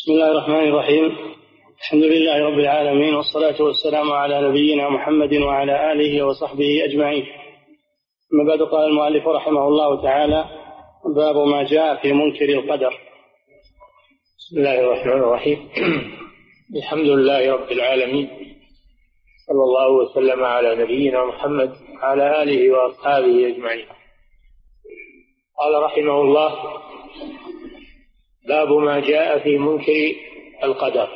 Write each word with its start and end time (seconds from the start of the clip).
بسم 0.00 0.12
الله 0.12 0.30
الرحمن 0.30 0.68
الرحيم. 0.68 1.16
الحمد 1.78 2.02
لله 2.02 2.38
رب 2.44 2.58
العالمين 2.58 3.14
والصلاة 3.14 3.62
والسلام 3.62 4.12
على 4.12 4.48
نبينا 4.48 4.88
محمد 4.88 5.34
وعلى 5.34 5.92
آله 5.92 6.26
وصحبه 6.26 6.84
أجمعين. 6.84 7.26
أما 8.34 8.44
بعد 8.48 8.62
قال 8.62 8.88
المؤلف 8.88 9.28
رحمه 9.28 9.68
الله 9.68 10.02
تعالى 10.02 10.44
باب 11.16 11.36
ما 11.36 11.62
جاء 11.62 12.02
في 12.02 12.12
منكر 12.12 12.44
القدر. 12.44 12.90
بسم 14.38 14.58
الله 14.58 14.80
الرحمن 14.80 15.12
الرحيم. 15.12 15.68
الحمد 16.82 17.06
لله 17.06 17.52
رب 17.52 17.72
العالمين. 17.72 18.28
صلى 19.46 19.62
الله 19.64 19.88
وسلم 19.88 20.44
على 20.44 20.74
نبينا 20.74 21.24
محمد 21.24 21.72
وعلى 22.02 22.42
آله 22.42 22.70
وأصحابه 22.70 23.48
أجمعين. 23.48 23.86
قال 25.58 25.82
رحمه 25.82 26.20
الله 26.20 26.80
باب 28.48 28.68
ما 28.68 29.00
جاء 29.00 29.38
في 29.42 29.58
منكر 29.58 30.14
القدر. 30.64 31.08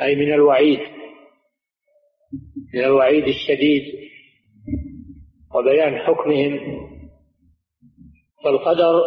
أي 0.00 0.16
من 0.16 0.32
الوعيد 0.32 0.80
من 2.74 2.84
الوعيد 2.84 3.24
الشديد 3.24 4.10
وبيان 5.54 5.98
حكمهم. 5.98 6.80
فالقدر 8.44 9.02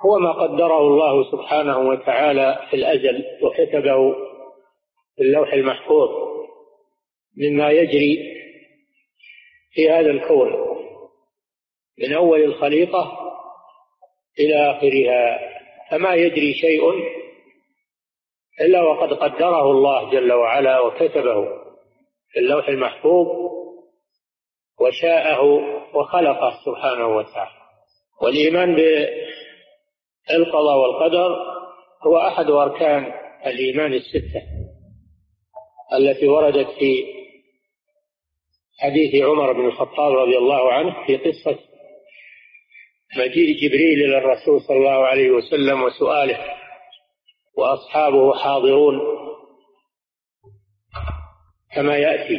هو 0.00 0.18
ما 0.18 0.32
قدره 0.32 0.78
الله 0.80 1.30
سبحانه 1.32 1.78
وتعالى 1.78 2.66
في 2.70 2.76
الأزل 2.76 3.24
وكتبه 3.42 4.12
في 5.16 5.22
اللوح 5.22 5.52
المحفوظ 5.52 6.08
مما 7.36 7.70
يجري 7.70 8.18
في 9.72 9.90
هذا 9.90 10.10
الكون. 10.10 10.70
من 11.98 12.12
أول 12.12 12.42
الخليقة 12.44 13.29
إلى 14.38 14.70
آخرها 14.70 15.38
فما 15.90 16.14
يجري 16.14 16.54
شيء 16.54 16.82
إلا 18.60 18.82
وقد 18.82 19.12
قدره 19.12 19.70
الله 19.70 20.10
جل 20.10 20.32
وعلا 20.32 20.80
وكتبه 20.80 21.44
في 22.32 22.38
اللوح 22.38 22.68
المحفوظ 22.68 23.26
وشاءه 24.80 25.42
وخلقه 25.94 26.58
سبحانه 26.64 27.16
وتعالى. 27.16 27.50
والإيمان 28.22 28.76
بالقضاء 30.28 30.76
والقدر 30.78 31.36
هو 32.06 32.18
أحد 32.18 32.50
أركان 32.50 33.12
الإيمان 33.46 33.92
الستة 33.92 34.42
التي 35.94 36.28
وردت 36.28 36.68
في 36.78 37.04
حديث 38.80 39.24
عمر 39.24 39.52
بن 39.52 39.66
الخطاب 39.66 40.12
رضي 40.12 40.38
الله 40.38 40.72
عنه 40.72 41.06
في 41.06 41.16
قصة 41.16 41.58
مجيء 43.16 43.56
جبريل 43.56 44.04
إلى 44.04 44.18
الرسول 44.18 44.60
صلى 44.60 44.76
الله 44.76 45.06
عليه 45.06 45.30
وسلم 45.30 45.82
وسؤاله 45.82 46.38
وأصحابه 47.56 48.34
حاضرون 48.34 49.00
كما 51.74 51.96
يأتي؟ 51.96 52.38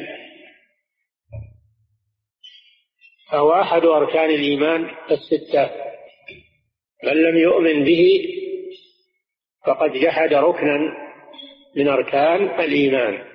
فهو 3.32 3.52
أحد 3.62 3.86
أركان 3.86 4.30
الإيمان 4.30 4.90
الستة. 5.12 5.70
من 7.04 7.14
لم 7.14 7.38
يؤمن 7.38 7.84
به 7.84 8.26
فقد 9.66 9.92
جحد 9.92 10.34
ركنا 10.34 10.78
من 11.76 11.88
أركان 11.88 12.60
الإيمان. 12.60 13.26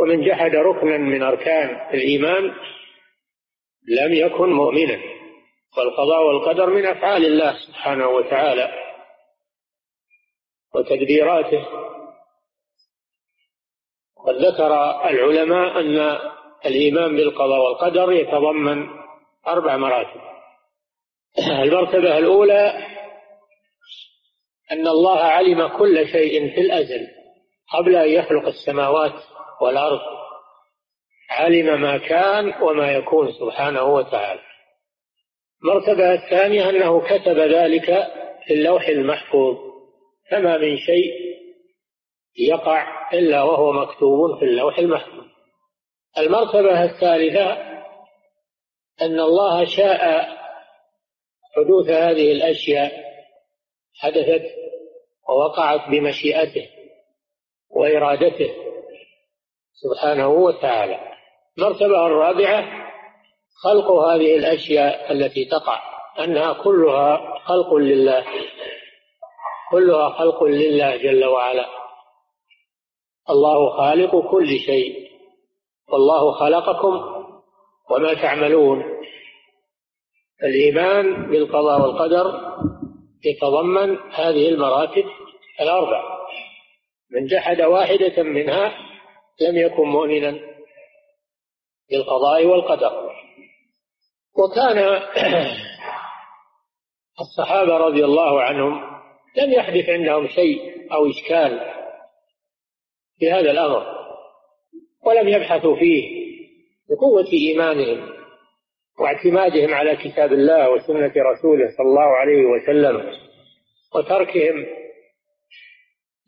ومن 0.00 0.26
جحد 0.26 0.54
ركنا 0.54 0.98
من 0.98 1.22
أركان 1.22 1.94
الإيمان 1.94 2.54
لم 3.88 4.12
يكن 4.12 4.52
مؤمنا. 4.52 5.21
والقضاء 5.76 6.22
والقدر 6.22 6.66
من 6.66 6.86
أفعال 6.86 7.24
الله 7.26 7.56
سبحانه 7.66 8.08
وتعالى 8.08 8.70
وتدبيراته 10.74 11.66
قد 14.26 14.34
ذكر 14.34 15.00
العلماء 15.08 15.80
أن 15.80 16.18
الإيمان 16.66 17.16
بالقضاء 17.16 17.60
والقدر 17.60 18.12
يتضمن 18.12 18.88
أربع 19.46 19.76
مراتب. 19.76 20.20
المرتبة 21.38 22.18
الأولى 22.18 22.86
أن 24.72 24.88
الله 24.88 25.20
علم 25.20 25.68
كل 25.68 26.08
شيء 26.08 26.54
في 26.54 26.60
الأزل 26.60 27.08
قبل 27.72 27.96
أن 27.96 28.08
يخلق 28.08 28.46
السماوات 28.46 29.14
والأرض. 29.60 30.00
علم 31.30 31.80
ما 31.80 31.98
كان 31.98 32.62
وما 32.62 32.92
يكون 32.92 33.32
سبحانه 33.32 33.82
وتعالى. 33.82 34.51
المرتبة 35.64 36.14
الثانية 36.14 36.70
أنه 36.70 37.00
كتب 37.00 37.38
ذلك 37.38 37.86
في 38.46 38.54
اللوح 38.54 38.88
المحفوظ 38.88 39.56
فما 40.30 40.58
من 40.58 40.76
شيء 40.76 41.12
يقع 42.38 43.10
إلا 43.12 43.42
وهو 43.42 43.72
مكتوب 43.72 44.38
في 44.38 44.44
اللوح 44.44 44.78
المحفوظ. 44.78 45.24
المرتبة 46.18 46.84
الثالثة 46.84 47.52
أن 49.02 49.20
الله 49.20 49.64
شاء 49.64 50.28
حدوث 51.56 51.88
هذه 51.88 52.32
الأشياء 52.32 52.92
حدثت 53.94 54.42
ووقعت 55.28 55.88
بمشيئته 55.90 56.68
وإرادته 57.70 58.54
سبحانه 59.72 60.28
وتعالى. 60.28 61.00
المرتبة 61.58 62.06
الرابعة 62.06 62.81
خلق 63.54 63.90
هذه 63.90 64.36
الأشياء 64.36 65.12
التي 65.12 65.44
تقع 65.44 65.82
أنها 66.24 66.52
كلها 66.52 67.38
خلق 67.44 67.74
لله 67.74 68.24
كلها 69.70 70.10
خلق 70.10 70.44
لله 70.44 70.96
جل 70.96 71.24
وعلا. 71.24 71.66
الله 73.30 73.76
خالق 73.76 74.30
كل 74.30 74.58
شيء 74.58 75.08
والله 75.92 76.32
خلقكم 76.32 77.24
وما 77.90 78.14
تعملون. 78.14 78.84
الإيمان 80.42 81.30
بالقضاء 81.30 81.80
والقدر 81.80 82.52
يتضمن 83.24 83.98
هذه 83.98 84.48
المراتب 84.48 85.04
الأربع. 85.60 86.02
من 87.10 87.26
جحد 87.26 87.60
واحدة 87.60 88.22
منها 88.22 88.78
لم 89.40 89.56
يكن 89.56 89.82
مؤمنا 89.82 90.38
بالقضاء 91.90 92.46
والقدر. 92.46 93.01
وكان 94.38 94.78
الصحابة 97.20 97.76
رضي 97.76 98.04
الله 98.04 98.42
عنهم 98.42 98.92
لم 99.36 99.52
يحدث 99.52 99.88
عندهم 99.88 100.28
شيء 100.28 100.72
أو 100.92 101.10
إشكال 101.10 101.60
في 103.18 103.30
هذا 103.30 103.50
الأمر 103.50 103.86
ولم 105.06 105.28
يبحثوا 105.28 105.76
فيه 105.76 106.22
بقوة 106.90 107.26
إيمانهم 107.32 108.12
واعتمادهم 108.98 109.74
على 109.74 109.96
كتاب 109.96 110.32
الله 110.32 110.70
وسنة 110.70 111.12
رسوله 111.16 111.70
صلى 111.76 111.86
الله 111.86 112.16
عليه 112.16 112.44
وسلم 112.46 113.12
وتركهم 113.94 114.66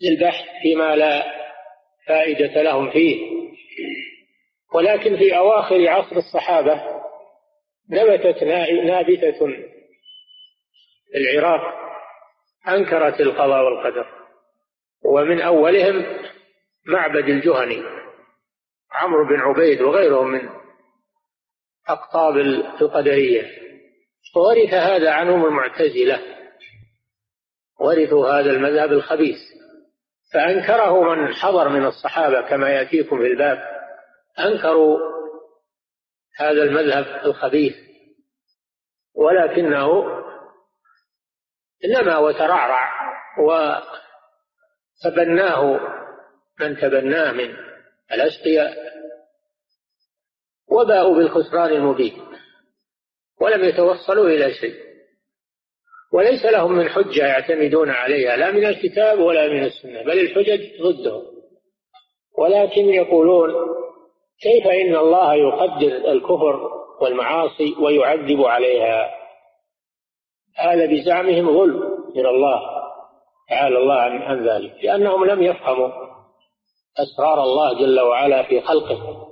للبحث 0.03 0.44
فيما 0.62 0.97
لا 0.97 1.25
فائدة 2.06 2.62
لهم 2.62 2.91
فيه. 2.91 3.34
ولكن 4.75 5.16
في 5.16 5.37
أواخر 5.37 5.88
عصر 5.88 6.16
الصحابة 6.16 6.94
نبتت 7.91 8.43
نابتة. 8.84 9.49
العراق 11.17 11.75
أنكرت 12.69 13.21
القضاء 13.21 13.65
والقدر 13.65 14.06
ومن 15.05 15.41
أولهم 15.41 16.06
معبد 16.87 17.28
الجهني 17.28 17.83
عمرو 18.93 19.28
بن 19.28 19.41
عبيد 19.41 19.81
وغيرهم 19.83 20.31
من 20.31 20.49
أقطاب 21.89 22.37
القدرية. 22.37 23.50
وورث 24.37 24.75
هذا 24.75 25.11
عنهم 25.12 25.44
المعتزلة 25.47 26.23
ورثوا 27.81 28.29
هذا 28.29 28.50
المذهب 28.50 28.93
الخبيث 28.93 29.38
فأنكره 30.32 31.14
من 31.14 31.35
حضر 31.35 31.69
من 31.69 31.87
الصحابة 31.87 32.41
كما 32.41 32.70
يأتيكم 32.70 33.19
في 33.19 33.26
الباب. 33.26 33.58
أنكروا 34.38 34.99
هذا 36.37 36.62
المذهب 36.62 37.26
الخبيث. 37.26 37.83
ولكنه 39.14 40.05
إنما 41.84 42.19
وترعرع 42.19 42.90
وتبناه 45.05 45.81
من 46.61 46.76
تبناه 46.76 47.32
من 47.32 47.56
الأشقياء 48.12 48.75
وباءوا 50.69 51.16
بالخسران 51.16 51.70
المبين 51.72 52.22
ولم 53.40 53.64
يتوصلوا 53.64 54.28
إلى 54.28 54.55
شيء 54.55 54.84
وليس 56.12 56.44
لهم 56.44 56.72
من 56.72 56.88
حجة 56.88 57.26
يعتمدون 57.26 57.90
عليها 57.90 58.37
لا 58.37 58.50
من 58.50 58.67
الكتاب 58.67 59.19
ولا 59.19 59.49
من 59.49 59.64
السنة 59.64 60.02
بل 60.02 60.20
الحجج 60.20 60.82
ضدهم 60.82 61.22
ولكن 62.38 62.84
يقولون 62.84 63.50
كيف 64.40 64.67
إن 64.67 64.96
الله 64.96 65.34
يقدر 65.34 66.12
الكفر 66.12 66.83
والمعاصي 67.00 67.75
ويعذب 67.81 68.44
عليها. 68.44 69.11
هذا 70.56 70.87
بزعمهم 70.87 71.58
ظلم 71.58 71.82
إلى 72.17 72.31
الله. 72.31 72.61
تعالى 73.49 73.79
الله 73.79 74.00
عن 74.00 74.49
ذلك. 74.49 74.85
لأنهم 74.85 75.25
لم 75.25 75.43
يفهموا 75.43 75.88
أسرار 76.99 77.43
الله 77.43 77.81
جل 77.81 78.00
وعلا 78.00 78.43
في 78.43 78.61
خلقه. 78.61 79.29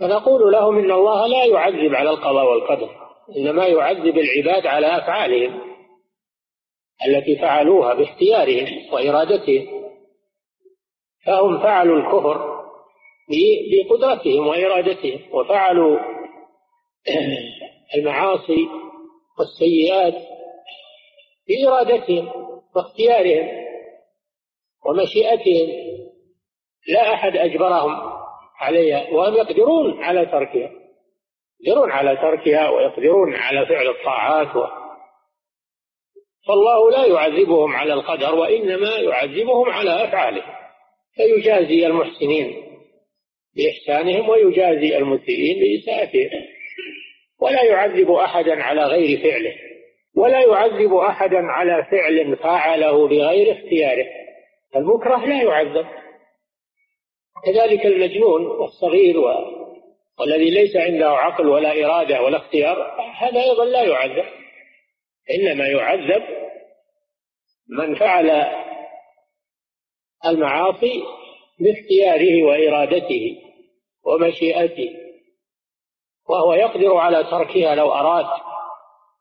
فنقول 0.00 0.52
لهم 0.52 0.78
إن 0.78 0.90
الله 0.90 1.26
لا 1.26 1.44
يعذب 1.44 1.94
على 1.94 2.10
القضاء 2.10 2.50
والقدر 2.50 2.90
إنما 3.36 3.66
يعذب 3.66 4.18
العباد 4.18 4.66
على 4.66 4.86
أفعالهم 4.86 5.60
التي 7.06 7.36
فعلوها 7.36 7.94
باختيارهم 7.94 8.92
وإرادتهم. 8.92 9.80
فهم 11.26 11.58
فعلوا 11.58 11.96
الكفر 11.96 12.60
بقدرتهم 13.70 14.46
وإرادتهم 14.46 15.20
وفعلوا 15.32 15.98
المعاصي 17.94 18.68
والسيئات 19.38 20.14
بإرادتهم 21.48 22.28
واختيارهم 22.76 23.48
ومشيئتهم 24.86 25.90
لا 26.88 27.14
أحد 27.14 27.36
أجبرهم 27.36 28.20
عليها 28.60 29.10
وهم 29.10 29.34
يقدرون 29.34 30.04
على 30.04 30.26
تركها 30.26 30.70
يقدرون 31.60 31.90
على 31.90 32.16
تركها 32.16 32.70
ويقدرون 32.70 33.34
على 33.34 33.66
فعل 33.66 33.88
الطاعات 33.88 34.56
و... 34.56 34.66
فالله 36.48 36.90
لا 36.90 37.06
يعذبهم 37.06 37.72
على 37.72 37.92
القدر 37.92 38.34
وإنما 38.34 38.96
يعذبهم 38.96 39.70
على 39.70 40.04
أفعالهم 40.04 40.54
فيجازي 41.14 41.86
المحسنين 41.86 42.62
بإحسانهم 43.56 44.28
ويجازي 44.28 44.96
المسيئين 44.96 45.56
بإساءتهم. 45.60 46.30
ولا 47.40 47.62
يعذب 47.62 48.10
أحدا 48.10 48.62
على 48.62 48.84
غير 48.84 49.22
فعله 49.22 49.54
ولا 50.16 50.40
يعذب 50.40 50.94
أحدا 50.94 51.38
على 51.38 51.86
فعل 51.90 52.36
فعله 52.36 53.08
بغير 53.08 53.52
اختياره. 53.52 54.06
المكره 54.76 55.26
لا 55.26 55.42
يعذب. 55.42 55.86
كذلك 57.44 57.86
المجنون 57.86 58.46
والصغير. 58.46 59.16
والذي 60.18 60.50
ليس 60.50 60.76
عنده 60.76 61.10
عقل 61.10 61.48
ولا 61.48 61.84
إرادة 61.84 62.22
ولا 62.22 62.36
اختيار 62.36 62.96
هذا 63.18 63.42
أيضا 63.42 63.64
لا 63.64 63.82
يعذب. 63.82 64.24
إنما 65.30 65.66
يعذب 65.66 66.22
من 67.68 67.94
فعل 67.94 68.46
المعاصي 70.26 71.02
باختياره 71.60 72.42
وإرادته 72.42 73.36
ومشيئته. 74.04 75.09
وهو 76.30 76.54
يقدر 76.54 76.96
على 76.96 77.24
تركها 77.24 77.74
لو 77.74 77.92
أراد. 77.92 78.26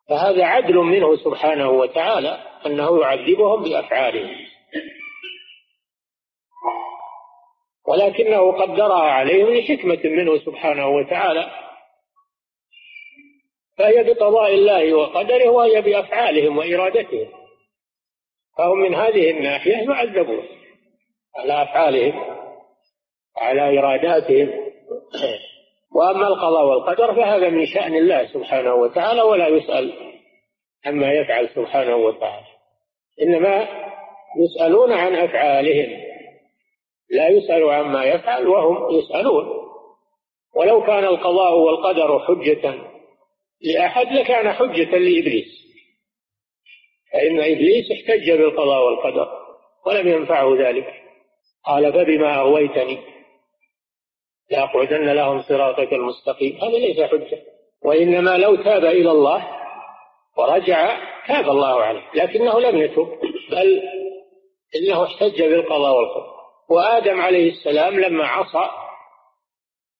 فهذا 0.10 0.46
عدل 0.46 0.76
منه 0.76 1.16
سبحانه 1.16 1.70
وتعالى 1.70 2.38
أنه 2.66 3.02
يعذبهم 3.02 3.64
بأفعالهم. 3.64 4.36
ولكنه 7.88 8.52
قدرها 8.52 9.12
عليهم 9.12 9.54
لحكمة 9.54 10.00
منه 10.04 10.38
سبحانه 10.38 10.88
وتعالى. 10.88 11.52
فهي 13.78 14.04
بقضاء 14.04 14.54
الله 14.54 14.94
وقدره 14.94 15.50
وهي 15.50 15.82
بأفعالهم 15.82 16.58
وإرادتهم. 16.58 17.30
فهم 18.58 18.78
من 18.80 18.96
هذه 18.96 19.32
الناحية 19.32 19.90
يعذبون 19.90 20.48
على 21.38 21.64
أفعالهم 21.64 22.26
على 23.38 23.80
إراداتهم. 23.80 24.70
وأما 26.00 26.28
القضاء 26.28 26.66
والقدر 26.66 27.16
فهذا 27.16 27.50
من 27.50 27.66
شأن 27.66 27.96
الله 27.96 28.28
سبحانه 28.34 28.74
وتعالى 28.74 29.22
ولا 29.22 29.48
يسأل 29.48 29.94
عما 30.86 31.14
يفعل 31.14 31.50
سبحانه 31.50 31.96
وتعالى. 31.96 32.46
إنما 33.22 33.68
يسألون 34.40 34.94
عن 34.94 35.16
أفعالهم. 35.16 36.02
لا 37.10 37.28
يسأل 37.28 37.70
عما 37.70 38.04
يفعل 38.04 38.48
وهم 38.48 39.00
يسألون. 39.00 39.46
ولو 40.56 40.84
كان 40.84 41.04
القضاء 41.04 41.54
والقدر 41.58 42.20
حجة 42.20 42.76
لأحد 43.62 44.08
لكان 44.08 44.54
حجة 44.54 44.98
لإبليس. 44.98 45.60
فإن 47.14 47.40
إبليس 47.40 47.92
احتج 47.92 48.32
بالقضاء 48.32 48.86
والقدر 48.86 49.30
ولم 49.86 50.08
ينفعه 50.08 50.56
ذلك. 50.60 50.94
قال 51.66 51.94
فبما 51.94 52.40
أغويتني 52.40 53.19
لأقعدن 54.52 55.10
لهم 55.10 55.42
صراطك 55.42 55.94
المستقيم. 55.94 56.58
هذا 56.62 56.78
ليس 56.78 57.02
حجة. 57.02 57.42
وإنما 57.86 58.38
لو 58.38 58.56
تاب 58.56 58.86
إلى 58.86 59.12
الله 59.12 59.48
ورجع 60.38 60.98
تاب 61.28 61.50
الله 61.50 61.84
عليه 61.84 62.02
لكنه 62.16 62.60
لم 62.60 62.78
يتب 62.78 63.08
بل 63.52 63.82
إنه 64.76 65.04
احتج 65.04 65.42
بالقضاء 65.44 65.96
والقدر. 65.96 66.34
وآدم 66.70 67.22
عليه 67.22 67.52
السلام 67.52 68.00
لما 68.00 68.26
عصى 68.28 68.70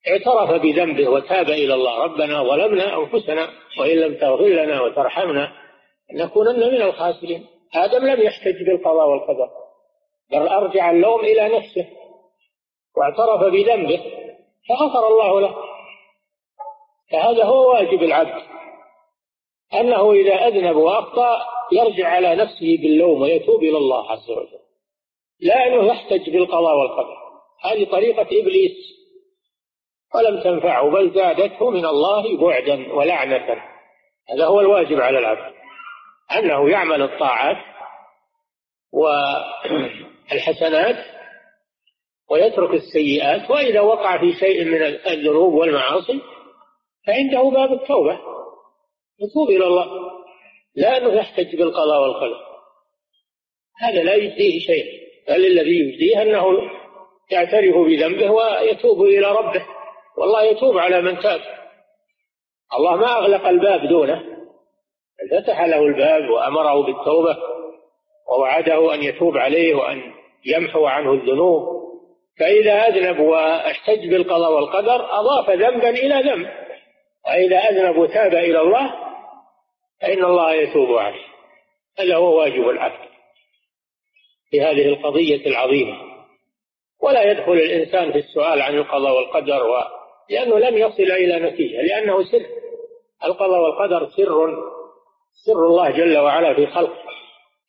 اعترف 0.08 0.62
بذنبه 0.62 1.10
وتاب 1.10 1.50
إلى 1.50 1.74
الله 1.74 2.04
ربنا 2.04 2.44
ظلمنا 2.44 2.98
أنفسنا 2.98 3.50
وإن 3.80 3.98
لم 3.98 4.16
تغفر 4.16 4.48
لنا 4.48 4.82
وترحمنا 4.82 5.52
لنكونن 6.14 6.60
من 6.60 6.82
الخاسرين. 6.82 7.46
آدم 7.76 8.06
لم 8.06 8.22
يحتج 8.22 8.64
بالقضاء 8.64 9.10
والقدر 9.10 9.50
بل 10.32 10.48
أرجع 10.48 10.92
اللوم 10.92 11.20
إلى 11.20 11.58
نفسه 11.58 11.88
واعترف 12.98 13.54
بذنبه 13.54 14.19
فغفر 14.70 15.08
الله 15.08 15.42
له. 15.42 15.56
فهذا 17.12 17.46
هو 17.46 17.74
واجب 17.74 18.04
العبد. 18.04 18.44
أنه 19.74 20.12
إذا 20.12 20.48
أذنب 20.48 20.76
وأخطأ 20.76 21.40
يرجع 21.72 22.08
على 22.08 22.36
نفسه 22.36 22.78
باللوم 22.82 23.22
ويتوب 23.22 23.64
إلى 23.64 23.78
الله 23.78 24.12
عز 24.12 24.30
وجل. 24.32 24.60
لا 25.40 25.68
أنه 25.68 25.84
يحتج 25.84 26.30
بالقضاء 26.30 26.76
والقدر. 26.76 27.18
هذه 27.64 27.92
طريقة 27.92 28.22
إبليس. 28.22 29.00
ولم 30.16 30.44
تنفعه 30.44 30.90
بل 30.90 31.12
زادته 31.14 31.70
من 31.70 31.86
الله 31.86 32.38
بعدا 32.38 32.94
ولعنة. 32.94 33.64
هذا 34.30 34.46
هو 34.46 34.60
الواجب 34.60 35.00
على 35.00 35.20
العبد. 35.20 35.54
أنه 36.32 36.70
يعمل 36.70 37.02
الطاعات 37.02 37.58
والحسنات 40.32 41.19
ويترك 42.32 42.74
السيئات 42.74 43.50
وإذا 43.50 43.82
وقع 43.82 44.18
في 44.18 44.34
شيء 44.34 44.66
من 44.66 44.82
الذنوب 44.84 45.54
والمعاصي 45.54 46.22
فعنده 47.08 47.50
باب 47.50 47.74
التوبة. 47.74 48.20
يتوب 49.20 49.50
إلى 49.50 49.68
الله. 49.68 49.88
لا 50.76 50.98
أنه 50.98 51.14
يحتج 51.14 51.56
بالقضاء 51.56 52.02
والقدر. 52.02 52.40
هذا 53.80 54.04
لا 54.04 54.16
يجزيه 54.16 54.60
شيء. 54.60 54.86
بل 55.28 55.46
الذي 55.46 55.80
يجزيه 55.80 56.22
أنه 56.22 56.46
يعترف 57.32 57.76
بذنبه 57.76 58.32
ويتوب 58.32 59.02
إلى 59.02 59.32
ربه. 59.32 59.66
والله 60.18 60.44
يتوب 60.44 60.78
على 60.78 61.02
من 61.02 61.20
تاب. 61.20 61.42
الله 62.80 62.96
ما 62.96 63.18
أغلق 63.18 63.48
الباب 63.48 63.90
دونه. 63.90 64.24
فتح 65.32 65.62
له 65.62 65.86
الباب 65.86 66.30
وأمره 66.30 66.82
بالتوبة. 66.82 67.38
ووعده 68.32 68.94
أن 68.94 69.04
يتوب 69.04 69.38
عليه 69.38 69.76
وأن 69.76 70.02
يمحو 70.46 70.86
عنه 70.86 71.14
الذنوب. 71.14 71.79
فإذا 72.40 72.74
أذنب 72.88 73.20
واحتج 73.20 74.10
بالقضاء 74.10 74.52
والقدر 74.52 75.20
أضاف 75.20 75.50
ذنبا 75.50 75.90
إلى 75.90 76.32
ذنب. 76.32 76.50
وإذا 77.28 77.58
أذنب 77.58 77.98
وتاب 77.98 78.34
إلى 78.34 78.62
الله 78.62 78.96
فإن 80.02 80.26
الله 80.26 80.54
يتوب 80.54 80.98
عليه. 80.98 81.26
هذا 82.00 82.16
هو 82.16 82.40
واجب 82.40 82.70
العبد 82.70 83.10
في 84.52 84.62
هذه 84.62 84.86
القضية 84.86 85.46
العظيمة. 85.46 85.98
ولا 87.04 87.32
يدخل 87.32 87.54
الإنسان 87.54 88.12
في 88.12 88.18
السؤال 88.18 88.62
عن 88.62 88.78
القضاء 88.78 89.16
والقدر 89.16 89.64
و... 89.64 89.84
لأنه 90.30 90.60
لم 90.60 90.78
يصل 90.78 91.12
إلى 91.12 91.40
نتيجة 91.40 91.82
لأنه 91.82 92.24
سر. 92.24 92.46
القضاء 93.26 93.60
والقدر 93.62 94.08
سر 94.10 94.54
سر 95.46 95.66
الله 95.68 95.90
جل 95.92 96.18
وعلا 96.18 96.54
في 96.54 96.68
خلقه. 96.68 97.04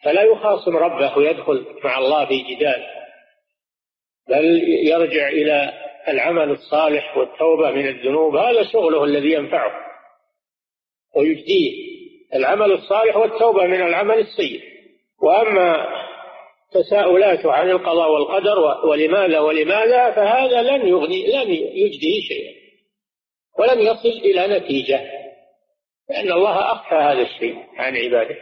فلا 0.05 0.23
يخاصم 0.23 0.77
ربه 0.77 1.19
ويدخل 1.19 1.67
مع 1.85 1.99
الله 1.99 2.27
في 2.27 2.43
جدال. 2.43 3.00
بل 4.29 4.45
يرجع 4.87 5.29
إلى 5.29 5.73
العمل 6.09 6.51
الصالح 6.51 7.17
والتوبة 7.17 7.71
من 7.71 7.89
الذنوب. 7.89 8.37
هذا 8.37 8.63
شغله 8.73 9.05
الذي 9.05 9.33
ينفعه 9.33 9.73
ويجديه 11.17 11.91
العمل 12.35 12.73
الصالح 12.73 13.17
والتوبة 13.17 13.67
من 13.67 13.83
العمل 13.83 14.19
السيء. 14.19 14.61
وأما 15.23 15.87
تساؤلاته 16.73 17.53
عن 17.53 17.71
القضاء 17.71 18.13
والقدر 18.13 18.87
ولماذا 18.87 19.41
ولماذا 19.41 20.11
فهذا 20.11 20.63
لن 20.63 20.89
يغني 20.89 21.27
لن 21.27 21.51
يجدي 21.53 22.23
شيئا 22.23 22.61
ولم 23.59 23.81
يصل 23.81 24.09
إلى 24.09 24.59
نتيجة 24.59 25.01
لأن 26.11 26.33
الله 26.33 26.73
أخفى 26.73 26.95
هذا 26.95 27.23
الشيء 27.23 27.57
عن 27.77 27.97
عباده. 27.97 28.37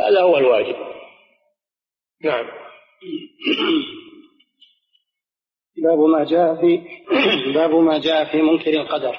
هذا 0.00 0.20
هو 0.20 0.38
الواجب. 0.38 0.76
نعم. 2.24 2.46
باب 5.82 5.98
ما 5.98 6.24
جاء 6.24 6.54
في 6.54 6.82
باب 7.54 7.74
ما 7.74 7.98
جاء 7.98 8.24
في 8.24 8.42
منكر 8.42 8.70
القدر 8.70 9.18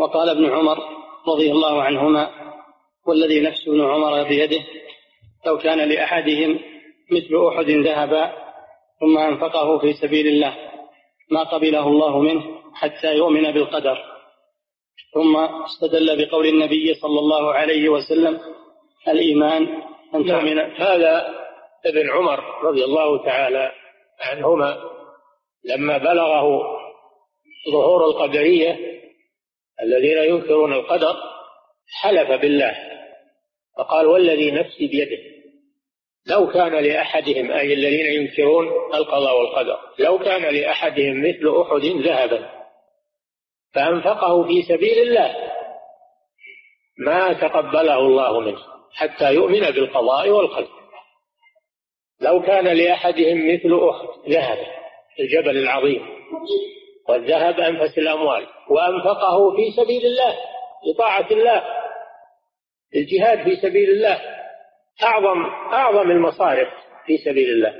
وقال 0.00 0.28
ابن 0.28 0.50
عمر 0.50 0.78
رضي 1.28 1.52
الله 1.52 1.82
عنهما 1.82 2.30
والذي 3.06 3.40
نفس 3.40 3.68
ابن 3.68 3.80
عمر 3.80 4.22
بيده 4.22 4.60
لو 5.46 5.58
كان 5.58 5.88
لأحدهم 5.88 6.58
مثل 7.10 7.46
أحد 7.48 7.70
ذهبا 7.70 8.32
ثم 9.00 9.18
أنفقه 9.18 9.78
في 9.78 9.92
سبيل 9.92 10.26
الله 10.26 10.56
ما 11.30 11.42
قبله 11.42 11.88
الله 11.88 12.18
منه 12.18 12.44
حتى 12.74 13.16
يؤمن 13.16 13.52
بالقدر 13.52 13.98
ثم 15.14 15.36
استدل 15.36 16.26
بقول 16.26 16.46
النبي 16.46 16.94
صلى 16.94 17.18
الله 17.18 17.52
عليه 17.52 17.88
وسلم 17.88 18.40
الإيمان 19.08 19.62
أن 20.14 20.26
نعم. 20.26 20.40
تؤمن 20.40 20.58
هذا 20.58 21.26
ابن 21.86 22.10
عمر 22.10 22.64
رضي 22.64 22.84
الله 22.84 23.24
تعالى 23.24 23.72
عنهما 24.20 24.76
لما 25.64 25.98
بلغه 25.98 26.62
ظهور 27.72 28.04
القدرية 28.06 28.78
الذين 29.82 30.18
ينكرون 30.18 30.72
القدر 30.72 31.16
حلف 32.00 32.40
بالله. 32.40 32.76
فقال 33.78 34.06
والذي 34.06 34.50
نفسي 34.50 34.86
بيده. 34.86 35.22
لو 36.26 36.48
كان 36.48 36.72
لأحدهم 36.72 37.50
أي 37.50 37.74
الذين 37.74 38.22
ينكرون 38.22 38.68
القضاء 38.94 39.38
والقدر 39.40 39.78
لو 39.98 40.18
كان 40.18 40.54
لأحدهم 40.54 41.20
مثل 41.20 41.60
أحد 41.60 41.84
ذهبا 42.06 42.50
فأنفقه 43.74 44.44
في 44.46 44.62
سبيل 44.62 44.98
الله. 44.98 45.52
ما 46.98 47.32
تقبله 47.32 47.98
الله 47.98 48.40
منه 48.40 48.58
حتى 48.92 49.34
يؤمن 49.34 49.60
بالقضاء 49.60 50.28
والقدر. 50.28 50.82
لو 52.20 52.42
كان 52.42 52.64
لأحدهم 52.64 53.54
مثل 53.54 53.88
أحد 53.90 54.30
ذهبا 54.30 54.81
الجبل 55.20 55.56
العظيم 55.56 56.02
والذهب 57.08 57.60
أنفس 57.60 57.98
الأموال 57.98 58.46
وأنفقه 58.70 59.56
في 59.56 59.70
سبيل 59.76 60.06
الله 60.06 60.36
لطاعة 60.86 61.30
الله 61.30 61.62
الجهاد 62.96 63.42
في 63.44 63.56
سبيل 63.56 63.90
الله 63.90 64.20
أعظم 65.02 65.44
أعظم 65.72 66.10
المصارف 66.10 66.68
في 67.06 67.18
سبيل 67.18 67.50
الله. 67.50 67.74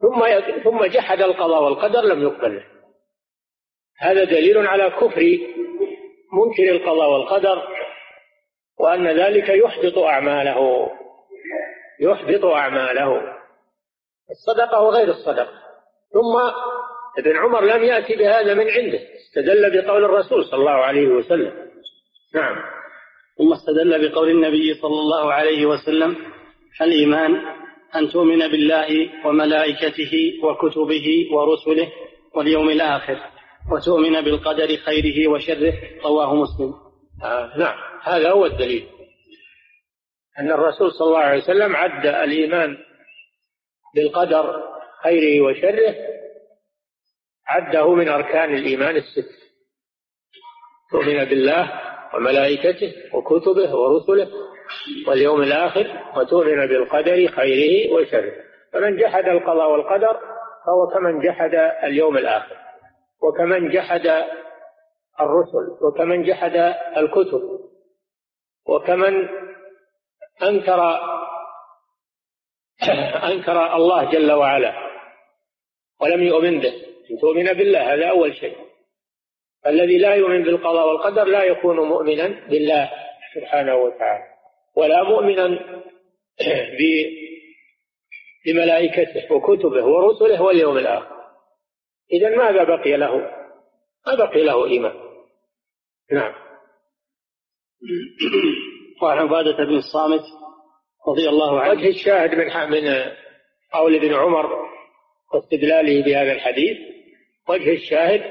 ثم 0.00 0.24
ثم 0.64 0.84
جحد 0.84 1.20
القضاء 1.22 1.62
والقدر 1.62 2.00
لم 2.00 2.22
يقبل. 2.22 2.62
هذا 3.98 4.24
دليل 4.24 4.66
على 4.66 4.90
كفر 4.90 5.38
منكر 6.32 6.70
القضاء 6.70 7.10
والقدر 7.10 7.68
وأن 8.80 9.08
ذلك 9.08 9.48
يحبط 9.48 9.98
أعماله 9.98 10.90
يحبط 12.00 12.44
أعماله. 12.44 13.22
الصدقة 14.30 14.82
وغير 14.82 15.08
الصدقة. 15.08 15.61
ثم 16.12 16.36
ابن 17.18 17.36
عمر 17.36 17.64
لم 17.64 17.84
يأتي 17.84 18.16
بهذا 18.16 18.54
من 18.54 18.70
عنده 18.70 19.00
استدل 19.28 19.82
بقول 19.82 20.04
الرسول 20.04 20.44
صلى 20.44 20.60
الله 20.60 20.70
عليه 20.70 21.08
وسلم. 21.08 21.52
نعم. 22.34 22.56
ثم 23.38 23.52
استدل 23.52 24.08
بقول 24.08 24.30
النبي 24.30 24.74
صلى 24.74 25.00
الله 25.00 25.32
عليه 25.32 25.66
وسلم 25.66 26.16
الإيمان 26.80 27.36
أن 27.96 28.08
تؤمن 28.08 28.38
بالله 28.38 29.10
وملائكته 29.26 30.40
وكتبه 30.44 31.28
ورسله 31.32 31.92
واليوم 32.34 32.70
الآخر 32.70 33.18
وتؤمن 33.72 34.20
بالقدر 34.20 34.76
خيره 34.76 35.30
وشره 35.30 35.74
رواه 36.04 36.34
مسلم. 36.34 36.74
آه 37.24 37.58
نعم. 37.58 37.78
هذا 38.02 38.30
هو 38.30 38.46
الدليل. 38.46 38.86
أن 40.38 40.52
الرسول 40.52 40.92
صلى 40.92 41.06
الله 41.08 41.18
عليه 41.18 41.42
وسلم 41.42 41.76
عد 41.76 42.06
الإيمان 42.06 42.76
بالقدر 43.94 44.71
خيره 45.02 45.44
وشره 45.44 45.94
عده 47.46 47.94
من 47.94 48.08
أركان 48.08 48.54
الإيمان 48.54 48.96
الست. 48.96 49.30
تؤمن 50.90 51.24
بالله 51.24 51.80
وملائكته 52.14 52.94
وكتبه 53.14 53.74
ورسله 53.74 54.28
واليوم 55.08 55.42
الآخر 55.42 56.02
وتؤمن 56.16 56.66
بالقدر 56.66 57.28
خيره 57.28 57.92
وشره. 57.94 58.32
فمن 58.72 58.96
جحد 58.96 59.24
القضاء 59.24 59.70
والقدر 59.70 60.20
فهو 60.66 60.86
كمن 60.94 61.20
جحد 61.20 61.54
اليوم 61.84 62.16
الآخر 62.16 62.56
وكمن 63.22 63.70
جحد 63.70 64.06
الرسل 65.20 65.84
وكمن 65.84 66.22
جحد 66.22 66.56
الكتب 66.96 67.42
وكمن 68.66 69.28
أنكر 70.42 70.98
أنكر 73.24 73.76
الله 73.76 74.10
جل 74.12 74.32
وعلا. 74.32 74.91
ولم 76.00 76.22
يؤمن 76.22 76.60
به. 76.60 76.72
أن 77.10 77.18
تؤمن 77.20 77.52
بالله 77.52 77.94
هذا 77.94 78.10
أول 78.10 78.36
شيء. 78.36 78.56
الذي 79.66 79.98
لا 79.98 80.14
يؤمن 80.14 80.42
بالقضاء 80.42 80.88
والقدر 80.88 81.24
لا 81.24 81.44
يكون 81.44 81.76
مؤمنا 81.76 82.48
بالله 82.48 82.90
سبحانه 83.34 83.76
وتعالى 83.76 84.24
ولا 84.76 85.02
مؤمنا 85.02 85.58
بملائكته 88.46 89.32
وكتبه 89.32 89.84
ورسله 89.84 90.42
واليوم 90.42 90.78
الآخر. 90.78 91.16
إذا 92.12 92.36
ماذا 92.36 92.64
بقي 92.64 92.96
له؟ 92.96 93.16
ما 94.06 94.14
بقي 94.14 94.42
له 94.44 94.66
إيمان. 94.66 94.92
نعم. 96.12 96.34
وعن 99.02 99.18
عبادة 99.18 99.64
بن 99.64 99.76
الصامت 99.76 100.22
رضي 101.08 101.28
الله 101.28 101.60
عنه. 101.60 101.70
وجه 101.72 101.88
الشاهد 101.88 102.34
من 102.34 102.70
من 102.70 103.12
قول 103.72 103.94
ابن 103.94 104.14
عمر 104.14 104.71
واستدلاله 105.34 106.04
بهذا 106.04 106.32
الحديث 106.32 106.78
وجه 107.48 107.72
الشاهد 107.72 108.22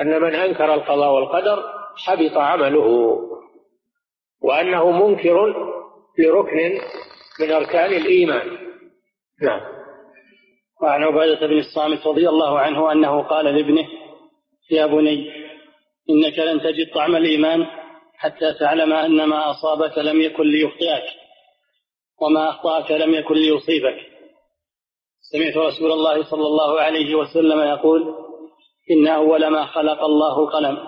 أن 0.00 0.22
من 0.22 0.34
أنكر 0.34 0.74
القضاء 0.74 1.12
والقدر 1.12 1.62
حبط 1.96 2.36
عمله 2.36 3.18
وأنه 4.42 4.90
منكر 4.90 5.54
لركن 6.18 6.80
من 7.40 7.52
أركان 7.52 7.92
الإيمان. 7.92 8.58
نعم. 9.42 9.60
وعن 10.82 11.02
عبادة 11.04 11.46
بن 11.46 11.58
الصامت 11.58 12.06
رضي 12.06 12.28
الله 12.28 12.58
عنه 12.58 12.92
أنه 12.92 13.22
قال 13.22 13.44
لابنه 13.44 13.88
يا 14.70 14.86
بني 14.86 15.30
إنك 16.10 16.38
لن 16.38 16.60
تجد 16.60 16.94
طعم 16.94 17.16
الإيمان 17.16 17.66
حتى 18.16 18.54
تعلم 18.60 18.92
أن 18.92 19.24
ما 19.24 19.50
أصابك 19.50 19.98
لم 19.98 20.20
يكن 20.20 20.42
ليخطئك 20.44 21.04
وما 22.20 22.48
أخطأك 22.50 22.90
لم 22.90 23.14
يكن 23.14 23.34
ليصيبك. 23.34 24.17
سمعت 25.20 25.56
رسول 25.56 25.92
الله 25.92 26.30
صلى 26.30 26.46
الله 26.46 26.80
عليه 26.80 27.14
وسلم 27.14 27.60
يقول 27.60 28.14
إن 28.90 29.06
أول 29.06 29.46
ما 29.46 29.66
خلق 29.66 30.04
الله 30.04 30.38
القلم. 30.38 30.78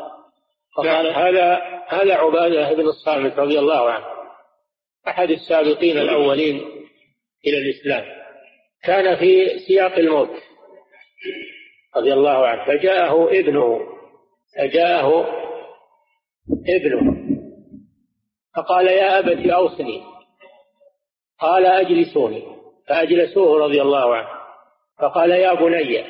فقال 0.76 1.06
هذا 1.06 1.60
هذا 1.88 2.14
عبادة 2.14 2.72
بن 2.74 2.88
الصامت 2.88 3.38
رضي 3.38 3.58
الله 3.58 3.90
عنه 3.90 4.06
أحد 5.08 5.30
السابقين 5.30 5.98
الأولين 5.98 6.56
إلى 7.46 7.58
الإسلام. 7.58 8.04
كان 8.84 9.16
في 9.16 9.58
سياق 9.58 9.94
الموت 9.94 10.30
رضي 11.96 12.12
الله 12.12 12.46
عنه 12.46 12.64
فجاءه 12.64 13.40
ابنه 13.40 13.80
فجاءه 14.58 15.26
ابنه 16.68 17.16
فقال 18.56 18.86
يا 18.86 19.18
أبت 19.18 19.46
أوصني. 19.46 20.02
قال 21.40 21.66
أجلسوني. 21.66 22.59
فأجلسوه 22.90 23.64
رضي 23.64 23.82
الله 23.82 24.14
عنه. 24.14 24.28
فقال 24.98 25.30
يا 25.30 25.54
بني 25.54 26.04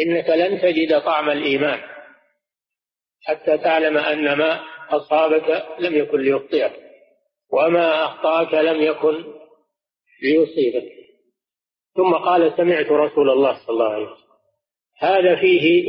إنك 0.00 0.28
لن 0.30 0.60
تجد 0.60 1.00
طعم 1.00 1.30
الإيمان 1.30 1.80
حتى 3.22 3.58
تعلم 3.58 3.98
أن 3.98 4.38
ما 4.38 4.60
أصابك 4.90 5.66
لم 5.78 5.94
يكن 5.94 6.20
ليخطئك 6.20 6.72
وما 7.52 8.04
أخطأك 8.04 8.54
لم 8.54 8.82
يكن 8.82 9.24
ليصيبك. 10.22 10.92
ثم 11.96 12.14
قال 12.14 12.52
سمعت 12.56 12.86
رسول 12.86 13.30
الله 13.30 13.52
صلى 13.52 13.70
الله 13.70 13.92
عليه 13.92 14.04
وسلم. 14.04 14.30
هذا 14.98 15.36
فيه 15.36 15.86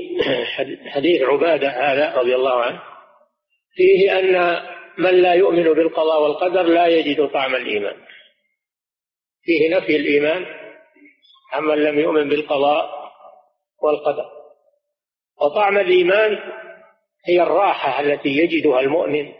حديث 0.90 1.22
عبادة 1.22 1.70
هذا 1.70 2.20
رضي 2.20 2.36
الله 2.36 2.62
عنه. 2.62 2.82
فيه 3.76 4.20
أن 4.20 4.62
من 4.98 5.22
لا 5.22 5.34
يؤمن 5.34 5.64
بالقضاء 5.64 6.24
والقدر 6.24 6.64
لا 6.64 6.88
يجد 6.88 7.28
طعم 7.28 7.56
الإيمان. 7.56 7.96
فيه 9.44 9.76
نفي 9.78 9.96
الإيمان 9.96 10.46
عمن 11.54 11.76
لم 11.76 12.00
يؤمن 12.00 12.30
بالقضاء 12.30 13.12
والقدر. 13.84 14.26
وطعم 15.42 15.78
الإيمان 15.78 16.38
هي 17.26 17.42
الراحة 17.42 18.00
التي 18.00 18.30
يجدها 18.30 18.80
المؤمن 18.80 19.34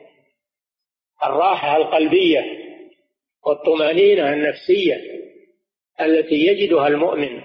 الراحة 1.24 1.78
القلبية 1.78 2.46
والطمأنينة 3.46 4.34
النفسية 4.34 5.02
التي 6.02 6.36
يجدها 6.36 6.88
المؤمن 6.88 7.42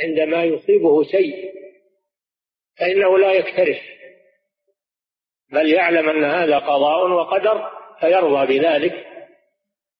عندما 0.00 0.44
يصيبه 0.44 1.02
شيء 1.02 1.52
فإنه 2.78 3.18
لا 3.18 3.32
يكترث. 3.32 3.80
بل 5.52 5.72
يعلم 5.72 6.08
أن 6.08 6.24
هذا 6.24 6.58
قضاء 6.58 7.10
وقدر 7.10 7.70
فيرضى 8.00 8.58
بذلك. 8.58 9.07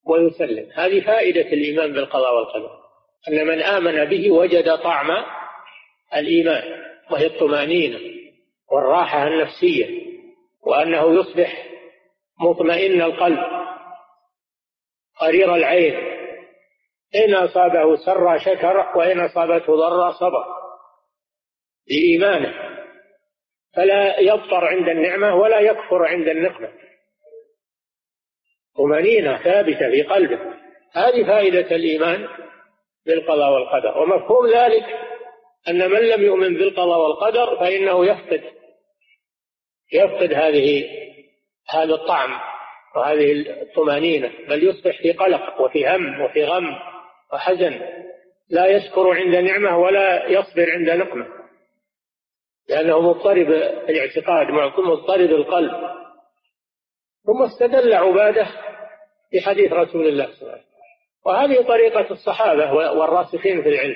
ويسلم. 0.09 0.71
هذه 0.73 1.05
فائدة 1.05 1.41
الإيمان 1.41 1.93
بالقضاء 1.93 2.35
والقدر. 2.35 2.69
أن 3.27 3.47
من 3.47 3.61
آمن 3.61 4.05
به 4.05 4.31
وجد 4.31 4.77
طعم 4.77 5.25
الإيمان 6.15 6.63
وهي 7.11 7.25
الطمأنينة 7.25 7.99
والراحة 8.71 9.27
النفسية 9.27 10.09
وأنه 10.67 11.19
يصبح 11.19 11.65
مطمئن 12.41 13.01
القلب 13.01 13.39
قرير 15.19 15.55
العين. 15.55 15.95
إن 17.15 17.33
أصابه 17.33 17.95
سر 17.95 18.39
شكر 18.39 18.97
وإن 18.97 19.19
أصابته 19.19 19.75
ضر 19.75 20.11
صبر. 20.11 20.45
لإيمانه 21.89 22.53
فلا 23.75 24.19
يبطر 24.19 24.65
عند 24.65 24.89
النعمة 24.89 25.35
ولا 25.35 25.59
يكفر 25.59 26.05
عند 26.05 26.27
النقمة. 26.27 26.69
طمأنينة 28.79 29.37
ثابتة 29.37 29.91
في 29.91 30.01
قلبه. 30.01 30.39
هذه 30.93 31.27
فائدة 31.27 31.75
الإيمان 31.75 32.27
بالقضاء 33.05 33.51
والقدر. 33.51 33.97
ومفهوم 33.97 34.47
ذلك 34.47 34.85
أن 35.69 35.91
من 35.91 35.99
لم 35.99 36.23
يؤمن 36.23 36.53
بالقضاء 36.53 36.99
والقدر 36.99 37.59
فإنه 37.59 38.05
يفقد 38.05 38.43
يفقد 39.93 40.33
هذه 40.33 40.85
هذا 41.69 41.93
الطعم 41.93 42.39
وهذه 42.95 43.31
الطمأنينة. 43.61 44.31
بل 44.47 44.63
يصبح 44.63 45.01
في 45.01 45.11
قلق 45.11 45.61
وفي 45.61 45.87
هم 45.87 46.21
وفي 46.21 46.45
غم 46.45 46.75
وحزن. 47.33 47.81
لا 48.49 48.65
يشكر 48.65 49.09
عند 49.13 49.35
نعمة 49.35 49.77
ولا 49.77 50.27
يصبر 50.27 50.71
عند 50.71 50.89
نقمة. 50.89 51.27
لأنه 52.69 53.01
مضطرب 53.01 53.51
الاعتقاد 53.89 54.47
مضطرب 54.85 55.29
القلب. 55.29 55.71
ثم 57.25 57.43
استدل 57.43 57.93
عبادة 59.33 59.45
بحديث 59.45 59.73
رسول 59.73 60.07
الله 60.07 60.25
صلى 60.25 60.41
الله 60.41 60.51
عليه 60.51 60.61
وسلم. 60.61 60.69
وهذه 61.25 61.67
طريقة 61.67 62.11
الصحابة 62.11 62.73
والراسخين 62.73 63.63
في 63.63 63.69
العلم 63.69 63.95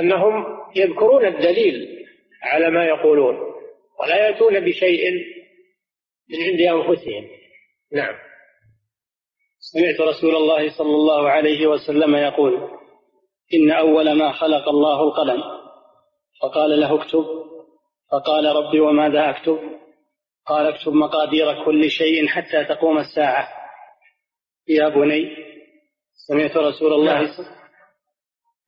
أنهم 0.00 0.44
يذكرون 0.76 1.26
الدليل 1.26 2.06
على 2.42 2.70
ما 2.70 2.84
يقولون 2.84 3.36
ولا 4.00 4.16
يأتون 4.16 4.60
بشيء 4.60 5.10
من 6.30 6.42
عند 6.42 6.60
أنفسهم. 6.60 7.28
نعم. 7.92 8.14
سمعت 9.58 10.00
رسول 10.00 10.36
الله 10.36 10.78
صلى 10.78 10.94
الله 10.94 11.30
عليه 11.30 11.66
وسلم 11.66 12.16
يقول 12.16 12.70
إن 13.54 13.70
أول 13.70 14.12
ما 14.12 14.32
خلق 14.32 14.68
الله 14.68 15.02
القلم. 15.02 15.42
فقال 16.42 16.80
له 16.80 17.02
اكتب. 17.02 17.26
فقال 18.12 18.56
ربي 18.56 18.80
وماذا 18.80 19.30
أكتب؟ 19.30 19.58
قال 20.46 20.66
اكتب 20.66 20.92
مقادير 20.92 21.64
كل 21.64 21.90
شيء 21.90 22.26
حتى 22.26 22.64
تقوم 22.64 22.98
الساعة. 22.98 23.59
يا 24.68 24.88
بني 24.88 25.36
سمعت 26.28 26.56
رسول 26.56 26.92
الله 26.92 27.20
نعم. 27.20 27.30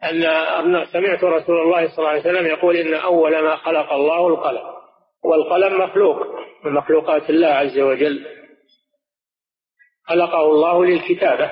أن 0.02 0.84
سمعت 0.84 1.25
رسول 1.25 1.61
الله 1.61 1.88
صلى 1.88 1.99
الله 1.99 2.08
عليه 2.08 2.20
وسلم 2.20 2.46
يقول 2.46 2.76
إن 2.76 2.94
أول 2.94 3.42
ما 3.42 3.56
خلق 3.56 3.92
الله 3.92 4.28
القلم 4.28 4.72
والقلم 5.25 5.80
مخلوق 5.80 6.16
من 6.64 6.72
مخلوقات 6.72 7.30
الله 7.30 7.49
عز 7.49 7.78
وجل. 7.78 8.26
خلقه 10.06 10.44
الله 10.44 10.84
للكتابة 10.84 11.50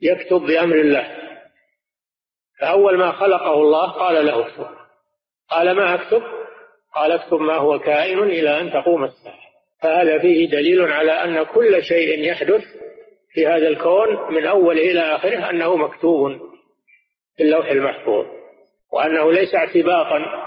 يكتب 0.00 0.40
بأمر 0.40 0.76
الله. 0.76 1.18
فأول 2.60 2.98
ما 2.98 3.12
خلقه 3.12 3.54
الله 3.54 3.90
قال 3.90 4.26
له 4.26 4.46
اكتب. 4.46 4.66
قال 5.50 5.76
ما 5.76 5.94
أكتب؟ 5.94 6.22
قال 6.94 7.12
اكتب 7.12 7.40
ما 7.40 7.54
هو 7.54 7.78
كائن 7.78 8.18
إلى 8.18 8.60
أن 8.60 8.72
تقوم 8.72 9.04
الساعة. 9.04 9.43
فهذا 9.82 10.18
فيه 10.18 10.50
دليل 10.50 10.82
على 10.82 11.12
أن 11.12 11.42
كل 11.42 11.82
شيء 11.84 12.30
يحدث 12.30 12.64
في 13.32 13.46
هذا 13.46 13.68
الكون 13.68 14.34
من 14.34 14.46
أول 14.46 14.78
إلى 14.78 15.00
آخره 15.00 15.50
أنه 15.50 15.76
مكتوب 15.76 16.32
في 17.36 17.42
اللوح 17.42 17.66
المحفوظ 17.66 18.26
وأنه 18.92 19.32
ليس 19.32 19.54
اعتباطا 19.54 20.44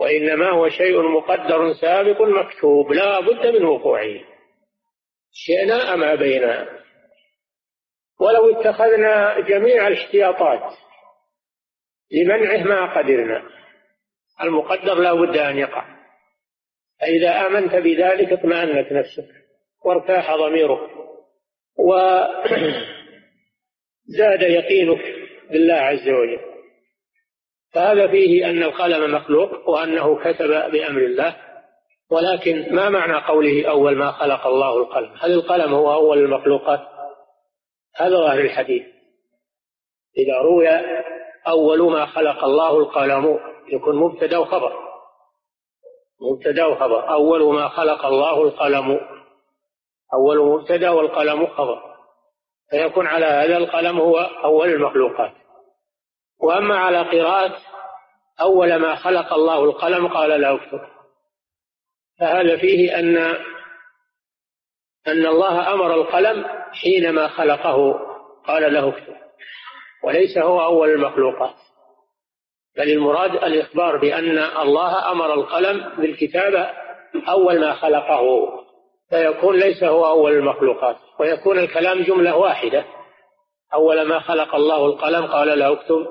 وإنما 0.00 0.50
هو 0.50 0.68
شيء 0.68 1.02
مقدر 1.02 1.74
سابق 1.74 2.22
مكتوب 2.22 2.92
لا 2.92 3.20
بد 3.20 3.46
من 3.46 3.64
وقوعه. 3.64 4.20
شئنا 5.32 5.94
أم 5.94 6.02
أبينا؟ 6.02 6.68
ولو 8.20 8.60
اتخذنا 8.60 9.40
جميع 9.40 9.86
الاحتياطات 9.86 10.74
لمنعه 12.12 12.64
ما 12.64 12.98
قدرنا 12.98 13.42
المقدر 14.42 14.94
لا 14.94 15.14
بد 15.14 15.36
أن 15.36 15.58
يقع. 15.58 15.97
فإذا 17.00 17.46
آمنت 17.46 17.74
بذلك 17.74 18.32
اطمأنت 18.32 18.92
نفسك 18.92 19.28
وارتاح 19.84 20.36
ضميرك 20.36 20.90
وزاد 21.78 22.42
يقينك 24.58 25.14
بالله 25.50 25.74
عز 25.74 26.08
وجل. 26.08 26.40
فهذا 27.74 28.08
فيه 28.08 28.50
أن 28.50 28.62
القلم 28.62 29.14
مخلوق 29.14 29.68
وأنه 29.68 30.18
كتب 30.18 30.48
بأمر 30.48 31.00
الله 31.00 31.36
ولكن 32.10 32.74
ما 32.74 32.88
معنى 32.88 33.26
قوله 33.26 33.68
أول 33.68 33.96
ما 33.96 34.12
خلق 34.12 34.46
الله 34.46 34.78
القلم؟ 34.78 35.12
هل 35.20 35.32
القلم 35.32 35.74
هو 35.74 35.92
أول 35.92 36.18
المخلوقات؟ 36.18 36.80
هذا 37.96 38.16
ظاهر 38.16 38.40
الحديث. 38.40 38.82
إذا 40.18 40.38
روي 40.38 40.68
أول 41.48 41.92
ما 41.92 42.06
خلق 42.06 42.44
الله 42.44 42.78
القلم 42.78 43.38
يكون 43.72 43.96
مبتدأ 43.96 44.38
وخبر. 44.38 44.87
مبتدا 46.20 46.64
وخبر. 46.64 47.10
أول 47.10 47.54
ما 47.54 47.68
خلق 47.68 48.06
الله 48.06 48.42
القلم. 48.42 49.00
أول 50.14 50.38
مبتدا 50.38 50.90
والقلم 50.90 51.46
خبر. 51.46 51.82
فيكون 52.70 53.06
على 53.06 53.26
هذا 53.26 53.56
القلم 53.56 54.00
هو 54.00 54.18
أول 54.44 54.68
المخلوقات. 54.68 55.32
وأما 56.40 56.78
على 56.78 57.02
قراءة 57.02 57.56
أول 58.40 58.76
ما 58.76 58.96
خلق 58.96 59.32
الله 59.32 59.64
القلم 59.64 60.08
قال 60.08 60.40
لا 60.40 60.54
أكتب. 60.54 60.80
فهذا 62.20 62.56
فيه 62.56 62.98
أن 62.98 63.16
أن 65.06 65.26
الله 65.26 65.72
أمر 65.72 65.94
القلم 65.94 66.44
حينما 66.72 67.28
خلقه 67.28 68.00
قال 68.46 68.74
له 68.74 68.88
اكتب. 68.88 69.16
وليس 70.04 70.38
هو 70.38 70.64
أول 70.64 70.90
المخلوقات. 70.90 71.54
بل 72.78 72.90
المراد 72.90 73.30
الإخبار 73.30 73.96
بأن 73.96 74.38
الله 74.38 75.12
أمر 75.12 75.34
القلم 75.34 75.92
بالكتابة 75.98 76.70
أول 77.28 77.60
ما 77.60 77.74
خلقه 77.74 78.48
فيكون 79.10 79.56
ليس 79.56 79.84
هو 79.84 80.06
أول 80.06 80.32
المخلوقات 80.32 80.96
ويكون 81.20 81.58
الكلام 81.58 82.02
جملة 82.02 82.36
واحدة. 82.36 82.84
أول 83.74 84.02
ما 84.02 84.20
خلق 84.20 84.54
الله 84.54 84.86
القلم 84.86 85.26
قال 85.26 85.58
له 85.58 85.72
اكتب 85.72 86.06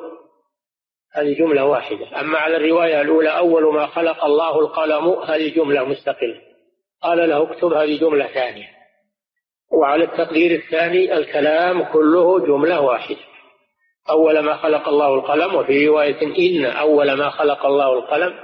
هذه 1.14 1.38
جملة 1.38 1.66
واحدة. 1.66 2.20
أما 2.20 2.38
على 2.38 2.58
الرواية 2.58 3.02
الأولى 3.02 3.30
أول 3.30 3.74
ما 3.74 3.88
خلق 3.88 4.26
الله 4.26 4.60
القلم 4.60 5.10
هذه 5.10 5.56
جملة 5.56 5.84
مستقلة. 5.84 6.42
قال 7.04 7.30
له 7.30 7.52
اكتب 7.52 7.74
هذه 7.74 8.00
جملة 8.00 8.28
ثانية. 8.28 8.68
وعلى 9.72 10.04
التقدير 10.04 10.52
الثاني 10.52 11.18
الكلام 11.18 11.84
كله 11.84 12.40
جملة 12.40 12.82
واحدة. 12.82 13.37
أول 14.10 14.40
ما 14.40 14.58
خلق 14.58 14.90
الله 14.90 15.16
القلم 15.16 15.56
وفي 15.56 15.88
رواية 15.88 16.22
إن 16.22 16.66
أول 16.66 17.14
ما 17.14 17.30
خلق 17.30 17.66
الله 17.66 17.94
القلم 17.94 18.40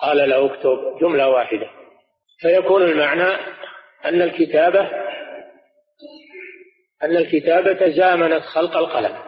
قال 0.00 0.16
له 0.16 0.46
اكتب 0.46 0.98
جملة 1.00 1.28
واحدة. 1.28 1.70
فيكون 2.40 2.82
المعنى 2.82 3.36
أن 4.04 4.22
الكتابة 4.22 4.90
أن 7.02 7.16
الكتابة 7.16 7.88
زامنت 7.88 8.42
خلق 8.42 8.76
القلم. 8.76 9.22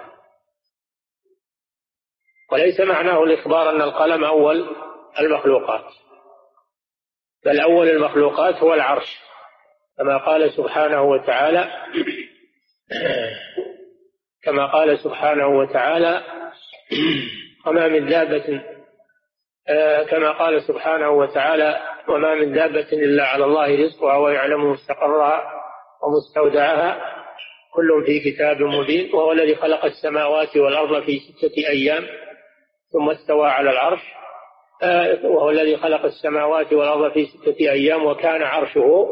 وليس 2.53 2.81
معناه 2.81 3.23
الإخبار 3.23 3.71
أن 3.71 3.83
القلم 3.83 4.25
أول 4.25 4.77
المخلوقات 5.21 5.85
بل 7.45 7.61
أول 7.61 7.89
المخلوقات 7.89 8.55
هو 8.55 8.75
العرش. 8.75 9.19
كما 9.99 10.17
قال 10.17 10.53
سبحانه 10.53 11.03
وتعالى 11.03 11.71
كما 14.45 14.67
قال 14.67 14.99
سبحانه 14.99 15.47
وتعالى 15.47 16.23
وما 17.67 17.89
من 17.89 18.07
دابة 18.07 18.63
آه، 19.69 20.03
كما 20.03 20.31
قال 20.33 20.63
سبحانه 20.63 21.11
وتعالى 21.11 21.81
وما 22.09 22.35
من 22.35 22.53
دابة 22.53 22.89
إلا 22.93 23.25
على 23.27 23.45
الله 23.45 23.85
رزقها 23.85 24.17
ويعلم 24.17 24.71
مستقرها 24.73 25.43
ومستودعها. 26.03 27.15
كل 27.75 28.05
في 28.07 28.31
كتاب 28.31 28.61
مبين 28.63 29.15
وهو 29.15 29.33
الذي 29.33 29.55
خلق 29.55 29.85
السماوات 29.85 30.57
والأرض 30.57 31.03
في 31.03 31.19
ستة 31.19 31.69
أيام 31.69 32.07
ثم 32.93 33.11
استوى 33.11 33.49
على 33.49 33.71
العرش. 33.71 34.01
آه، 34.83 35.27
وهو 35.27 35.51
الذي 35.51 35.77
خلق 35.77 36.05
السماوات 36.05 36.73
والأرض 36.73 37.13
في 37.13 37.27
ستة 37.27 37.57
أيام 37.61 38.07
وكان 38.07 38.43
عرشه 38.43 39.09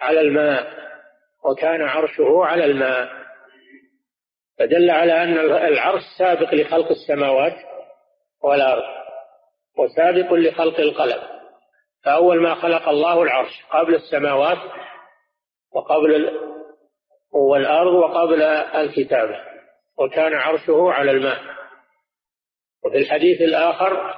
على 0.00 0.20
الماء 0.20 0.66
وكان 1.44 1.82
عرشه 1.82 2.44
على 2.44 2.64
الماء. 2.64 3.19
فدل 4.60 4.90
على 4.90 5.22
أن 5.22 5.38
العرش 5.38 6.02
سابق 6.18 6.54
لخلق 6.54 6.88
السماوات 6.90 7.56
والأرض 8.42 8.82
وسابق 9.78 10.32
لخلق 10.32 10.80
القلم. 10.80 11.22
فأول 12.04 12.42
ما 12.42 12.54
خلق 12.54 12.88
الله 12.88 13.22
العرش 13.22 13.64
قبل 13.70 13.94
السماوات 13.94 14.58
وقبل 15.72 16.38
والأرض 17.32 17.92
وقبل 17.92 18.42
الكتابة. 18.42 19.40
وكان 19.98 20.34
عرشه 20.34 20.92
على 20.92 21.10
الماء. 21.10 21.40
وفي 22.84 22.96
الحديث 22.96 23.40
الآخر 23.40 24.14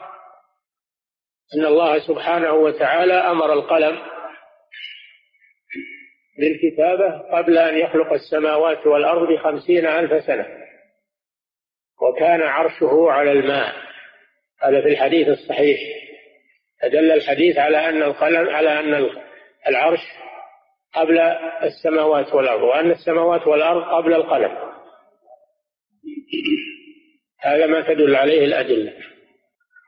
أن 1.54 1.66
الله 1.66 1.98
سبحانه 1.98 2.52
وتعالى 2.52 3.14
أمر 3.14 3.52
القلم 3.52 3.98
بالكتابة 6.38 7.18
قبل 7.18 7.58
أن 7.58 7.78
يخلق 7.78 8.12
السماوات 8.12 8.86
والأرض 8.86 9.32
بخمسين 9.32 9.86
ألف 9.86 10.24
سنة. 10.24 10.46
وكان 12.02 12.42
عرشه 12.42 13.10
على 13.10 13.32
الماء. 13.32 13.74
هذا 14.62 14.80
في 14.80 14.88
الحديث 14.88 15.28
الصحيح. 15.28 15.78
فدل 16.82 17.12
الحديث 17.12 17.58
على 17.58 17.88
أن 17.88 18.02
القلم 18.02 18.48
على 18.48 18.80
أن 18.80 19.10
العرش 19.68 20.00
قبل 20.94 21.18
السماوات 21.62 22.34
والأرض 22.34 22.62
وأن 22.62 22.90
السماوات 22.90 23.46
والأرض 23.46 23.82
قبل 23.82 24.14
القلم. 24.14 24.72
هذا 27.40 27.66
ما 27.66 27.80
تدل 27.80 28.16
عليه 28.16 28.44
الأدلة. 28.44 28.92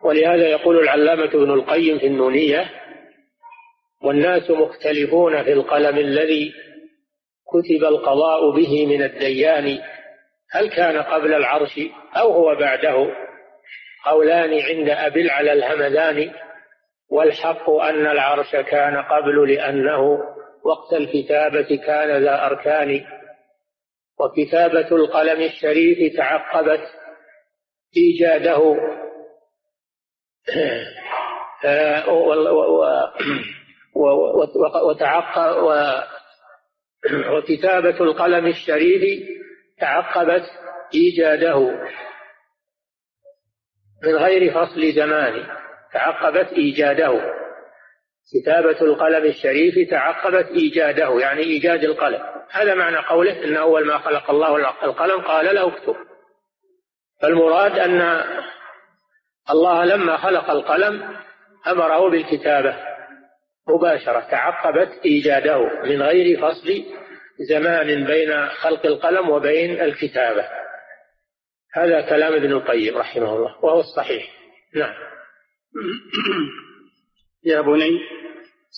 ولهذا 0.04 0.48
يقول 0.48 0.78
العلامة 0.78 1.24
ابن 1.24 1.50
القيم 1.50 1.98
في 1.98 2.06
النونية 2.06 2.70
والناس 4.04 4.50
مختلفون 4.50 5.42
في 5.42 5.52
القلم 5.52 5.98
الذي 5.98 6.52
كتب 7.46 7.84
القضاء 7.84 8.50
به 8.50 8.86
من 8.86 9.02
الديان 9.02 9.78
هل 10.50 10.70
كان 10.70 11.02
قبل 11.02 11.34
العرش 11.34 11.80
أو 12.16 12.32
هو 12.32 12.54
بعده؟ 12.54 13.14
قولان 14.04 14.60
عند 14.60 14.88
أبي 14.88 15.30
على 15.30 15.52
الهمدان 15.52 16.32
والحق 17.10 17.70
أن 17.70 18.06
العرش 18.06 18.56
كان 18.56 18.96
قبل 18.96 19.54
لأنه 19.54 20.18
وقت 20.64 20.92
الكتابة 20.92 21.76
كان 21.86 22.22
ذا 22.22 22.46
أركان. 22.46 23.04
وكتابة 24.20 24.96
القلم 24.96 25.42
الشريف 25.42 26.16
تعقبت 26.16 26.82
إيجاده. 27.96 28.76
وتعقب 33.94 35.62
وكتابة 37.32 38.00
القلم 38.00 38.46
الشريف 38.46 39.28
تعقبت 39.80 40.44
إيجاده. 40.94 41.58
من 44.02 44.16
غير 44.16 44.52
فصل 44.52 44.92
زمان 44.92 45.46
تعقبت 45.92 46.52
إيجاده. 46.52 47.34
كتابة 48.34 48.80
القلم 48.80 49.24
الشريف 49.24 49.90
تعقبت 49.90 50.46
إيجاده 50.46 51.20
يعني 51.20 51.42
إيجاد 51.42 51.84
القلم. 51.84 52.22
هذا 52.50 52.74
معنى 52.74 52.96
قوله 52.96 53.44
إن 53.44 53.56
أول 53.56 53.86
ما 53.86 53.98
خلق 53.98 54.30
الله 54.30 54.56
القلم 54.84 55.20
قال 55.20 55.54
له 55.54 55.68
اكتب. 55.68 55.96
فالمراد 57.22 57.78
أن 57.78 58.24
الله 59.50 59.84
لما 59.84 60.16
خلق 60.16 60.50
القلم 60.50 61.16
أمره 61.66 62.10
بالكتابة. 62.10 62.93
مباشرة 63.68 64.20
تعقبت 64.20 65.00
إيجاده 65.04 65.82
من 65.84 66.02
غير 66.02 66.40
فصل 66.40 66.84
زمان 67.48 68.04
بين 68.04 68.48
خلق 68.48 68.86
القلم 68.86 69.28
وبين 69.28 69.80
الكتابة. 69.80 70.48
هذا 71.72 72.00
كلام 72.00 72.32
ابن 72.32 72.52
القيم 72.52 72.96
رحمه 72.96 73.36
الله 73.36 73.64
وهو 73.64 73.80
الصحيح. 73.80 74.30
نعم. 74.74 74.94
يا 77.44 77.60
بني 77.60 78.00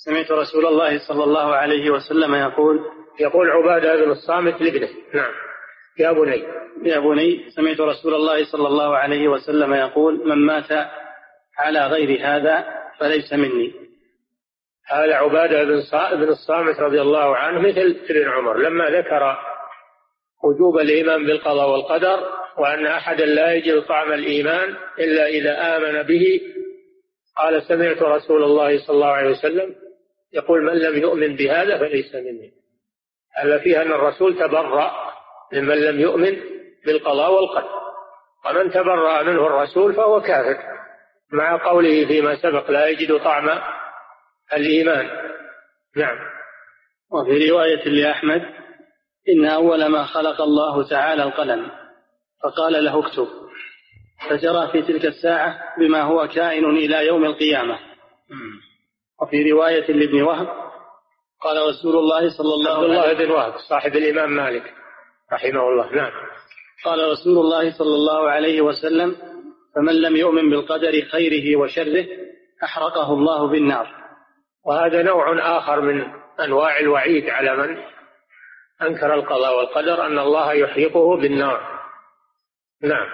سمعت 0.05 0.31
رسول 0.31 0.67
الله 0.67 1.09
صلى 1.09 1.25
الله 1.25 1.55
عليه 1.55 1.91
وسلم 1.91 2.35
يقول 2.35 2.81
يقول 3.21 3.51
عبادة 3.51 4.05
بن 4.05 4.11
الصامت 4.11 4.63
لابنه. 4.63 4.89
نعم. 5.15 5.33
يا 5.99 6.13
بني. 6.13 6.43
يا 6.83 6.99
بني 6.99 7.51
سمعت 7.51 7.81
رسول 7.81 8.15
الله 8.15 8.45
صلى 8.53 8.69
الله 8.69 8.97
عليه 8.97 9.29
وسلم 9.29 9.75
يقول 9.75 10.29
من 10.29 10.47
مات 10.47 10.73
على 11.59 11.87
غير 11.87 12.27
هذا 12.27 12.65
فليس 13.01 13.33
مني. 13.33 13.86
هذا 14.89 15.15
عبادة 15.15 15.65
بن 16.15 16.29
الصامت 16.29 16.81
رضي 16.81 17.01
الله 17.01 17.37
عنه 17.37 17.61
مثل 17.61 17.97
ابن 18.11 18.29
عمر. 18.29 18.59
لما 18.59 18.91
ذكر 18.91 19.37
وجوب 20.45 20.79
الإيمان 20.79 21.27
بالقضاء 21.27 21.71
والقدر 21.71 22.29
وأن 22.59 22.87
أحدا 22.87 23.25
لا 23.25 23.53
يجد 23.53 23.83
طعم 23.83 24.13
الإيمان 24.13 24.77
إلا 24.99 25.27
إذا 25.27 25.77
آمن 25.77 26.03
به 26.03 26.41
قال 27.37 27.63
سمعت 27.63 28.03
رسول 28.03 28.43
الله 28.43 28.87
صلى 28.87 28.95
الله 28.95 29.13
عليه 29.13 29.31
وسلم 29.31 29.75
يقول 30.33 30.65
من 30.65 30.79
لم 30.79 30.99
يؤمن 30.99 31.37
بهذا 31.37 31.79
فليس 31.79 32.15
مني. 32.15 32.53
هذا 33.37 33.59
فيها 33.59 33.83
أن 33.83 33.93
الرسول 33.93 34.39
تبرأ 34.39 34.91
ممن 35.53 35.77
لم 35.77 36.01
يؤمن 36.01 36.37
بالقضاء 36.87 37.33
والقدر. 37.33 37.87
ومن 38.47 38.71
تبرأ 38.71 39.23
منه 39.23 39.47
الرسول 39.47 39.95
فهو 39.95 40.21
كافر 40.21 40.59
مع 41.33 41.65
قوله 41.65 42.07
فيما 42.07 42.37
سبق 42.37 42.71
لا 42.71 42.87
يجد 42.87 43.19
طعم 43.19 43.49
الإيمان. 44.53 45.07
نعم. 45.97 46.17
وفي 47.13 47.51
رواية 47.51 47.89
لأحمد 47.89 48.43
إن 49.29 49.47
أول 49.47 49.87
ما 49.87 50.05
خلق 50.05 50.41
الله 50.41 50.89
تعالى 50.89 51.23
القلم 51.23 51.71
فقال 52.43 52.85
له 52.85 53.07
اكتب. 53.07 53.29
فجرى 54.31 54.69
في 54.73 54.83
تلك 54.83 55.05
الساعة 55.07 55.59
بما 55.79 56.03
هو 56.03 56.29
كائن 56.29 56.65
إلى 56.65 57.07
يوم 57.07 57.25
القيامة. 57.25 57.79
وفي 59.23 59.53
رواية 59.53 59.93
لابن 59.93 60.23
وهب 60.23 60.49
قال 61.43 61.69
رسول 61.69 61.97
الله 61.97 62.37
صلى 62.39 62.55
الله 62.55 62.71
عليه 62.71 62.87
وسلم 62.87 62.99
عبد 62.99 63.21
الله 63.21 63.27
بن 63.27 63.31
وهب 63.31 63.55
صاحب 63.69 63.97
الإمام 63.97 64.31
مالك 64.31 64.75
رحمه 65.33 65.69
الله. 65.69 65.95
نعم. 65.95 66.13
قال 66.85 67.11
رسول 67.11 67.39
الله 67.39 67.79
صلى 67.79 67.95
الله 67.95 68.31
عليه 68.31 68.61
وسلم 68.61 69.17
فمن 69.75 70.03
لم 70.03 70.17
يؤمن 70.17 70.51
بالقدر 70.51 71.03
خيره 71.13 71.57
وشره 71.57 72.07
أحرقه 72.65 73.13
الله 73.13 73.49
بالنار. 73.49 74.06
وهذا 74.67 75.03
نوع 75.03 75.57
آخر 75.59 75.81
من 75.81 76.05
أنواع 76.41 76.81
الوعيد 76.81 77.31
على 77.31 77.57
من 77.57 77.77
أنكر 78.83 79.15
القضاء 79.15 79.59
والقدر 79.59 80.07
أن 80.07 80.19
الله 80.19 80.53
يحرقه 80.53 81.17
بالنار. 81.17 81.81
نعم. 82.83 83.09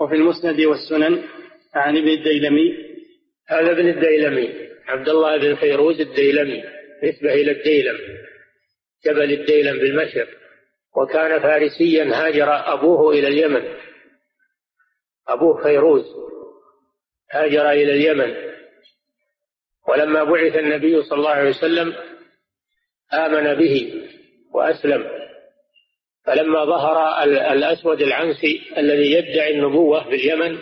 وفي 0.00 0.14
المسند 0.14 0.60
والسنن 0.60 1.22
عن 1.74 1.96
ابن 1.96 2.08
الديلمي. 2.08 2.86
هذا 3.48 3.72
ابن 3.72 3.88
الديلمي 3.88 4.68
عبد 4.88 5.08
الله 5.08 5.36
بن 5.36 5.54
فيروز 5.54 6.00
الديلمي 6.00 6.64
نسبة 7.04 7.34
إلى 7.34 7.50
الديلم 7.50 7.98
جبل 9.06 9.32
الديلم 9.32 9.78
بالمشرق 9.78 10.28
وكان 10.96 11.40
فارسيا 11.40 12.04
هاجر 12.04 12.72
أبوه 12.72 13.12
إلى 13.12 13.28
اليمن. 13.28 13.74
أبوه 15.28 15.62
فيروز 15.62 16.04
هاجر 17.32 17.70
إلى 17.70 17.92
اليمن. 17.92 18.45
ولما 19.96 20.24
بعث 20.24 20.56
النبي 20.56 21.02
صلى 21.02 21.18
الله 21.18 21.30
عليه 21.30 21.50
وسلم 21.50 21.94
آمن 23.12 23.54
به 23.54 24.04
وأسلم. 24.54 25.06
فلما 26.24 26.64
ظهر 26.64 27.22
الأسود 27.52 28.02
العنسي 28.02 28.62
الذي 28.76 29.12
يدعي 29.12 29.50
النبوة 29.50 30.04
في 30.04 30.14
اليمن 30.14 30.58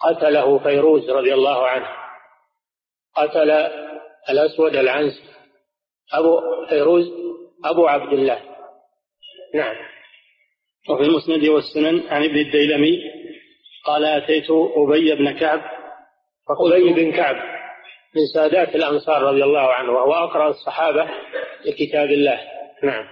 قتله 0.00 0.58
فيروز 0.58 1.10
رضي 1.10 1.34
الله 1.34 1.66
عنه. 1.66 1.86
قتل 3.16 3.50
الأسود 4.30 4.76
العنسي 4.76 5.22
أبو 6.12 6.40
فيروز 6.68 7.04
أبو 7.64 7.86
عبد 7.86 8.12
الله. 8.12 8.40
نعم. 9.54 9.76
وفي 10.88 11.02
المسند 11.02 11.48
والسنن 11.48 12.08
عن 12.08 12.24
ابن 12.24 12.36
الديلمي 12.36 12.98
قال 13.84 14.04
أتيت 14.04 14.50
أبي 14.76 15.14
بن 15.14 15.38
كعب 15.38 15.60
أبي 16.50 16.92
بن 16.92 17.12
كعب. 17.12 17.59
من 18.16 18.26
سادات 18.34 18.74
الأنصار 18.74 19.22
رضي 19.22 19.44
الله 19.44 19.72
عنه 19.72 19.92
وهو 19.92 20.12
أقرأ 20.12 20.48
الصحابة 20.48 21.08
لكتاب 21.64 22.10
الله. 22.10 22.40
نعم. 22.82 23.04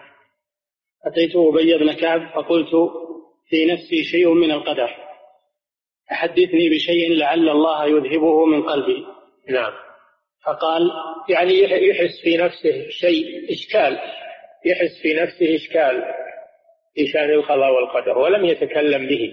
أتيت 1.07 1.37
أبي 1.37 1.79
بن 1.79 1.93
كعب 1.93 2.31
فقلت 2.35 2.71
في 3.49 3.67
نفسي 3.67 4.05
شيء 4.05 4.35
من 4.35 4.51
القدر. 4.51 4.91
أحدثني 6.13 6.71
بشيء 6.71 7.13
لعل 7.13 7.49
الله 7.49 7.87
يذهبه 7.87 8.45
من 8.45 8.63
قلبي. 8.63 9.07
نعم. 9.49 9.73
فقال 10.45 10.91
يعني 11.29 11.63
يحس 11.89 12.21
في 12.23 12.37
نفسه 12.37 12.89
شيء 12.91 13.53
إشكال. 13.53 13.99
يحس 14.65 15.03
في 15.03 15.15
نفسه 15.15 15.55
إشكال 15.57 16.05
في 16.95 17.07
شأن 17.07 17.31
القضاء 17.31 17.73
والقدر 17.73 18.19
ولم 18.19 18.45
يتكلم 18.45 19.07
به. 19.07 19.33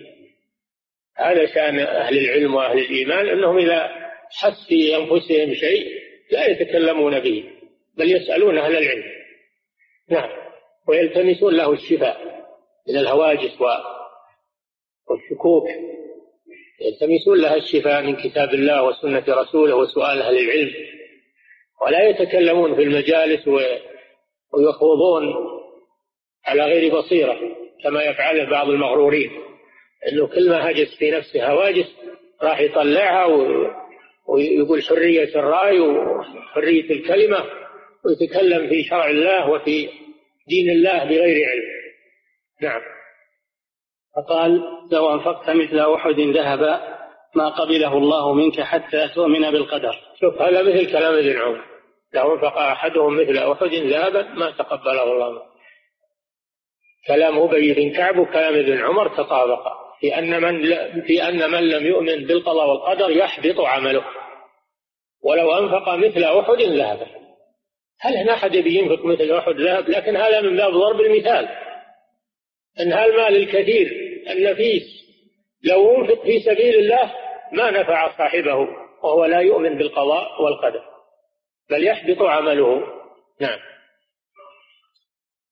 هذا 1.17 1.45
شأن 1.45 1.79
أهل 1.79 2.17
العلم 2.17 2.55
وأهل 2.55 2.79
الإيمان 2.79 3.27
أنهم 3.27 3.57
إذا 3.57 4.04
حس 4.31 4.67
في 4.67 4.95
أنفسهم 4.95 5.53
شيء 5.53 5.87
لا 6.31 6.47
يتكلمون 6.47 7.19
به 7.19 7.43
بل 7.97 8.11
يسألون 8.11 8.57
أهل 8.57 8.77
العلم. 8.77 9.03
نعم 10.09 10.29
ويلتمسون 10.87 11.53
له 11.53 11.73
الشفاء 11.73 12.45
من 12.89 12.97
الهواجس 12.97 13.61
والشكوك. 15.09 15.67
يلتمسون 16.81 17.41
لها 17.41 17.55
الشفاء 17.55 18.01
من 18.01 18.15
كتاب 18.15 18.53
الله 18.53 18.83
وسنة 18.83 19.23
رسوله 19.27 19.75
وسؤال 19.75 20.21
أهل 20.21 20.37
العلم. 20.37 20.73
ولا 21.81 22.09
يتكلمون 22.09 22.75
في 22.75 22.81
المجالس 22.81 23.47
ويخوضون 24.53 25.33
على 26.45 26.63
غير 26.63 26.95
بصيرة 26.97 27.39
كما 27.83 28.03
يفعل 28.03 28.49
بعض 28.49 28.69
المغرورين. 28.69 29.31
انه 30.11 30.27
كل 30.27 30.49
ما 30.49 30.69
هجس 30.69 30.95
في 30.99 31.11
نفسه 31.11 31.47
هواجس 31.51 31.95
راح 32.43 32.59
يطلعها 32.59 33.25
ويقول 34.27 34.83
حرية 34.83 35.35
الرأي 35.35 35.79
وحرية 35.79 36.91
الكلمة 36.91 37.45
ويتكلم 38.05 38.69
في 38.69 38.83
شرع 38.83 39.09
الله 39.09 39.49
وفي 39.49 39.89
دين 40.47 40.69
الله 40.69 41.03
بغير 41.03 41.49
علم. 41.49 41.63
نعم. 42.61 42.81
فقال 44.15 44.61
لو 44.91 45.13
أنفقت 45.13 45.49
مثل 45.49 45.79
أحد 45.93 46.19
ذهبا 46.19 46.95
ما 47.35 47.49
قبله 47.49 47.97
الله 47.97 48.33
منك 48.33 48.61
حتى 48.61 49.07
تؤمن 49.15 49.51
بالقدر. 49.51 49.95
شوف 50.21 50.41
هذا 50.41 50.61
مثل 50.61 50.91
كلام 50.91 51.13
ابن 51.13 51.39
عمر. 51.41 51.65
لو 52.13 52.35
أنفق 52.35 52.57
أحدهم 52.57 53.21
مثل 53.21 53.37
أحد 53.37 53.73
ذهبا 53.73 54.21
ما 54.21 54.51
تقبله 54.51 55.03
الله 55.03 55.31
منه. 55.31 55.55
كلام 57.07 57.39
أبي 57.39 57.73
بن 57.73 57.97
كعب 57.97 58.17
وكلام 58.17 58.53
ابن 58.55 58.77
عمر 58.77 59.07
تطابقا 59.07 59.84
في 59.99 60.17
أن 60.17 60.41
من 60.41 60.61
في 61.01 61.29
أن 61.29 61.51
من 61.51 61.69
لم 61.69 61.85
يؤمن 61.85 62.25
بالقضاء 62.25 62.69
والقدر 62.69 63.11
يحبط 63.11 63.59
عمله. 63.59 64.05
ولو 65.23 65.57
أنفق 65.57 65.95
مثل 65.95 66.23
أحد 66.23 66.61
ذهبا 66.61 67.07
هل 67.99 68.17
هنا 68.17 68.33
أحد 68.33 68.55
ينفق 68.55 69.05
مثل 69.05 69.31
أحد 69.31 69.53
ذهب؟ 69.53 69.89
لكن 69.89 70.15
هذا 70.15 70.41
من 70.41 70.57
باب 70.57 70.71
ضرب 70.71 71.01
المثال. 71.01 71.49
أن 72.79 72.93
هالمال 72.93 73.35
الكثير 73.35 73.91
النفيس 74.29 74.83
لو 75.63 75.95
أنفق 75.95 76.23
في 76.23 76.39
سبيل 76.39 76.75
الله 76.75 77.13
ما 77.51 77.71
نفع 77.71 78.17
صاحبه 78.17 78.55
وهو 79.03 79.25
لا 79.25 79.39
يؤمن 79.39 79.77
بالقضاء 79.77 80.41
والقدر 80.41 80.81
بل 81.69 81.87
يحبط 81.87 82.21
عمله. 82.21 82.83
نعم. 83.41 83.59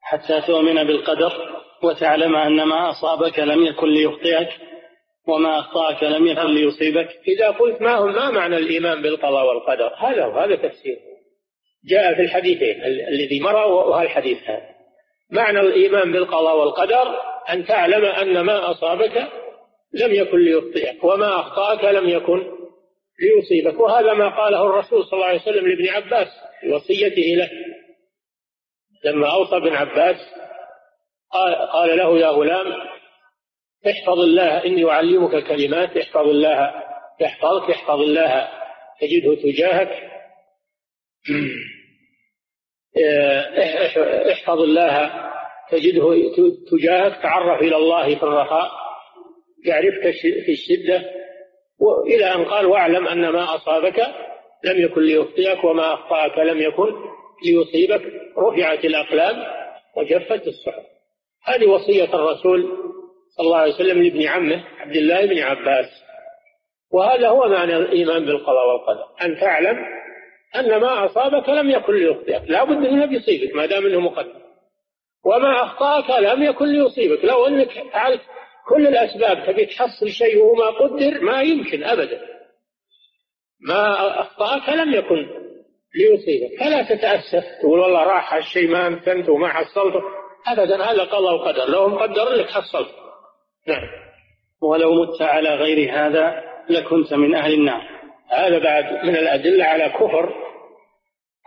حتى 0.04 0.42
تؤمن 0.48 0.84
بالقدر 0.84 1.34
وتعلم 1.84 2.36
أن 2.36 2.64
ما 2.64 2.90
أصابك 2.90 3.40
لم 3.40 3.66
يكن 3.66 3.88
ليخطئك 3.88 4.50
وما 5.28 5.60
أخطأك 5.60 6.04
لم 6.04 6.28
يكن 6.28 6.48
ليصيبك. 6.48 7.10
إذا 7.28 7.50
قلت 7.50 7.82
ما 7.82 7.96
هو 7.96 8.08
ما 8.08 8.32
معنى 8.32 8.58
الإيمان 8.58 9.02
بالقضاء 9.02 9.46
والقدر؟ 9.46 9.94
هذا 9.98 10.26
هو 10.26 10.40
هذا 10.40 10.56
تفسير. 10.56 10.98
جاء 11.90 12.16
في 12.16 12.22
الحديثين 12.22 12.84
الذي 12.84 13.40
مر 13.40 13.56
وهالحديث 13.56 14.38
هذا. 14.44 14.70
معنى 15.32 15.60
الإيمان 15.60 16.12
بالقضاء 16.12 16.58
والقدر 16.58 17.16
أن 17.50 17.66
تعلم 17.66 18.06
أن 18.06 18.42
ما 18.42 18.72
أصابك 18.72 19.28
لم 19.94 20.14
يكن 20.14 20.38
ليخطئك 20.38 21.04
وما 21.04 21.40
أخطأك 21.40 21.84
لم 21.84 22.10
يكن 22.10 22.44
ليصيبك. 23.22 23.80
وهذا 23.80 24.14
ما 24.14 24.30
قاله 24.30 24.66
الرسول 24.66 25.04
صلى 25.04 25.14
الله 25.14 25.26
عليه 25.26 25.42
وسلم 25.42 25.68
لابن 25.68 25.90
عباس 25.90 26.28
في 26.62 26.70
وصيته 26.70 27.36
له. 27.36 27.50
لما 29.04 29.34
أوصى 29.34 29.58
ابن 29.58 29.76
عباس 29.76 30.18
قال, 31.74 31.98
له 31.98 32.20
يا 32.20 32.28
غلام 32.28 32.68
احفظ 33.88 34.20
الله 34.20 34.66
إني 34.66 34.90
أعلمك 34.90 35.48
كلمات 35.48 35.98
احفظ 35.98 36.28
الله 36.28 36.74
يحفظك 37.22 37.72
احفظ 37.72 38.02
الله 38.02 38.50
تجده 39.02 39.36
تجاهك. 39.36 39.90
احفظ 44.32 44.60
الله 44.60 45.12
تجده 45.72 46.16
تجاهك 46.72 47.22
تعرف 47.22 47.62
إلى 47.62 47.76
الله 47.76 48.16
في 48.16 48.24
الرخاء 48.24 48.72
يعرفك 49.66 50.12
في 50.46 50.52
الشدة 50.52 51.04
وإلى 51.80 52.36
أن 52.36 52.46
قال 52.46 52.66
واعلم 52.66 53.08
أن 53.08 53.30
ما 53.30 53.56
أصابك 53.56 54.00
لم 54.64 54.82
يكن 54.82 55.02
ليخطئك 55.02 55.64
وما 55.64 55.94
أخطأك 55.94 56.38
لم 56.38 56.62
يكن. 56.62 56.94
ليصيبك 57.46 58.02
رفعت 58.38 58.86
الأقلام 58.86 59.44
وجفت 59.98 60.48
الصحف. 60.48 60.84
هذه 61.46 61.66
وصية 61.66 62.14
الرسول 62.16 62.64
صلى 63.38 63.46
الله 63.46 63.58
عليه 63.58 63.74
وسلم 63.74 64.04
لابن 64.04 64.28
عمه 64.28 64.64
عبد 64.80 64.96
الله 64.96 65.26
بن 65.26 65.40
عباس. 65.40 65.86
وهذا 66.94 67.30
هو 67.30 67.48
معنى 67.48 67.78
الإيمان 67.78 68.26
بالقضاء 68.26 68.68
والقدر. 68.68 69.06
أن 69.22 69.40
تعلم 69.40 69.78
أن 70.56 70.82
ما 70.82 71.06
أصابك 71.06 71.50
لم 71.50 71.70
يكن 71.70 71.94
ليخطئك. 71.94 72.50
لا 72.50 72.64
بد 72.64 72.86
أنه 72.86 73.06
بيصيبك 73.06 73.56
ما 73.56 73.66
دام 73.66 73.86
أنه 73.86 74.00
مقدر 74.00 74.44
وما 75.26 75.64
أخطأك 75.64 76.20
لم 76.20 76.44
يكن 76.44 76.66
ليصيبك. 76.66 77.26
لو 77.26 77.48
أنك 77.48 77.70
فعلت 77.94 78.22
كل 78.70 78.88
الأسباب 78.88 79.46
تبي 79.48 79.66
تحصل 79.66 80.10
شيء 80.10 80.38
وهو 80.38 80.56
ما 80.56 80.70
قدر 80.70 81.22
ما 81.22 81.42
يمكن 81.42 81.84
أبدا. 81.84 82.22
ما 83.68 84.22
أخطأك 84.22 84.70
لم 84.70 84.94
يكن 84.94 85.44
ليصيبك. 85.96 86.60
فلا 86.60 86.84
تتأسف. 86.84 87.46
تقول 87.62 87.80
والله 87.80 88.04
راح 88.04 88.34
الشيء 88.34 88.68
ما 88.68 88.88
أمكنت 88.88 89.30
وما 89.30 89.48
حصلته. 89.48 90.02
أبدا 90.48 90.84
هذا 90.84 91.04
قضاء 91.04 91.34
وقدر. 91.34 91.66
لو 91.66 91.88
مقدر 91.88 92.30
لك 92.30 92.50
حصلت. 92.50 92.90
نعم. 93.68 93.88
ولو 94.62 94.94
مت 94.94 95.22
على 95.22 95.56
غير 95.56 95.94
هذا 95.94 96.44
لكنت 96.70 97.14
من 97.14 97.36
أهل 97.36 97.54
النار. 97.54 97.82
هذا 98.30 98.60
بعد 98.60 99.06
من 99.06 99.16
الأدلة 99.16 99.66
على 99.66 99.90
كفر. 99.90 100.34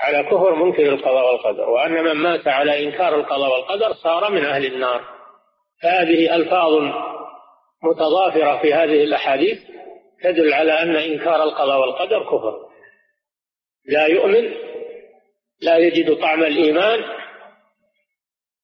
على 0.01 0.23
كفر 0.23 0.55
منكر 0.55 0.83
القضاء 0.83 1.33
والقدر. 1.33 1.71
وأن 1.71 1.93
من 1.93 2.13
مات 2.13 2.49
على 2.49 2.85
إنكار 2.85 3.15
القضاء 3.15 3.53
والقدر 3.53 3.93
صار 3.93 4.31
من 4.31 4.45
أهل 4.45 4.67
النار. 4.67 5.01
هذه 5.83 6.37
ألفاظ 6.37 6.73
متضافرة 7.85 8.63
في 8.63 8.75
هذه 8.75 9.05
الأحاديث 9.05 9.59
تدل 10.23 10.55
على 10.55 10.73
أن 10.73 10.97
إنكار 10.97 11.43
القضاء 11.43 11.81
والقدر 11.81 12.23
كفر. 12.23 12.66
لا 13.89 14.07
يؤمن 14.07 14.51
لا 15.63 15.79
يجد 15.79 16.17
طعم 16.21 16.43
الإيمان 16.43 17.05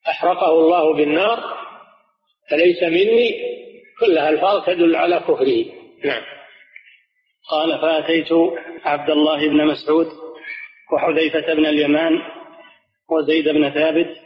أحرقه 0.08 0.50
الله 0.50 0.94
بالنار 0.94 1.38
فليس 2.50 2.82
مني 2.82 3.52
كلها 4.00 4.28
ألفاظ 4.28 4.66
تدل 4.66 4.96
على 4.96 5.20
كفره. 5.20 5.64
نعم. 6.04 6.22
قال 7.50 7.80
فأتيت 7.80 8.28
عبد 8.84 9.10
الله 9.10 9.48
بن 9.48 9.66
مسعود 9.66 10.06
وحذيفة 10.92 11.54
بن 11.54 11.66
اليمان 11.66 12.12
وزيد 13.10 13.48
بن 13.48 13.70
ثابت 13.70 14.16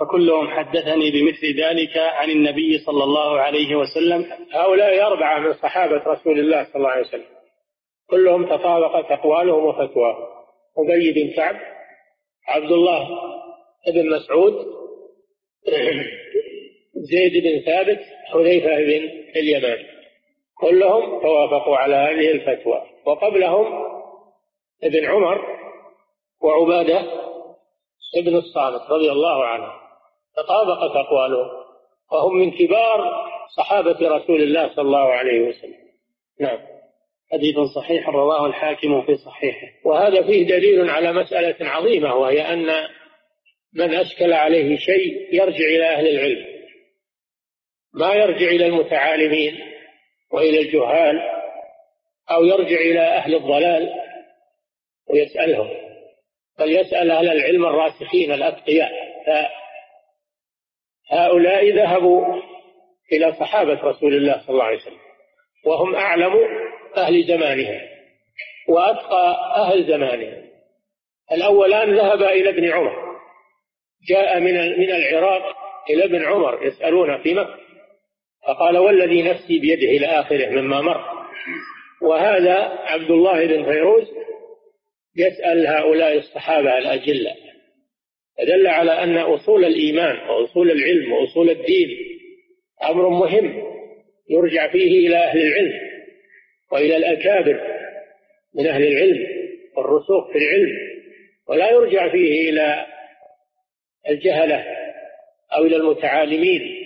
فكلهم 0.00 0.50
حدثني 0.50 1.10
بمثل 1.10 1.60
ذلك 1.60 1.96
عن 1.96 2.30
النبي 2.30 2.78
صلى 2.78 3.04
الله 3.04 3.40
عليه 3.40 3.74
وسلم. 3.74 4.26
هؤلاء 4.52 5.06
أربعة 5.06 5.38
من 5.38 5.52
صحابة 5.52 6.02
رسول 6.06 6.38
الله 6.40 6.64
صلى 6.64 6.76
الله 6.76 6.90
عليه 6.90 7.06
وسلم. 7.06 7.33
كلهم 8.14 8.46
تطابقت 8.46 9.10
أقوالهم 9.10 9.64
وفتواهم. 9.64 10.26
أبي 10.78 11.12
بن 11.12 11.36
كعب 11.36 11.56
عبد 12.48 12.72
الله 12.72 13.08
بن 13.94 14.10
مسعود 14.10 14.54
زيد 17.10 17.44
بن 17.44 17.60
ثابت 17.66 18.00
حذيفة 18.32 18.76
بن 18.76 19.08
اليمان. 19.36 19.78
كلهم 20.58 21.22
توافقوا 21.22 21.76
على 21.76 21.94
هذه 21.94 22.30
الفتوى. 22.30 22.82
وقبلهم 23.06 23.66
ابن 24.84 25.06
عمر 25.06 25.58
وعبادة 26.42 27.00
ابن 28.16 28.36
الصامت 28.36 28.90
رضي 28.90 29.12
الله 29.12 29.44
عنه. 29.44 29.72
تطابقت 30.36 30.96
أقوالهم 30.96 31.50
وهم 32.12 32.36
من 32.36 32.50
كبار 32.50 33.24
صحابة 33.56 34.16
رسول 34.16 34.42
الله 34.42 34.68
صلى 34.68 34.82
الله 34.82 35.12
عليه 35.12 35.48
وسلم. 35.48 35.84
نعم. 36.40 36.73
حديث 37.32 37.58
صحيح 37.74 38.08
رواه 38.08 38.46
الحاكم 38.46 39.02
في 39.06 39.16
صحيحه. 39.16 39.66
وهذا 39.84 40.22
فيه 40.26 40.46
دليل 40.46 40.90
على 40.90 41.12
مسألة 41.12 41.56
عظيمة 41.60 42.14
وهي 42.14 42.52
أن 42.52 42.66
من 43.74 43.94
أشكل 43.94 44.32
عليه 44.32 44.76
شيء 44.76 45.34
يرجع 45.34 45.64
إلى 45.64 45.86
أهل 45.86 46.08
العلم. 46.08 46.46
ما 47.94 48.14
يرجع 48.14 48.46
إلى 48.46 48.66
المتعالمين 48.66 49.58
وإلى 50.32 50.60
الجهال 50.60 51.20
أو 52.30 52.44
يرجع 52.44 52.76
إلى 52.76 53.00
أهل 53.00 53.34
الضلال 53.34 53.90
ويسألهم. 55.10 55.70
بل 56.58 56.72
يسأل 56.72 57.10
أهل 57.10 57.28
العلم 57.28 57.66
الراسخين 57.66 58.32
الأتقياء. 58.32 58.90
هؤلاء 61.10 61.70
ذهبوا 61.70 62.42
إلى 63.12 63.32
صحابة 63.32 63.80
رسول 63.82 64.14
الله 64.14 64.40
صلى 64.40 64.50
الله 64.50 64.64
عليه 64.64 64.76
وسلم 64.76 64.98
وهم 65.66 65.94
أعلم 65.94 66.32
أهل 66.96 67.24
زمانهم 67.24 67.80
وأتقى 68.68 69.36
أهل 69.56 69.86
زمانهم 69.86 70.44
الأولان 71.32 71.94
ذهبا 71.94 72.32
إلى 72.32 72.48
ابن 72.48 72.70
عمر. 72.70 73.14
جاء 74.08 74.40
من 74.40 74.54
من 74.78 74.90
العراق 74.90 75.42
إلى 75.90 76.04
ابن 76.04 76.24
عمر 76.24 76.66
يسألون 76.66 77.22
في 77.22 77.34
مكة. 77.34 77.58
فقال 78.46 78.78
والذي 78.78 79.22
نفسي 79.22 79.58
بيده 79.58 79.88
إلى 79.90 80.06
آخره 80.06 80.50
مما 80.50 80.80
مر. 80.80 81.04
وهذا 82.02 82.54
عبد 82.86 83.10
الله 83.10 83.46
بن 83.46 83.64
فيروز 83.64 84.04
يسأل 85.16 85.66
هؤلاء 85.66 86.18
الصحابة 86.18 86.78
الأجلة. 86.78 87.34
فدل 88.38 88.66
على 88.66 88.90
أن 88.90 89.16
أصول 89.18 89.64
الإيمان 89.64 90.28
وأصول 90.28 90.70
العلم 90.70 91.12
وأصول 91.12 91.50
الدين 91.50 91.88
أمر 92.90 93.08
مهم 93.08 93.62
يرجع 94.30 94.72
فيه 94.72 95.08
إلى 95.08 95.16
أهل 95.16 95.40
العلم. 95.46 95.93
وإلى 96.74 96.96
الأكابر 96.96 97.60
من 98.54 98.66
أهل 98.66 98.86
العلم 98.86 99.26
والرسوخ 99.76 100.32
في 100.32 100.38
العلم 100.38 100.70
ولا 101.48 101.70
يرجع 101.70 102.08
فيه 102.08 102.50
إلى 102.50 102.86
الجهلة 104.08 104.64
أو 105.56 105.64
إلى 105.64 105.76
المتعالمين 105.76 106.84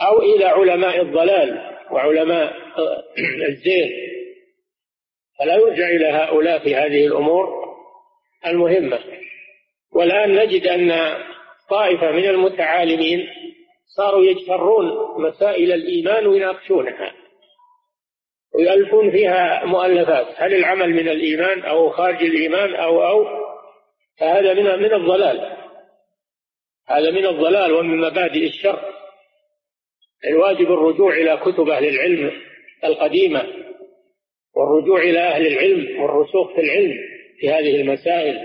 أو 0.00 0.22
إلى 0.22 0.44
علماء 0.44 1.02
الضلال 1.02 1.76
وعلماء 1.90 2.56
الزين 3.48 3.90
فلا 5.38 5.54
يرجع 5.54 5.88
إلى 5.88 6.06
هؤلاء 6.06 6.58
في 6.58 6.74
هذه 6.74 7.06
الأمور 7.06 7.76
المهمة. 8.46 8.98
والآن 9.92 10.34
نجد 10.34 10.66
أن 10.66 10.92
طائفة 11.70 12.10
من 12.10 12.24
المتعالمين 12.24 13.28
صاروا 13.96 14.24
يجترون 14.24 14.84
مسائل 15.22 15.72
الإيمان 15.72 16.26
ويناقشونها. 16.26 17.25
ويؤلفون 18.56 19.10
فيها 19.10 19.64
مؤلفات. 19.64 20.26
هل 20.36 20.54
العمل 20.54 20.90
من 20.90 21.08
الإيمان 21.08 21.62
أو 21.62 21.90
خارج 21.90 22.22
الإيمان 22.22 22.74
أو 22.74 23.06
أو 23.06 23.26
فهذا 24.20 24.54
من 24.54 24.82
من 24.82 24.94
الضلال. 24.94 25.56
هذا 26.88 27.10
من 27.10 27.26
الضلال 27.26 27.72
ومن 27.72 27.96
مبادئ 27.96 28.46
الشر. 28.46 28.80
الواجب 30.26 30.72
الرجوع 30.72 31.14
إلى 31.14 31.36
كتب 31.36 31.68
أهل 31.68 31.88
العلم 31.88 32.32
القديمة 32.84 33.42
والرجوع 34.56 35.02
إلى 35.02 35.20
أهل 35.20 35.46
العلم 35.46 36.00
والرسوخ 36.00 36.54
في 36.54 36.60
العلم 36.60 36.98
في 37.40 37.50
هذه 37.50 37.80
المسائل. 37.80 38.38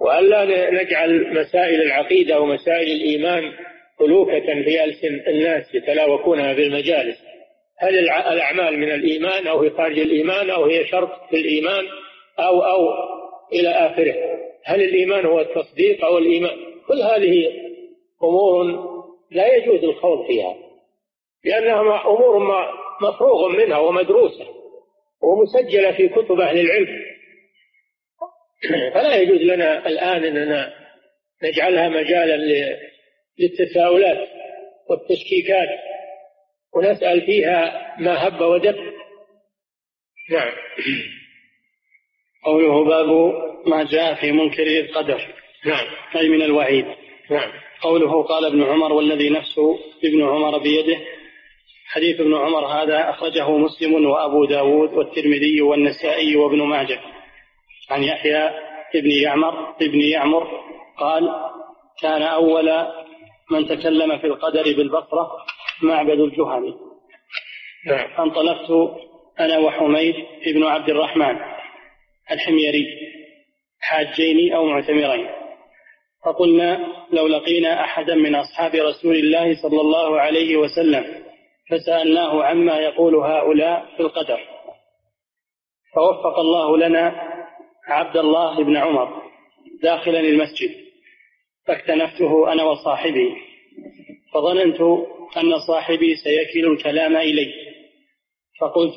وألا 0.00 0.70
نجعل 0.70 1.34
مسائل 1.34 1.82
العقيدة 1.82 2.40
ومسائل 2.40 2.90
الإيمان 2.90 3.52
ألوكة 4.00 4.62
في 4.64 4.84
ألسن 4.84 5.20
الناس 5.28 5.74
يتلاوكونها 5.74 6.54
في 6.54 6.62
المجالس. 6.62 7.31
هل 7.78 7.98
الأعمال 8.08 8.78
من 8.78 8.92
الإيمان 8.92 9.46
أو 9.46 9.62
هي 9.62 9.70
خارج 9.70 9.98
الإيمان 9.98 10.50
أو 10.50 10.64
هي 10.64 10.86
شرط 10.86 11.10
في 11.30 11.36
الإيمان 11.36 11.84
أو 12.38 12.60
أو 12.62 12.88
إلى 13.52 13.68
آخره. 13.68 14.14
هل 14.64 14.82
الإيمان 14.82 15.26
هو 15.26 15.40
التصديق 15.40 16.04
أو 16.04 16.18
الإيمان؟ 16.18 16.56
كل 16.88 17.02
هذه 17.02 17.52
أمور 18.22 18.64
لا 19.30 19.54
يجوز 19.56 19.84
الخوض 19.84 20.26
فيها 20.26 20.56
لأنها 21.44 22.02
أمور 22.06 22.38
مفروغ 23.02 23.48
منها 23.48 23.78
ومدروسة 23.78 24.46
ومسجلة 25.22 25.92
في 25.92 26.08
كتب 26.08 26.40
أهل 26.40 26.60
العلم. 26.60 27.02
فلا 28.94 29.16
يجوز 29.16 29.40
لنا 29.40 29.86
الآن 29.86 30.24
أننا 30.24 30.74
نجعلها 31.42 31.88
مجالا 31.88 32.36
للتساؤلات 33.38 34.28
والتشكيكات. 34.90 35.68
ونسأل 36.76 37.26
فيها 37.26 37.96
ما 37.98 38.26
هب 38.26 38.40
ودب. 38.40 38.76
نعم. 40.30 40.52
قوله 42.44 42.84
باب 42.84 43.08
ما 43.66 43.84
جاء 43.84 44.14
في 44.14 44.32
منكر 44.32 44.66
القدر 44.66 45.34
نعم. 45.66 45.86
أي 46.16 46.28
من 46.28 46.42
الوعيد 46.42 46.86
نعم. 47.30 47.50
قوله 47.82 48.22
قال 48.22 48.44
ابن 48.44 48.62
عمر 48.62 48.92
والذي 48.92 49.30
نفس 49.30 49.58
ابن 50.04 50.22
عمر 50.22 50.58
بيده. 50.58 50.96
حديث 51.86 52.20
ابن 52.20 52.34
عمر 52.34 52.66
هذا 52.66 53.10
أخرجه 53.10 53.50
مسلم 53.50 54.06
وأبو 54.06 54.44
داود 54.44 54.92
والترمذي 54.92 55.62
والنسائي 55.62 56.36
وابن 56.36 56.62
ماجه. 56.62 57.00
عن 57.90 58.02
يحيى 58.02 58.50
ابن 58.94 59.10
يعمر 59.10 59.74
ابن 59.82 60.00
يعمر 60.00 60.48
قال 60.98 61.28
كان 62.02 62.22
أول 62.22 62.86
من 63.50 63.68
تكلم 63.68 64.18
في 64.18 64.26
القدر 64.26 64.62
بالبصرة 64.62 65.30
معبد 65.84 66.20
الجهني. 66.20 66.74
نعم. 67.86 68.16
فانطلقت 68.16 68.70
أنا 69.40 69.58
وحميد 69.58 70.14
ابن 70.46 70.64
عبد 70.64 70.90
الرحمن 70.90 71.38
الحميري 72.30 72.86
حاجين 73.80 74.52
أو 74.52 74.64
معتمرين. 74.64 75.28
فقلنا 76.24 76.86
لو 77.12 77.26
لقينا 77.26 77.84
أحدا 77.84 78.14
من 78.14 78.34
أصحاب 78.34 78.74
رسول 78.74 79.16
الله 79.16 79.62
صلى 79.62 79.80
الله 79.80 80.20
عليه 80.20 80.56
وسلم 80.56 81.04
فسألناه 81.70 82.44
عما 82.44 82.78
يقول 82.78 83.14
هؤلاء 83.14 83.86
في 83.96 84.00
القدر. 84.02 84.40
فوفق 85.94 86.38
الله 86.38 86.78
لنا 86.78 87.32
عبد 87.88 88.16
الله 88.16 88.64
بن 88.64 88.76
عمر 88.76 89.22
داخلا 89.82 90.20
المسجد 90.20 90.70
فاكتنفته 91.66 92.52
أنا 92.52 92.64
وصاحبي 92.64 93.36
فظننت 94.32 94.80
أن 95.36 95.58
صاحبي 95.66 96.16
سيكل 96.16 96.66
الكلام 96.66 97.16
إلي. 97.16 97.52
فقلت 98.60 98.96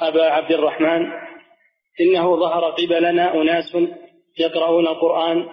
أبا 0.00 0.24
عبد 0.24 0.52
الرحمن 0.52 1.06
إنه 2.00 2.36
ظهر 2.36 2.70
قبلنا 2.70 3.34
أناس 3.34 3.76
يقرؤون 4.38 4.86
القرآن 4.86 5.48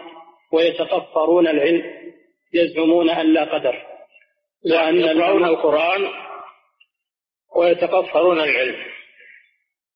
ويتقفرون 0.54 1.48
العلم 1.48 1.84
يزعمون 2.54 3.10
أن 3.10 3.34
لا 3.34 3.44
قدر. 3.44 3.86
وأن 4.72 5.00
يقرؤون 5.00 5.46
القرآن 5.46 6.08
ويتقفرون 7.56 8.40
العلم. 8.40 8.76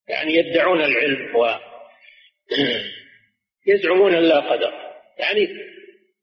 يعني 0.10 0.34
يدعون 0.36 0.82
العلم 0.82 1.36
و 1.36 1.46
يزعمون 3.68 4.16
أن 4.16 4.24
لا 4.24 4.40
قدر. 4.40 4.74
يعني 5.20 5.48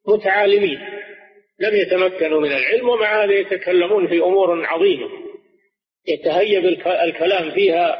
متعالمين. 0.08 0.99
لم 1.60 1.76
يتمكنوا 1.76 2.40
من 2.40 2.52
العلم 2.52 2.88
ومع 2.88 3.24
هذا 3.24 3.32
يتكلمون 3.32 4.08
في 4.08 4.20
أمور 4.20 4.66
عظيمة. 4.66 5.10
يتهيب 6.08 6.64
الكلام 7.04 7.50
فيها 7.50 7.98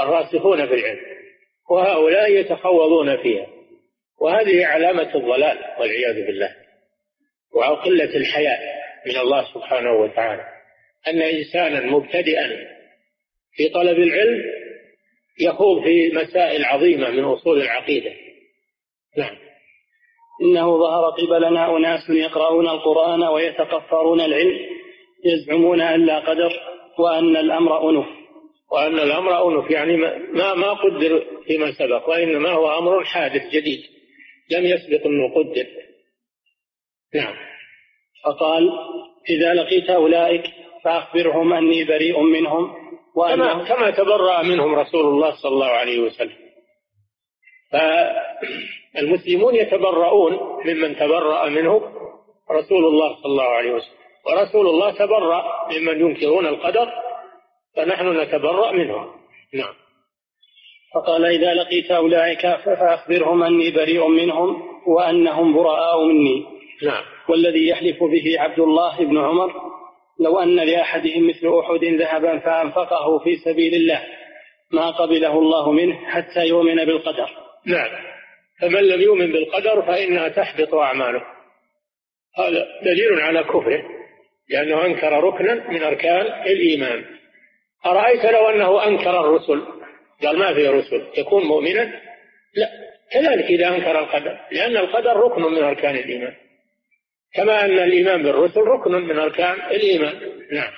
الراسخون 0.00 0.66
في 0.66 0.74
العلم 0.74 1.00
وهؤلاء 1.70 2.32
يتخوضون 2.32 3.22
فيها. 3.22 3.46
وهذه 4.20 4.66
علامة 4.66 5.14
الضلال 5.14 5.58
والعياذ 5.80 6.26
بالله 6.26 6.56
وقلة 7.54 8.16
الحياء 8.16 8.60
من 9.06 9.16
الله 9.16 9.54
سبحانه 9.54 9.92
وتعالى. 9.92 10.44
أن 11.08 11.22
إنسانا 11.22 11.80
مبتدئا 11.80 12.48
في 13.52 13.68
طلب 13.68 13.98
العلم 13.98 14.44
يخوض 15.40 15.84
في 15.84 16.10
مسائل 16.14 16.64
عظيمة 16.64 17.10
من 17.10 17.24
أصول 17.24 17.62
العقيدة. 17.62 18.12
نعم. 19.16 19.47
إنه 20.42 20.78
ظهر 20.78 21.10
قبلنا 21.10 21.76
أناس 21.76 22.10
يقرؤون 22.10 22.68
القرآن 22.68 23.22
ويتقفرون 23.22 24.20
العلم 24.20 24.58
يزعمون 25.24 25.80
أن 25.80 26.06
لا 26.06 26.18
قدر 26.18 26.52
وأن 26.98 27.36
الأمر 27.36 27.90
أنف. 27.90 28.06
وأن 28.72 28.98
الأمر 28.98 29.48
أنف 29.48 29.70
يعني 29.70 29.96
ما 30.32 30.54
ما 30.54 30.72
قدر 30.72 31.24
فيما 31.46 31.72
سبق 31.72 32.08
وإنما 32.08 32.50
هو 32.50 32.78
أمر 32.78 33.04
حادث 33.04 33.42
جديد 33.52 33.80
لم 34.50 34.66
يسبق 34.66 35.06
أنه 35.06 35.34
قدر. 35.34 35.66
نعم. 37.14 37.34
فقال 38.24 38.70
إذا 39.30 39.54
لقيت 39.54 39.90
أولئك 39.90 40.44
فأخبرهم 40.84 41.52
أني 41.52 41.84
بريء 41.84 42.20
منهم 42.20 42.88
كما, 43.14 43.64
كما 43.68 43.90
تبرأ 43.90 44.42
منهم 44.42 44.74
رسول 44.74 45.06
الله 45.06 45.42
صلى 45.42 45.52
الله 45.52 45.66
عليه 45.66 45.98
وسلم. 45.98 46.36
فالمسلمون 48.94 49.54
يتبرؤون 49.54 50.38
ممن 50.64 50.96
تبرأ 50.96 51.48
منه 51.48 51.82
رسول 52.50 52.84
الله 52.84 53.14
صلى 53.14 53.26
الله 53.32 53.42
عليه 53.42 53.72
وسلم. 53.72 53.98
ورسول 54.26 54.66
الله 54.66 54.90
تبرأ 54.90 55.44
ممن 55.72 56.00
ينكرون 56.00 56.46
القدر 56.46 56.88
فنحن 57.76 58.20
نتبرأ 58.20 58.72
منهم. 58.72 59.06
نعم. 59.54 59.74
فقال 60.94 61.24
إذا 61.24 61.54
لقيت 61.54 61.90
أولئك 61.90 62.40
فأخبرهم 62.40 63.42
أني 63.42 63.70
بريء 63.70 64.08
منهم 64.08 64.62
وأنهم 64.86 65.54
براء 65.54 66.04
مني. 66.04 66.46
نعم. 66.82 67.02
والذي 67.28 67.68
يحلف 67.68 68.04
به 68.04 68.40
عبد 68.40 68.58
الله 68.58 68.98
بن 68.98 69.18
عمر 69.18 69.52
لو 70.20 70.38
أن 70.38 70.56
لأحدهم 70.56 71.28
مثل 71.28 71.58
أحد 71.58 71.84
ذهبا 71.84 72.38
فأنفقه 72.38 73.18
في 73.18 73.36
سبيل 73.36 73.74
الله 73.74 74.02
ما 74.72 74.90
قبله 74.90 75.38
الله 75.38 75.72
منه 75.72 75.94
حتى 75.94 76.46
يؤمن 76.46 76.84
بالقدر. 76.84 77.30
نعم. 77.66 77.90
فمن 78.60 78.82
لم 78.82 79.00
يؤمن 79.00 79.32
بالقدر 79.32 79.82
فإنها 79.82 80.28
تحبط 80.28 80.74
أعماله. 80.74 81.22
هذا 82.38 82.66
دليل 82.82 83.20
على 83.20 83.44
كفره 83.44 83.82
لأنه 84.50 84.86
أنكر 84.86 85.12
ركنا 85.24 85.70
من 85.70 85.82
أركان 85.82 86.26
الإيمان. 86.42 87.04
أرأيت 87.86 88.24
لو 88.24 88.48
أنه 88.48 88.86
أنكر 88.86 89.20
الرسل؟ 89.20 89.62
قال 90.22 90.38
ما 90.38 90.54
في 90.54 90.68
رسل. 90.68 91.06
يكون 91.16 91.44
مؤمنا؟ 91.44 92.00
لا. 92.54 92.68
كذلك 93.12 93.44
إذا 93.44 93.68
أنكر 93.68 93.98
القدر 93.98 94.38
لأن 94.52 94.76
القدر 94.76 95.16
ركن 95.16 95.42
من 95.42 95.62
أركان 95.62 95.96
الإيمان. 95.96 96.34
كما 97.34 97.64
أن 97.64 97.78
الإيمان 97.78 98.22
بالرسل 98.22 98.60
ركن 98.60 98.92
من 98.92 99.18
أركان 99.18 99.54
الإيمان. 99.70 100.20
نعم. 100.52 100.72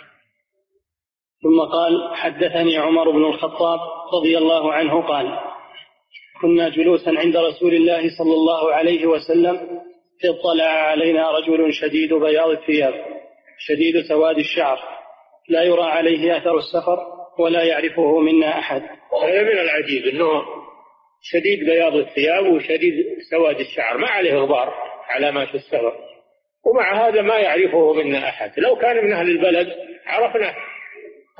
ثم 1.42 1.60
قال 1.60 2.16
حدثني 2.16 2.78
عمر 2.78 3.10
بن 3.10 3.24
الخطاب 3.24 3.80
رضي 4.14 4.38
الله 4.38 4.72
عنه 4.72 5.02
قال 5.02 5.49
كنا 6.40 6.68
جلوسا 6.68 7.10
عند 7.10 7.36
رسول 7.36 7.74
الله 7.74 8.18
صلى 8.18 8.34
الله 8.34 8.74
عليه 8.74 9.06
وسلم 9.06 9.80
اطلع 10.24 10.64
علينا 10.64 11.30
رجل 11.30 11.72
شديد 11.72 12.14
بياض 12.14 12.50
الثياب 12.50 12.94
شديد 13.58 14.00
سواد 14.08 14.38
الشعر 14.38 14.78
لا 15.48 15.62
يرى 15.62 15.82
عليه 15.82 16.36
أثر 16.36 16.58
السفر 16.58 16.98
ولا 17.38 17.64
يعرفه 17.64 18.18
منا 18.18 18.58
أحد. 18.58 18.82
هذا 19.22 19.42
من 19.42 19.58
العجيب 19.58 20.06
إنه 20.06 20.42
شديد 21.22 21.64
بياض 21.64 21.96
الثياب 21.96 22.46
وشديد 22.46 22.94
سواد 23.30 23.60
الشعر 23.60 23.98
ما 23.98 24.08
عليه 24.08 24.34
غبار 24.34 24.74
علامات 25.08 25.54
السفر. 25.54 25.92
ومع 26.66 27.08
هذا 27.08 27.22
ما 27.22 27.38
يعرفه 27.38 27.92
منا 27.92 28.28
أحد. 28.28 28.52
لو 28.58 28.76
كان 28.76 29.04
من 29.04 29.12
أهل 29.12 29.30
البلد 29.30 29.68
عرفناه. 30.06 30.54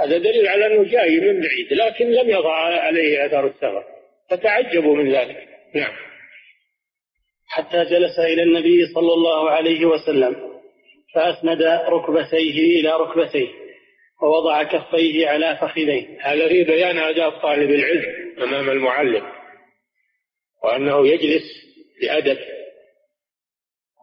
هذا 0.01 0.19
دليل 0.19 0.49
على 0.49 0.67
أنه 0.67 0.91
جاي 0.91 1.21
من 1.21 1.41
بعيد 1.41 1.73
لكن 1.73 2.11
لم 2.11 2.31
يضع 2.31 2.55
عليه 2.57 3.27
أثر 3.27 3.47
السفر. 3.47 3.85
فتعجبوا 4.31 4.97
من 4.97 5.13
ذلك. 5.13 5.49
نعم. 5.75 5.93
حتى 7.49 7.85
جلس 7.85 8.19
إلى 8.19 8.43
النبي 8.43 8.87
صلى 8.95 9.13
الله 9.13 9.51
عليه 9.51 9.85
وسلم 9.87 10.37
فأسند 11.15 11.63
ركبتيه 11.89 12.81
إلى 12.81 12.97
ركبتيه 12.97 13.49
ووضع 14.23 14.63
كفيه 14.63 15.29
على 15.29 15.59
فخذيه. 15.61 16.19
هذا 16.21 16.49
في 16.49 16.65
بيان 16.65 16.99
آداب 16.99 17.33
طالب 17.33 17.71
العلم 17.71 18.05
أمام 18.43 18.71
المعلم 18.71 19.27
وأنه 20.65 21.09
يجلس 21.09 21.43
بأدب 22.03 22.39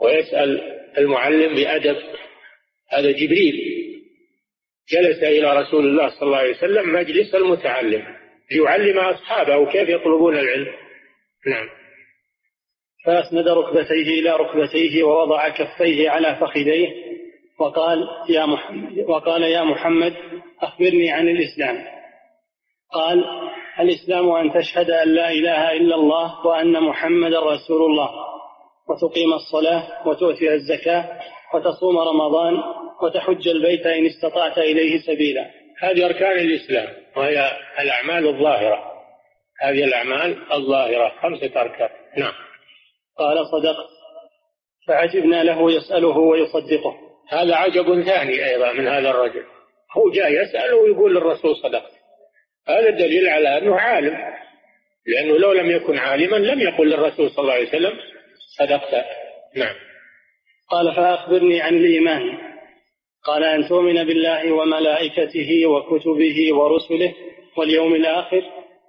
ويسأل 0.02 0.78
المعلم 0.98 1.56
بأدب. 1.56 1.98
هذا 2.90 3.12
جبريل 3.12 3.56
جلس 4.92 5.24
إلى 5.24 5.62
رسول 5.62 5.88
الله 5.88 6.10
صلى 6.10 6.22
الله 6.22 6.38
عليه 6.38 6.58
وسلم 6.58 6.94
مجلس 6.94 7.36
المتعلم. 7.36 8.18
ليعلم 8.52 9.00
أصحابه 9.00 9.66
كيف 9.72 9.89
يطلبون 9.89 10.38
العلم. 10.38 10.74
نعم. 11.48 11.70
فأسند 13.06 13.48
ركبتيه 13.48 14.20
إلى 14.20 14.36
ركبتيه 14.36 15.04
ووضع 15.04 15.50
كفيه 15.50 16.10
على 16.10 16.36
فخذيه 16.36 16.88
وقال 17.60 18.08
يا 18.30 18.45
محمد 18.45 19.00
وقال 19.08 19.43
يا 19.43 19.64
محمد 19.64 20.14
أخبرني 20.62 21.12
عن 21.12 21.28
الإسلام. 21.28 21.86
قال 22.93 23.24
الإسلام 23.80 24.32
أن 24.32 24.54
تشهد 24.54 24.89
أن 24.89 25.08
لا 25.08 25.32
إله 25.32 25.72
إلا 25.72 25.95
الله 25.95 26.48
وأن 26.48 26.84
محمدا 26.84 27.39
رسول 27.39 27.82
الله 27.91 28.10
وتقيم 28.89 29.34
الصلاة 29.34 30.08
وتؤتي 30.08 30.54
الزكاة 30.54 31.20
وتصوم 31.54 31.98
رمضان 31.98 32.64
وتحج 33.04 33.48
البيت 33.48 33.86
إن 33.86 34.06
استطعت 34.06 34.58
إليه 34.58 35.00
سبيلا. 35.00 35.52
هذه 35.80 36.06
أركان 36.06 36.40
الإسلام 36.40 36.94
وهي 37.16 37.52
الأعمال 37.80 38.28
الظاهرة. 38.28 38.94
هذه 39.62 39.84
الأعمال 39.84 40.52
الظاهرة. 40.52 41.14
خمسة 41.22 41.62
أركان. 41.62 41.90
نعم. 42.18 42.34
قال 43.18 43.38
صدقت 43.38 43.90
فعجبنا 44.88 45.44
له 45.44 45.72
يسأله 45.72 46.18
ويصدقه. 46.18 46.98
هذا 47.30 47.56
عجب 47.56 48.02
ثاني 48.02 48.46
أيضا 48.46 48.72
من 48.72 48.88
هذا 48.88 49.10
الرجل. 49.10 49.44
هو 49.98 50.12
جاء 50.12 50.32
يسأل 50.32 50.74
ويقول 50.74 51.16
للرسول 51.16 51.56
صدقت. 51.56 51.92
هذا 52.68 52.90
دليل 52.90 53.30
على 53.30 53.58
أنه 53.58 53.80
عالم. 53.80 54.18
لأنه 55.06 55.38
لو 55.38 55.52
لم 55.52 55.72
يكن 55.72 55.98
عالما 55.98 56.36
لم 56.36 56.60
يقل 56.60 56.90
للرسول 56.90 57.30
صلى 57.30 57.42
الله 57.42 57.54
عليه 57.54 57.68
وسلم 57.68 57.94
صدقت. 58.58 59.06
نعم. 59.56 59.76
قال 60.70 60.96
فأخبرني 60.96 61.62
عن 61.62 61.78
الإيمان. 61.78 62.47
قال 63.28 63.44
أن 63.44 63.68
تؤمن 63.68 64.04
بالله 64.04 64.52
وملائكته 64.52 65.66
وكتبه 65.66 66.56
ورسله 66.56 67.14
واليوم 67.58 67.96
الآخر 67.96 68.44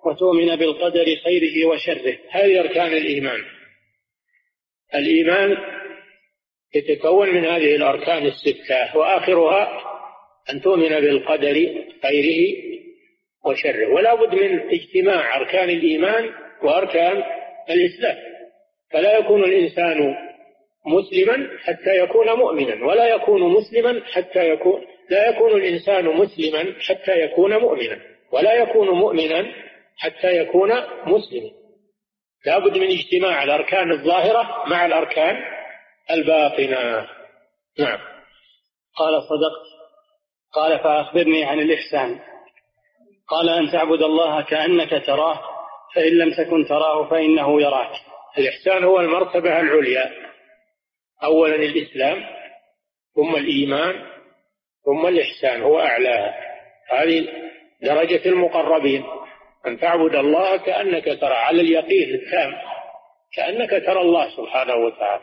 وتؤمن 0.07 0.57
بالقدر 0.57 1.05
خيره 1.25 1.67
وشره. 1.67 2.19
هذه 2.31 2.61
أركان 2.61 2.93
الإيمان. 2.93 3.41
الإيمان 4.95 5.57
يتكون 6.75 7.35
من 7.35 7.45
هذه 7.45 7.77
الأركان 7.77 8.27
الستة 8.27 8.97
وآخرها 8.97 9.81
أن 10.51 10.61
تؤمن 10.61 10.89
بالقدر 10.89 11.55
خيره 12.03 12.57
وشره. 13.45 13.89
ولا 13.89 14.15
بد 14.15 14.35
من 14.35 14.61
اجتماع 14.61 15.37
أركان 15.37 15.71
الإيمان 15.71 16.31
وأركان 16.63 17.23
الإسلام. 17.71 18.17
فلا 18.93 19.19
يكون 19.19 19.45
الإنسان 19.45 20.28
مسلما 20.89 21.49
حتى 21.65 21.99
يكون 21.99 22.33
مؤمنا 22.33 22.87
ولا 22.87 23.07
يكون 23.07 23.43
مسلما 23.53 24.03
حتى 24.13 24.49
يكون 24.49 24.85
لا 25.11 25.29
يكون 25.29 25.51
الإنسان 25.51 26.05
مسلما 26.05 26.75
حتى 26.81 27.21
يكون 27.21 27.57
مؤمنا 27.57 27.99
ولا 28.33 28.55
يكون 28.55 28.89
مؤمنا 28.89 29.47
حتى 29.99 30.37
يكون 30.37 30.71
مسلما. 31.07 31.51
لا 32.47 32.59
بد 32.59 32.79
من 32.79 32.89
اجتماع 32.91 33.43
الأركان 33.43 33.93
الظاهرة 33.93 34.65
مع 34.67 34.87
الأركان 34.87 35.37
الباطنة. 36.11 37.09
نعم. 37.79 37.99
قال 38.97 39.23
صدقت. 39.23 39.69
قال 40.53 40.79
فأخبرني 40.79 41.45
عن 41.45 41.61
الإحسان. 41.61 42.21
قال 43.29 43.49
أن 43.49 43.73
تعبد 43.73 44.03
الله 44.03 44.43
كأنك 44.43 45.07
تراه 45.07 45.41
فإن 45.95 46.19
لم 46.19 46.31
تكن 46.31 46.65
تراه 46.69 47.09
فإنه 47.11 47.63
يراك. 47.63 47.93
الإحسان 48.39 48.85
هو 48.85 49.01
المرتبة 49.01 49.61
العليا. 49.61 50.28
أولا 51.25 51.55
الإسلام 51.55 52.25
ثم 53.17 53.37
الإيمان 53.37 54.07
ثم 54.85 55.07
الإحسان 55.07 55.63
هو 55.63 55.81
أعلاها 55.81 56.35
هذه 56.91 57.29
درجة 57.83 58.29
المقربين. 58.29 59.05
أن 59.67 59.79
تعبد 59.81 60.15
الله 60.15 60.57
كأنك 60.57 61.05
ترى 61.05 61.35
على 61.35 61.61
اليقين 61.61 62.15
التام 62.15 62.53
كأنك 63.37 63.71
ترى 63.71 64.01
الله 64.01 64.37
سبحانه 64.37 64.75
وتعالى. 64.75 65.23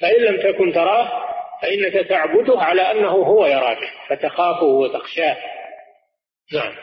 فإن 0.00 0.22
لم 0.22 0.52
تكن 0.52 0.72
تراه 0.72 1.28
فإنك 1.62 2.08
تعبده 2.08 2.60
على 2.60 2.90
أنه 2.90 3.10
هو 3.10 3.46
يراك 3.46 3.78
فتخافه 4.08 4.66
وتخشاه. 4.66 5.36
نعم. 6.52 6.74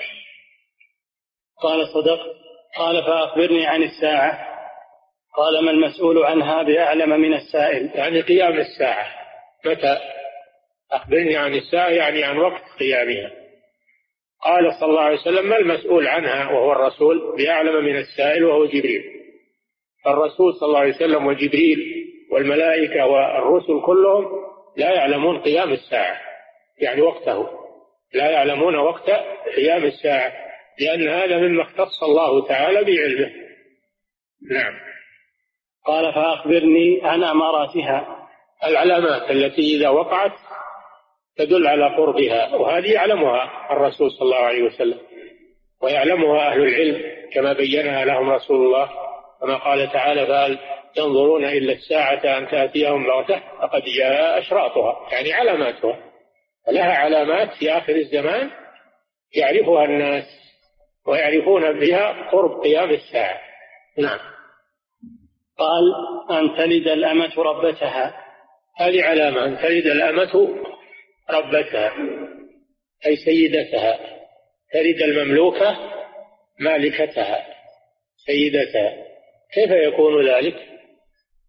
قال 1.62 1.88
صدق. 1.88 2.20
قال 2.78 3.04
فأخبرني 3.04 3.68
عن 3.68 3.84
الساعة. 3.84 4.55
قال 5.38 5.66
ما 5.66 5.72
المسؤول 5.72 6.24
عنها 6.24 6.64
بأعلم 6.64 7.10
من 7.10 7.34
السائل؟ 7.34 7.92
يعني 7.96 8.22
قيام 8.22 8.60
الساعة. 8.60 9.08
متى؟ 9.66 9.98
أخبرني 10.92 11.38
عن 11.38 11.54
الساعة 11.54 11.90
يعني 11.90 12.24
عن 12.24 12.38
وقت 12.38 12.64
قيامها. 12.80 13.32
قال 14.44 14.74
صلى 14.80 14.90
الله 14.90 15.02
عليه 15.02 15.18
وسلم 15.18 15.50
ما 15.50 15.58
المسؤول 15.58 16.08
عنها 16.08 16.52
وهو 16.52 16.72
الرسول؟ 16.72 17.36
بأعلم 17.38 17.86
من 17.86 17.98
السائل 17.98 18.44
وهو 18.44 18.66
جبريل. 18.66 19.04
الرسول 20.08 20.54
صلى 20.54 20.68
الله 20.68 20.80
عليه 20.80 20.96
وسلم 20.96 21.26
وجبريل 21.28 22.06
والملائكة 22.32 23.06
والرسل 23.06 23.82
كلهم 23.86 24.26
لا 24.78 24.94
يعلمون 24.94 25.40
قيام 25.42 25.72
الساعة 25.72 26.22
يعني 26.82 27.02
وقته. 27.02 27.50
لا 28.14 28.30
يعلمون 28.32 28.76
وقت 28.76 29.10
قيام 29.56 29.86
الساعة 29.86 30.34
لأن 30.80 31.08
هذا 31.08 31.38
مما 31.38 31.64
اختص 31.64 32.04
الله 32.04 32.48
تعالى 32.48 32.84
بعلمه. 32.84 33.32
نعم. 34.52 34.85
قال 35.86 36.14
فأخبرني 36.14 37.00
عن 37.04 37.24
أماراتها. 37.24 38.28
العلامات 38.64 39.32
التي 39.32 39.78
إذا 39.78 39.90
وقعت 39.90 40.32
تدل 41.38 41.68
على 41.68 41.96
قربها 41.96 42.56
وهذه 42.56 42.92
يعلمها 42.92 43.72
الرسول 43.72 44.12
صلى 44.12 44.22
الله 44.22 44.38
عليه 44.38 44.64
وسلم 44.64 45.00
ويعلمها 45.82 46.52
أهل 46.52 46.62
العلم 46.62 47.02
كما 47.34 47.54
بينها 47.54 48.06
لهم 48.06 48.30
رسول 48.30 48.66
الله 48.66 48.90
كما 49.42 49.56
قال 49.56 49.92
تعالى 49.92 50.28
فهل 50.28 50.60
ينظرون 50.98 51.46
إلا 51.46 51.74
الساعة 51.74 52.38
أن 52.38 52.48
تأتيهم 52.48 53.08
بغتة؟ 53.08 53.42
فقد 53.62 53.82
جاء 53.98 54.40
أشراطها. 54.40 55.10
يعني 55.12 55.34
علاماتها. 55.34 56.00
لها 56.72 56.94
علامات 56.94 57.50
في 57.60 57.72
آخر 57.72 57.96
الزمان 57.96 58.50
يعرفها 59.36 59.86
الناس 59.86 60.26
ويعرفون 61.08 61.80
بها 61.80 62.32
قرب 62.32 62.62
قيام 62.64 62.90
الساعة. 62.90 63.40
نعم. 63.98 64.35
قال 65.58 65.84
أن 66.40 66.58
تلد 66.58 66.88
الأمة 66.88 67.34
ربتها. 67.38 68.26
هذه 68.78 69.04
علامة 69.04 69.46
أن 69.46 69.58
تلد 69.58 69.86
الأمة 69.86 70.64
ربتها 71.30 71.94
أي 73.06 73.16
سيدتها. 73.16 74.00
تلد 74.74 75.02
المملوكة 75.02 75.78
مالكتها 76.60 77.46
سيدتها. 78.26 78.94
كيف 79.54 79.72
يكون 79.72 80.28
ذلك؟ 80.28 80.56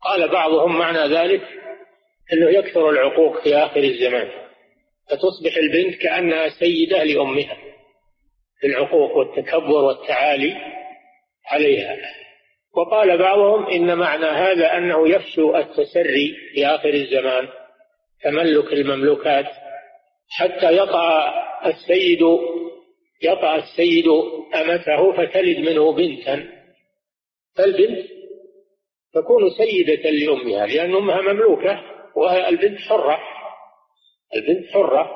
قال 0.02 0.28
بعضهم 0.28 0.78
معنى 0.78 1.14
ذلك 1.14 1.42
أنه 2.32 2.50
يكثر 2.50 2.90
العقوق 2.90 3.42
في 3.42 3.56
آخر 3.56 3.80
الزمان. 3.80 4.28
فتصبح 5.10 5.56
البنت 5.56 6.02
كأنها 6.02 6.48
سيدة 6.48 7.04
لأمها. 7.04 7.56
في 8.60 8.66
العقوق 8.66 9.16
والتكبر 9.16 9.84
والتعالي 9.84 10.56
عليها. 11.46 11.96
وقال 12.76 13.18
بعضهم 13.18 13.66
إن 13.66 13.98
معنى 13.98 14.26
هذا 14.26 14.76
أنه 14.78 15.08
يفشو 15.08 15.56
التسري 15.56 16.36
في 16.54 16.66
آخر 16.66 16.88
الزمان 16.88 17.48
تملك 18.22 18.72
المملوكات 18.72 19.46
حتى 20.30 20.76
يطأ 20.76 21.32
السيد 21.66 22.20
يطأ 23.22 23.56
السيد 23.56 24.04
أمته 24.54 25.12
فتلد 25.12 25.58
منه 25.58 25.92
بنتا. 25.92 26.44
فالبنت 27.56 28.06
تكون 29.14 29.50
سيدة 29.50 30.10
لأمها 30.10 30.66
لأن 30.66 30.94
أمها 30.94 31.20
مملوكة 31.20 31.82
والبنت 32.16 32.78
حرة. 32.78 33.18
البنت 34.36 34.70
حرة 34.72 35.10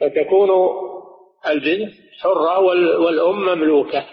فتكون 0.00 0.50
البنت 1.46 1.92
حرة 2.20 2.58
والأم 3.00 3.40
مملوكة. 3.40 4.06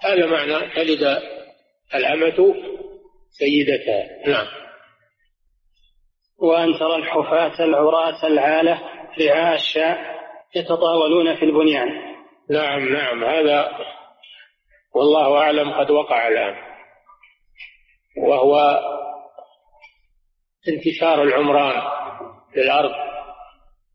هذا 0.00 0.26
معنى 0.26 0.74
تلد 0.74 1.22
الأمة 1.94 2.54
سيدتها 3.30 4.26
نعم. 4.26 4.46
وأن 6.38 6.78
ترى 6.78 6.96
الحفاة 6.96 7.64
العراة 7.64 8.26
العالة 8.26 8.80
رعاء 9.20 9.54
الشاء 9.54 10.20
يتطاولون 10.56 11.36
في 11.36 11.44
البنيان. 11.44 11.88
نعم 12.50 12.88
نعم. 12.88 13.24
هذا 13.24 13.70
والله 14.94 15.38
أعلم 15.38 15.72
قد 15.72 15.90
وقع 15.90 16.28
الآن. 16.28 16.56
وهو 18.16 18.80
انتشار 20.68 21.22
العمران 21.22 21.82
في 22.52 22.60
الأرض 22.60 22.92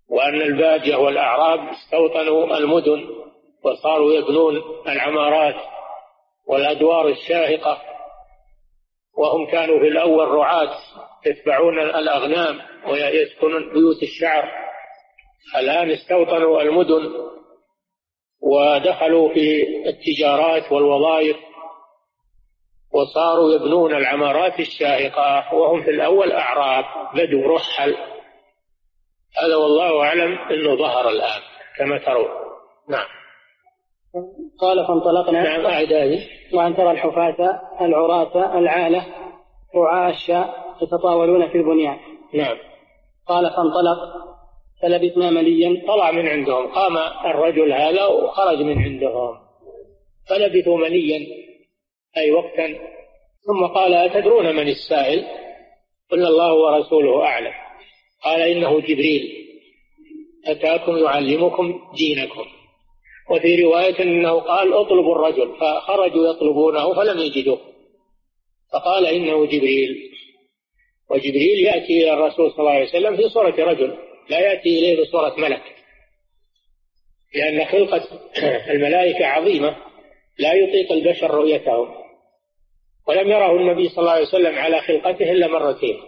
وأن 0.09 0.41
البادية 0.41 0.95
والأعراب 0.95 1.59
استوطنوا 1.69 2.57
المدن 2.57 3.07
وصاروا 3.63 4.13
يبنون 4.13 4.61
العمارات. 4.87 5.74
والأدوار 6.47 7.07
الشاهقة 7.07 7.81
وهم 9.17 9.51
كانوا 9.51 9.79
في 9.79 9.87
الأول 9.87 10.27
رعاة 10.27 10.77
يتبعون 11.25 11.79
الأغنام 11.79 12.61
ويسكنون 12.87 13.73
بيوت 13.73 14.03
الشعر. 14.03 14.51
الآن 15.55 15.91
استوطنوا 15.91 16.61
المدن 16.61 17.13
ودخلوا 18.41 19.33
في 19.33 19.63
التجارات 19.85 20.71
والوظائف 20.71 21.37
وصاروا 22.93 23.53
يبنون 23.53 23.95
العمارات 23.95 24.59
الشاهقة 24.59 25.55
وهم 25.55 25.83
في 25.83 25.89
الأول 25.89 26.31
أعراب 26.31 26.85
بدو 27.13 27.55
رحل. 27.55 27.95
هذا 29.37 29.55
والله 29.55 30.03
أعلم 30.03 30.37
أنه 30.37 30.75
ظهر 30.75 31.09
الآن 31.09 31.41
كما 31.77 31.97
ترون. 31.97 32.29
نعم. 32.89 33.07
قال 34.59 34.87
فانطلقنا 34.87 35.43
نعم. 35.43 35.65
أعد 35.65 35.93
هذه 35.93 36.19
وأن 36.53 36.75
ترى 36.75 36.91
الحفاة 36.91 37.61
العراة 37.81 38.57
العالة 38.57 39.05
رعاة 39.75 40.09
الشاء 40.09 40.75
يتطاولون 40.81 41.49
في 41.49 41.57
البنيان. 41.57 41.97
نعم. 42.33 42.57
قال 43.27 43.49
فانطلق. 43.49 43.97
فلبثنا 44.81 45.29
مليا. 45.29 45.87
طلع 45.87 46.11
من 46.11 46.27
عندهم. 46.27 46.67
قام 46.67 46.97
الرجل 47.25 47.73
هذا 47.73 48.05
وخرج 48.05 48.61
من 48.61 48.83
عندهم. 48.83 49.37
فلبثوا 50.29 50.77
مليا 50.77 51.27
أي 52.17 52.31
وقتا. 52.31 52.67
ثم 53.47 53.65
قال 53.65 53.93
أتدرون 53.93 54.55
من 54.55 54.67
السائل؟ 54.67 55.25
قلنا 56.11 56.27
الله 56.27 56.53
ورسوله 56.53 57.23
أعلم. 57.23 57.53
قال 58.23 58.41
إنه 58.41 58.79
جبريل. 58.79 59.45
أتاكم 60.47 60.97
يعلمكم 60.97 61.79
دينكم. 61.97 62.45
وفي 63.29 63.63
رواية 63.63 64.01
أنه 64.03 64.39
قال 64.39 64.73
اطلبوا 64.73 65.15
الرجل 65.15 65.55
فخرجوا 65.59 66.29
يطلبونه 66.29 66.93
فلم 66.93 67.19
يجدوه 67.19 67.59
فقال 68.73 69.05
إنه 69.05 69.45
جبريل. 69.45 70.11
وجبريل 71.09 71.59
يأتي 71.65 72.03
إلى 72.03 72.13
الرسول 72.13 72.51
صلى 72.51 72.59
الله 72.59 72.71
عليه 72.71 72.89
وسلم 72.89 73.15
في 73.15 73.29
صورة 73.29 73.55
رجل 73.59 73.97
لا 74.29 74.39
يأتي 74.39 74.79
إليه 74.79 75.01
بصورة 75.01 75.35
ملك. 75.37 75.61
لأن 77.35 77.65
خلقة 77.65 78.07
الملائكة 78.73 79.25
عظيمة 79.25 79.75
لا 80.39 80.53
يطيق 80.53 80.91
البشر 80.91 81.31
رؤيتهم 81.31 81.95
ولم 83.07 83.27
يره 83.27 83.51
النبي 83.51 83.89
صلى 83.89 83.99
الله 83.99 84.11
عليه 84.11 84.27
وسلم 84.27 84.55
على 84.55 84.81
خلقته 84.81 85.31
إلا 85.31 85.47
مرتين. 85.47 86.01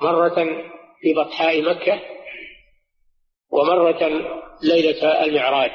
مرة 0.00 0.34
في 1.00 1.14
بطحاء 1.14 1.62
مكة 1.62 2.00
ومرة 3.50 4.08
ليلة 4.62 5.24
المعراج. 5.24 5.70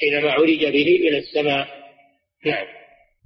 حينما 0.00 0.32
عرج 0.32 0.64
به 0.64 0.88
إلى 1.08 1.18
السماء. 1.18 1.66
نعم. 2.46 2.66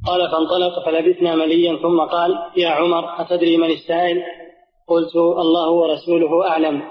قال 0.07 0.31
فانطلق 0.31 0.87
فلبثنا 0.87 1.35
مليا 1.35 1.77
ثم 1.77 2.01
قال 2.01 2.31
يا 2.57 2.69
عمر 2.69 3.23
أتدري 3.23 3.57
من 3.57 3.71
السائل؟ 3.71 4.23
قلت 4.89 5.17
الله 5.17 5.71
ورسوله 5.71 6.49
أعلم. 6.49 6.83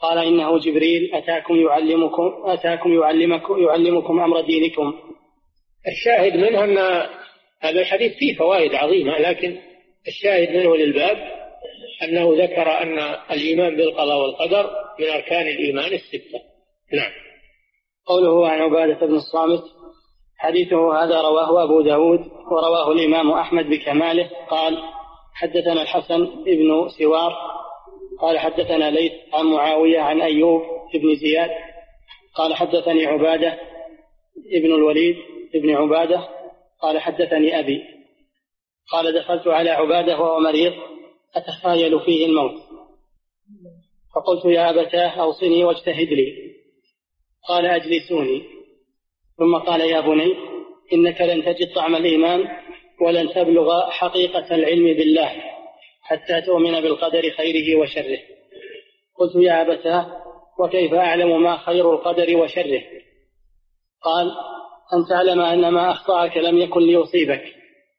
قال 0.00 0.18
إنه 0.18 0.58
جبريل 0.58 1.14
أتاكم 1.14 1.56
يعلمكم 1.56 2.32
أتاكم 2.44 2.92
يعلمكم 2.92 3.62
يعلمكم 3.62 4.20
أمر 4.20 4.40
دينكم. 4.40 4.94
الشاهد 5.88 6.36
منه 6.36 6.64
أن 6.64 6.78
هذا 7.60 7.80
الحديث 7.80 8.12
فيه 8.16 8.36
فوائد 8.36 8.74
عظيمة 8.74 9.18
لكن 9.18 9.58
الشاهد 10.08 10.56
منه 10.56 10.76
للباب 10.76 11.16
أنه 12.02 12.44
ذكر 12.44 12.82
أن 12.82 12.98
الإيمان 13.30 13.76
بالقضاء 13.76 14.18
والقدر 14.18 14.70
من 15.00 15.06
أركان 15.06 15.46
الإيمان 15.46 15.92
الستة. 15.92 16.40
نعم. 16.92 17.12
قوله 18.06 18.48
عن 18.48 18.60
عبادة 18.60 19.06
بن 19.06 19.14
الصامت 19.14 19.62
حديثه 20.38 21.04
هذا 21.04 21.20
رواه 21.20 21.64
أبو 21.64 21.80
داود 21.80 22.20
ورواه 22.50 22.92
الإمام 22.92 23.30
أحمد 23.30 23.66
بكماله 23.66 24.30
قال 24.50 24.78
حدثنا 25.34 25.82
الحسن 25.82 26.44
بن 26.44 26.88
سوار 26.98 27.32
قال 28.20 28.38
حدثنا 28.38 28.90
ليث 28.90 29.12
عن 29.32 29.46
معاوية 29.46 30.00
عن 30.00 30.20
أيوب 30.20 30.62
بن 30.94 31.14
زياد 31.14 31.50
قال 32.34 32.54
حدثني 32.54 33.06
عبادة 33.06 33.58
ابن 34.52 34.74
الوليد 34.74 35.16
بن 35.54 35.70
عبادة 35.70 36.28
قال 36.82 36.98
حدثني 36.98 37.58
أبي 37.58 37.82
قال 38.92 39.14
دخلت 39.14 39.48
على 39.48 39.70
عبادة 39.70 40.20
وهو 40.20 40.40
مريض 40.40 40.72
أتخايل 41.36 42.00
فيه 42.00 42.26
الموت. 42.26 42.62
فقلت 44.14 44.44
يا 44.44 44.70
أبتاه 44.70 45.08
أوصني 45.08 45.64
واجتهد 45.64 46.08
لي. 46.08 46.41
قال 47.48 47.66
أجلسوني. 47.66 48.42
ثم 49.38 49.56
قال 49.56 49.80
يا 49.80 50.00
بني 50.00 50.36
إنك 50.92 51.20
لن 51.20 51.44
تجد 51.44 51.74
طعم 51.74 51.96
الإيمان 51.96 52.48
ولن 53.00 53.34
تبلغ 53.34 53.90
حقيقة 53.90 54.54
العلم 54.54 54.84
بالله 54.84 55.32
حتى 56.02 56.40
تؤمن 56.40 56.80
بالقدر 56.80 57.30
خيره 57.30 57.78
وشره. 57.80 58.18
قلت 59.18 59.36
يا 59.36 59.62
أبتاه 59.62 60.22
وكيف 60.60 60.94
أعلم 60.94 61.42
ما 61.42 61.56
خير 61.56 61.92
القدر 61.92 62.36
وشره؟ 62.36 62.82
قال 64.02 64.30
أن 64.92 65.08
تعلم 65.08 65.40
أن 65.40 65.68
ما 65.68 65.90
أخطأك 65.90 66.36
لم 66.36 66.58
يكن 66.58 66.80
ليصيبك 66.80 67.44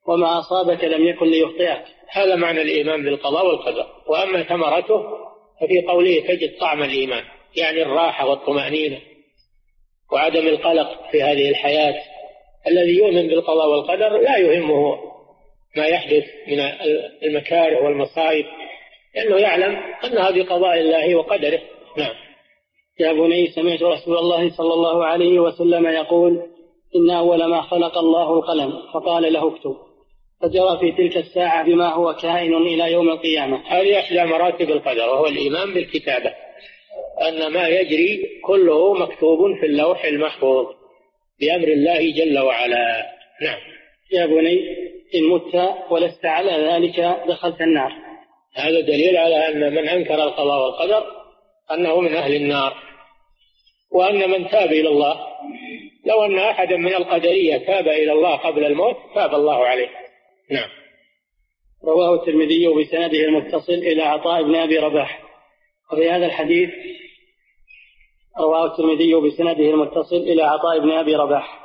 وما 0.08 0.40
أصابك 0.40 0.84
لم 0.84 1.08
يكن 1.08 1.26
ليخطئك. 1.26 1.84
هذا 2.10 2.36
معنى 2.36 2.62
الإيمان 2.62 3.04
بالقضاء 3.04 3.48
والقدر. 3.48 3.88
وأما 4.08 4.44
ثمرته 4.44 5.04
ففي 5.62 5.82
قوله 5.88 6.20
تجد 6.20 6.58
طعم 6.60 6.84
الإيمان 6.84 7.24
يعني 7.56 7.82
الراحة 7.82 8.30
والطمأنينة. 8.30 9.13
وعدم 10.14 10.48
القلق 10.48 11.12
في 11.12 11.24
هذه 11.24 11.50
الحياة 11.50 11.96
الذي 12.68 12.98
يؤمن 12.98 13.28
بالقضاء 13.28 13.70
والقدر 13.70 14.22
لا 14.22 14.38
يهمه 14.38 14.98
ما 15.78 15.86
يحدث 15.86 16.24
من 16.48 16.60
المكاره 17.24 17.84
والمصائب 17.84 18.46
لأنه 19.16 19.38
يعلم 19.38 19.78
أنها 20.04 20.32
بقضاء 20.32 20.80
الله 20.80 21.16
وقدره. 21.16 21.60
نعم. 21.98 22.14
يا 23.00 23.14
بني 23.14 23.48
سمعت 23.48 23.82
رسول 23.82 24.18
الله 24.18 24.50
صلى 24.58 24.74
الله 24.74 25.06
عليه 25.06 25.40
وسلم 25.40 25.88
يقول 25.88 26.42
إن 26.96 27.10
أول 27.10 27.46
ما 27.46 27.62
خلق 27.62 27.98
الله 27.98 28.34
القلم 28.34 28.74
فقال 28.94 29.34
له 29.34 29.48
اكتب. 29.48 29.76
فجرى 30.42 30.80
في 30.80 30.92
تلك 30.92 31.18
الساعة 31.18 31.66
بما 31.66 31.94
هو 31.94 32.14
كائن 32.14 32.54
إلى 32.54 32.92
يوم 32.92 33.10
القيامة. 33.10 33.62
هذه 33.68 34.00
إحدى 34.00 34.24
مراتب 34.24 34.70
القدر 34.70 35.10
وهو 35.10 35.26
الإيمان 35.26 35.74
بالكتابة. 35.74 36.34
أن 37.22 37.48
ما 37.48 37.68
يجري 37.68 38.42
كله 38.44 38.94
مكتوب 38.94 39.40
في 39.60 39.66
اللوح 39.66 40.06
المحفوظ 40.06 40.66
بأمر 41.40 41.68
الله 41.68 42.12
جل 42.12 42.40
وعلا. 42.40 43.06
نعم. 43.42 43.60
يا 44.12 44.26
بني 44.26 44.60
إن 45.16 45.30
مت 45.30 45.76
ولست 45.90 46.26
على 46.26 46.52
ذلك 46.52 47.00
دخلت 47.28 47.62
النار. 47.62 47.94
هذا 48.56 48.80
دليل 48.80 49.18
على 49.18 49.48
أن 49.48 49.74
من 49.74 49.90
أنكر 49.90 50.24
القضاء 50.24 50.64
والقدر 50.64 51.04
أنه 51.72 52.02
من 52.02 52.16
أهل 52.16 52.36
النار 52.36 52.74
وأن 53.92 54.30
من 54.30 54.50
تاب 54.50 54.72
إلى 54.72 54.90
الله. 54.90 55.20
لو 56.06 56.26
أن 56.26 56.40
أحدا 56.40 56.78
من 56.78 56.96
القدرية 56.96 57.58
تاب 57.58 57.88
إلى 57.88 58.12
الله 58.12 58.36
قبل 58.36 58.66
الموت 58.66 58.96
تاب 59.16 59.36
الله 59.36 59.66
عليه. 59.66 59.90
نعم. 60.52 60.70
رواه 61.84 62.16
الترمذي 62.16 62.68
بسنده 62.68 63.20
المتصل 63.20 63.74
إلى 63.74 64.02
عطاء 64.02 64.44
بن 64.44 64.56
أبي 64.56 64.78
رباح. 64.78 65.24
وفي 65.92 66.10
هذا 66.10 66.26
الحديث 66.26 66.70
رواه 68.40 68.66
الترمذي 68.66 69.16
بسنده 69.16 69.70
المتصل 69.70 70.16
إلى 70.16 70.44
عطاء 70.44 70.80
بن 70.80 70.92
أبي 70.92 71.16
رباح. 71.16 71.60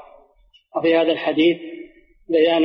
وفي 0.76 0.96
هذا 0.96 1.12
الحديث 1.12 1.56
بيان 2.28 2.62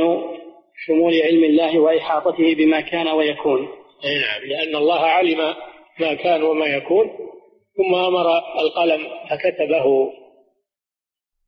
شمول 0.86 1.12
علم 1.22 1.44
الله 1.44 1.78
وإحاطته 1.78 2.54
بما 2.54 2.80
كان 2.80 3.08
ويكون. 3.08 3.60
نعم 4.04 4.44
لأن 4.48 4.76
الله 4.76 5.00
علم 5.00 5.38
ما 6.00 6.14
كان 6.14 6.42
وما 6.42 6.66
يكون 6.66 7.10
ثم 7.76 7.94
أمر 7.94 8.26
القلم 8.58 9.06
فكتبه. 9.30 10.12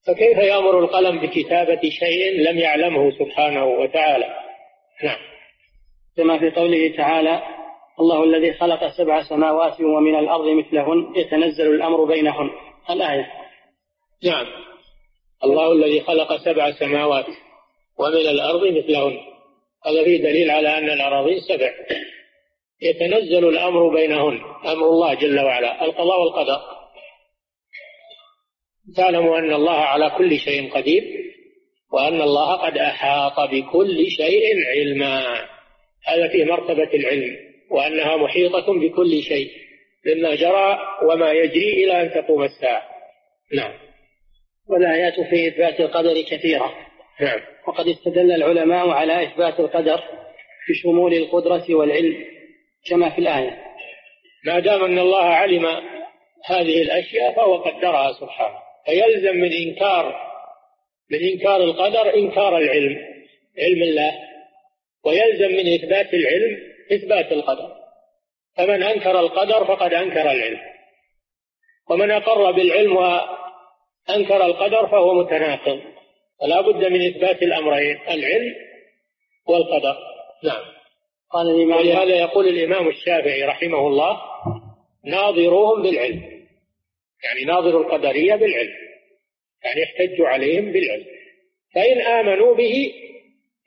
فكيف 0.07 0.39
يأمر 0.39 0.79
القلم 0.79 1.21
بكتابة 1.21 1.81
شيء 1.81 2.41
لم 2.41 2.59
يعلمه 2.59 3.11
سبحانه 3.11 3.67
وتعالى؟ 3.67 4.35
نعم. 5.05 5.19
كما 6.17 6.39
في 6.39 6.51
قوله 6.51 6.97
تعالى 6.97 7.56
الله 8.01 8.25
الذي 8.25 8.53
خلق 8.53 8.89
سبع 8.99 9.23
سماوات 9.23 9.81
ومن 9.81 10.19
الأرض 10.19 10.49
مثلهن 10.49 11.13
يتنزل 11.17 11.75
الأمر 11.75 12.05
بينهن. 12.05 12.51
الآية. 12.91 13.33
نعم. 14.25 14.47
الله 15.45 15.73
الذي 15.73 16.01
خلق 16.01 16.37
سبع 16.37 16.71
سماوات 16.71 17.27
ومن 17.99 18.27
الأرض 18.29 18.67
مثلهن. 18.67 19.19
هذا 19.87 20.05
فيه 20.05 20.23
دليل 20.23 20.51
على 20.51 20.79
أن 20.79 20.91
الأراضين 20.91 21.41
سبع. 21.41 21.73
يتنزل 22.83 23.49
الأمر 23.49 23.95
بينهن. 23.95 24.41
أمر 24.67 24.89
الله 24.89 25.15
جل 25.15 25.41
وعلا. 25.41 25.85
القضاء 25.85 26.21
والقدر. 26.21 26.61
تعلموا 28.97 29.39
أن 29.39 29.53
الله 29.53 29.73
على 29.73 30.11
كل 30.11 30.39
شيء 30.39 30.73
قدير 30.73 31.03
وأن 31.93 32.23
الله 32.23 32.53
قد 32.53 32.79
أحاط 32.79 33.51
بكل 33.51 34.11
شيء 34.11 34.67
علما. 34.67 35.25
هذا 36.07 36.29
في 36.29 36.45
مرتبة 36.45 36.95
العلم. 36.95 37.56
وأنها 37.71 38.17
محيطة 38.17 38.81
بكل 38.81 39.23
شيء 39.23 39.51
مما 40.07 40.35
جرى 40.35 40.79
وما 41.03 41.33
يجري 41.33 41.85
إلى 41.85 42.03
أن 42.03 42.11
تقوم 42.11 42.43
الساعة. 42.45 42.83
نعم. 43.55 43.73
والآيات 44.69 45.21
في 45.31 45.49
إثبات 45.49 45.81
القدر 45.81 46.23
كثيرة. 46.23 46.75
نعم. 47.21 47.41
وقد 47.69 47.89
استدل 47.89 48.33
العلماء 48.33 48.89
على 48.89 49.23
إثبات 49.23 49.61
القدر 49.61 50.03
بشمول 50.71 51.14
القدرة 51.14 51.75
والعلم 51.75 52.25
كما 52.91 53.11
في 53.11 53.19
الآية. 53.19 53.62
ما 54.45 54.59
دام 54.59 54.85
أن 54.85 54.99
الله 54.99 55.25
علم 55.25 55.67
هذه 56.45 56.83
الأشياء 56.83 57.33
فهو 57.37 57.57
قدرها 57.57 58.12
سبحانه. 58.12 58.59
فيلزم 58.87 59.37
من 59.37 59.53
إنكار 59.53 60.27
من 61.11 61.19
إنكار 61.33 61.62
القدر 61.62 62.14
إنكار 62.14 62.59
العلم 62.59 62.99
علم 63.59 63.83
الله. 63.83 64.12
ويلزم 65.05 65.57
من 65.57 65.75
إثبات 65.75 66.14
العلم 66.14 66.76
إثبات 66.93 67.32
القدر. 67.32 67.72
فمن 68.57 68.82
أنكر 68.82 69.20
القدر 69.20 69.64
فقد 69.64 69.95
أنكر 69.95 70.20
العلم. 70.20 70.61
ومن 71.91 72.11
أقر 72.11 72.51
بالعلم 72.51 72.97
وأنكر 72.97 74.45
القدر 74.47 74.87
فهو 74.87 75.14
متناقض. 75.14 75.80
فلا 76.41 76.61
بد 76.61 76.84
من 76.84 77.07
إثبات 77.07 77.43
الأمرين 77.43 77.99
العلم 78.09 78.55
والقدر. 79.49 79.97
نعم. 80.45 80.64
قال 81.30 81.51
الإمام 81.51 81.78
ولهذا 81.78 82.16
يقول 82.16 82.49
الإمام 82.49 82.89
الشافعي 82.89 83.45
رحمه 83.45 83.87
الله 83.87 84.20
ناظروهم 85.05 85.82
بالعلم. 85.82 86.47
يعني 87.24 87.45
ناظروا 87.47 87.84
القدرية 87.84 88.34
بالعلم. 88.34 88.74
يعني 89.64 89.84
احتجوا 89.84 90.28
عليهم 90.28 90.72
بالعلم. 90.72 91.07
فإن 91.74 92.01
آمنوا 92.01 92.55
به 92.55 92.93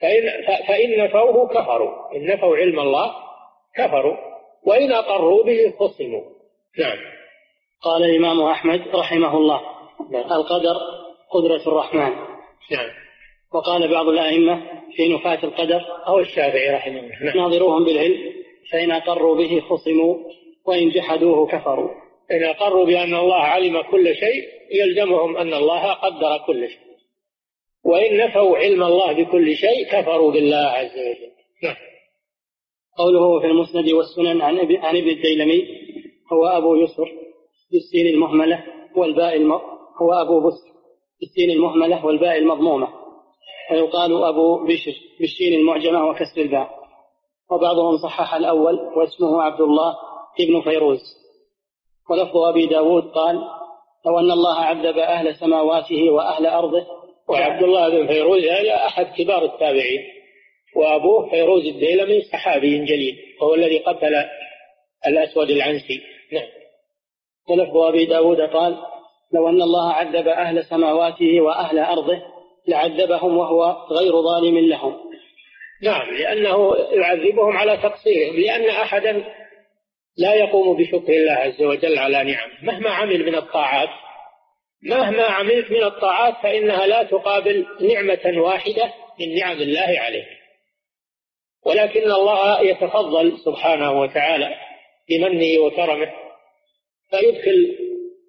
فإن, 0.02 0.24
فإن 0.68 1.04
نفوه 1.04 1.48
كفروا. 1.48 2.16
إن 2.16 2.26
نفوا 2.26 2.58
علم 2.58 2.80
الله 2.80 3.14
كفروا. 3.76 4.16
وإن 4.64 4.92
أقروا 4.92 5.44
به 5.44 5.74
خصموا 5.80 6.22
نعم. 6.80 6.98
قال 7.82 8.04
الإمام 8.04 8.42
أحمد 8.42 8.82
رحمه 8.96 9.38
الله 9.38 9.62
نعم. 10.12 10.32
القدر 10.32 10.76
قدرة 11.32 11.62
الرحمن. 11.68 12.14
نعم. 12.72 12.90
وقال 13.54 13.92
بعض 13.92 14.08
الأئمة 14.08 14.62
في 14.96 15.14
نفاة 15.14 15.44
القدر 15.44 15.82
أو 16.08 16.20
الشافعي 16.20 16.70
رحمه 16.76 17.00
الله. 17.00 17.24
نعم. 17.24 17.38
ناظروهم 17.38 17.86
بالعلم 17.86 18.34
فإن 18.72 18.92
أقروا 18.92 19.36
به 19.36 19.62
خصموا 19.70 20.16
وإن 20.66 20.90
جحدوه 20.90 21.48
كفروا. 21.48 21.90
إن 22.32 22.44
أقروا 22.44 22.86
بأن 22.86 23.16
الله 23.16 23.44
علم 23.44 23.82
كل 23.82 24.16
شيء 24.16 24.44
يلزمهم 24.72 25.38
أن 25.38 25.54
الله 25.54 25.94
قدر 25.94 26.38
كل 26.48 26.70
شيء. 26.70 26.89
وإن 27.86 28.18
نفوا 28.18 28.58
علم 28.58 28.84
الله 28.84 29.14
بكل 29.14 29.56
شيء 29.56 29.86
كفروا 29.92 30.32
بالله 30.32 30.58
عز 30.58 30.92
وجل. 30.92 31.32
نعم 31.64 31.76
قوله 32.98 33.40
في 33.40 33.46
المسند 33.46 33.90
والسنن 33.94 34.42
عن 34.42 34.58
عن 34.60 34.98
إبن 34.98 35.10
الديلمي 35.10 35.64
هو 36.34 36.46
أبو 36.46 36.76
يسر 36.76 37.12
بالسين 37.72 38.08
المهملة 38.08 38.64
والباء 38.96 39.36
الم... 39.36 39.52
هو 40.02 40.14
أبو 40.14 40.40
بسر 40.40 40.70
بالسين 41.20 41.52
المهملة 41.52 42.06
والباء 42.06 42.38
المضمومة. 42.38 42.88
ويقال 43.72 44.24
أبو 44.24 44.66
بشر 44.66 44.96
بالشين 45.20 45.60
المعجمة 45.60 46.10
وكسر 46.10 46.42
الباء. 46.42 46.70
وبعضهم 47.52 47.98
صحح 47.98 48.34
الأول 48.34 48.80
واسمه 48.80 49.42
عبد 49.42 49.62
الله 49.62 49.96
ابن 50.40 50.62
فيروز. 50.62 51.00
ولفظ 52.10 52.38
أبي 52.38 52.66
داود 52.66 53.04
قال 53.04 53.36
لو 54.06 54.20
أن 54.20 54.32
الله 54.32 54.56
عذب 54.56 54.98
أهل 54.98 55.36
سماواته 55.36 56.10
وأهل 56.10 56.46
أرضه 56.46 56.99
وعبد 57.30 57.64
الله 57.64 57.90
بن 57.90 58.08
فيروز 58.08 58.44
هذا 58.44 58.76
أحد 58.76 59.06
كبار 59.18 59.46
التابعين 59.46 60.04
وأبوه 60.76 61.30
فيروز 61.30 61.66
الديلمي 61.66 62.22
صحابي 62.22 62.86
جليل 62.86 63.18
وهو 63.42 63.56
الذي 63.56 63.78
قتل 63.78 64.26
الأسود 65.08 65.50
العنسي. 65.50 66.02
نعم. 66.32 66.48
ولفظ 67.50 67.78
أبي 67.78 68.06
داود 68.06 68.42
قال 68.42 68.78
لو 69.34 69.50
أن 69.50 69.62
الله 69.62 69.94
عذب 69.94 70.28
أهل 70.28 70.66
سماواته 70.66 71.42
وأهل 71.42 71.80
أرضه 71.80 72.22
لعذبهم 72.68 73.38
وهو 73.38 73.76
غير 73.92 74.22
ظالم 74.22 74.60
لهم. 74.70 74.96
نعم 75.84 76.12
لأنه 76.12 76.76
يعذبهم 76.76 77.58
على 77.58 77.78
تقصيرهم 77.78 78.36
لأن 78.36 78.70
أحدا 78.70 79.24
لا 80.18 80.34
يقوم 80.34 80.78
بشكر 80.78 81.14
الله 81.14 81.32
عز 81.32 81.62
وجل 81.62 81.98
على 81.98 82.24
نعمه 82.24 82.64
مهما 82.64 82.90
عمل 82.90 83.26
من 83.26 83.36
الطاعات. 83.36 83.90
مهما 84.84 85.24
عملت 85.24 85.72
من 85.72 85.84
الطاعات 85.84 86.34
فإنها 86.44 86.88
لا 86.88 87.04
تقابل 87.04 87.66
نعمة 87.82 88.42
واحدة 88.42 88.94
من 89.20 89.36
نعم 89.36 89.58
الله 89.58 90.00
عليك. 90.00 90.28
ولكن 91.66 92.12
الله 92.12 92.62
يتفضل 92.62 93.38
سبحانه 93.46 94.02
وتعالى 94.02 94.56
بمنه 95.10 95.60
وكرمه 95.60 96.12
فيدخل 97.10 97.76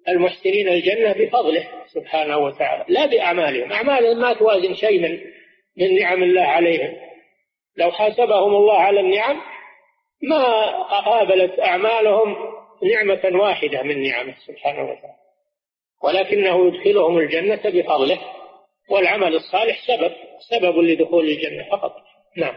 المحسنين 0.09 0.67
الجنة 0.67 1.13
بفضله 1.13 1.67
سبحانه 1.93 2.37
وتعالى 2.37 2.85
لا 2.87 3.05
بأعمالهم. 3.05 3.71
أعمالهم 3.71 4.21
ما 4.21 4.33
توازن 4.33 4.75
شيء 4.75 4.99
من 4.99 5.19
من 5.77 5.99
نعم 5.99 6.23
الله 6.23 6.41
عليهم. 6.41 6.97
لو 7.77 7.91
حاسبهم 7.91 8.55
الله 8.55 8.79
على 8.79 8.99
النعم 8.99 9.41
ما 10.23 10.71
قابلت 10.81 11.59
أعمالهم 11.59 12.35
نعمة 12.83 13.41
واحدة 13.41 13.83
من 13.83 14.03
نعمه 14.03 14.35
سبحانه 14.47 14.83
وتعالى. 14.83 15.20
ولكنه 16.03 16.67
يدخلهم 16.67 17.17
الجنة 17.17 17.61
بفضله 17.65 18.19
والعمل 18.89 19.35
الصالح 19.35 19.87
سبب 19.87 20.11
سبب 20.49 20.77
لدخول 20.77 21.25
الجنة 21.25 21.69
فقط. 21.71 21.93
نعم. 22.37 22.55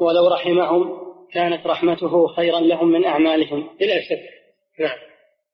ولو 0.00 0.28
رحمهم 0.28 0.98
كانت 1.32 1.66
رحمته 1.66 2.26
خيرا 2.26 2.60
لهم 2.60 2.88
من 2.88 3.04
أعمالهم. 3.04 3.76
بلا 3.80 4.00
شك. 4.00 4.22
نعم. 4.80 4.98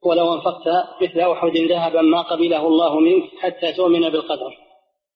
ولو 0.04 0.34
أنفقت 0.34 0.68
مثل 1.02 1.20
أحد 1.20 1.56
ذهبا 1.56 2.00
ما 2.00 2.22
قبله 2.22 2.66
الله 2.66 3.00
منك 3.00 3.24
حتى 3.40 3.72
تؤمن 3.72 4.10
بالقدر. 4.10 4.56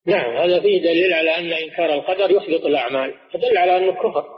نعم 0.07 0.37
هذا 0.37 0.61
فيه 0.61 0.83
دليل 0.83 1.13
على 1.13 1.39
أن 1.39 1.53
إنكار 1.53 1.95
القدر 1.95 2.31
يحبط 2.31 2.67
الأعمال 2.67 3.15
فدل 3.33 3.59
على 3.59 3.77
أنه 3.77 3.93
كفر. 3.93 4.36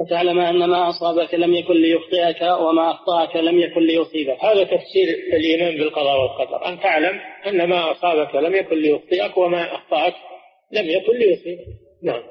وتعلم 0.00 0.38
أن 0.38 0.64
ما 0.64 0.88
أصابك 0.88 1.34
لم 1.34 1.54
يكن 1.54 1.74
ليخطئك 1.74 2.42
وما 2.42 2.90
أخطأك 2.90 3.36
لم 3.36 3.58
يكن 3.58 3.80
ليصيبك. 3.80 4.44
هذا 4.44 4.64
تفسير 4.64 5.08
الإيمان 5.32 5.78
بالقضاء 5.78 6.20
والقدر. 6.20 6.68
أن 6.68 6.80
تعلم 6.80 7.20
أن 7.46 7.68
ما 7.68 7.90
أصابك 7.90 8.34
لم 8.34 8.54
يكن 8.54 8.76
ليخطئك 8.76 9.36
وما 9.36 9.74
أخطأك 9.74 10.14
لم 10.72 10.90
يكن 10.90 11.12
ليصيبك. 11.12 11.64
نعم. 12.02 12.22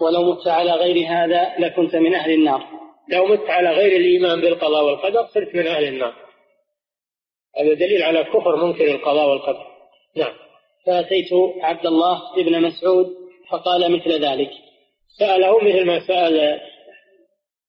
ولو 0.00 0.32
مت 0.32 0.48
على 0.48 0.72
غير 0.72 1.06
هذا 1.08 1.54
لكنت 1.58 1.96
من 1.96 2.14
أهل 2.14 2.30
النار. 2.30 2.66
لو 3.08 3.26
مت 3.26 3.50
على 3.50 3.70
غير 3.70 3.96
الإيمان 3.96 4.40
بالقضاء 4.40 4.84
والقدر 4.84 5.26
صرت 5.26 5.54
من 5.54 5.66
أهل 5.66 5.84
النار. 5.84 6.14
هذا 7.58 7.74
دليل 7.74 8.02
على 8.02 8.24
كفر 8.24 8.66
منكر 8.66 8.84
القضاء 8.84 9.28
والقدر. 9.28 9.66
نعم. 10.16 10.32
فأتيت 10.86 11.28
عبد 11.62 11.86
الله 11.86 12.20
بن 12.36 12.62
مسعود 12.62 13.06
فقال 13.50 13.92
مثل 13.92 14.24
ذلك. 14.24 14.50
سأله 15.18 15.58
مثل 15.58 15.86
ما 15.86 16.00
سأل 16.06 16.60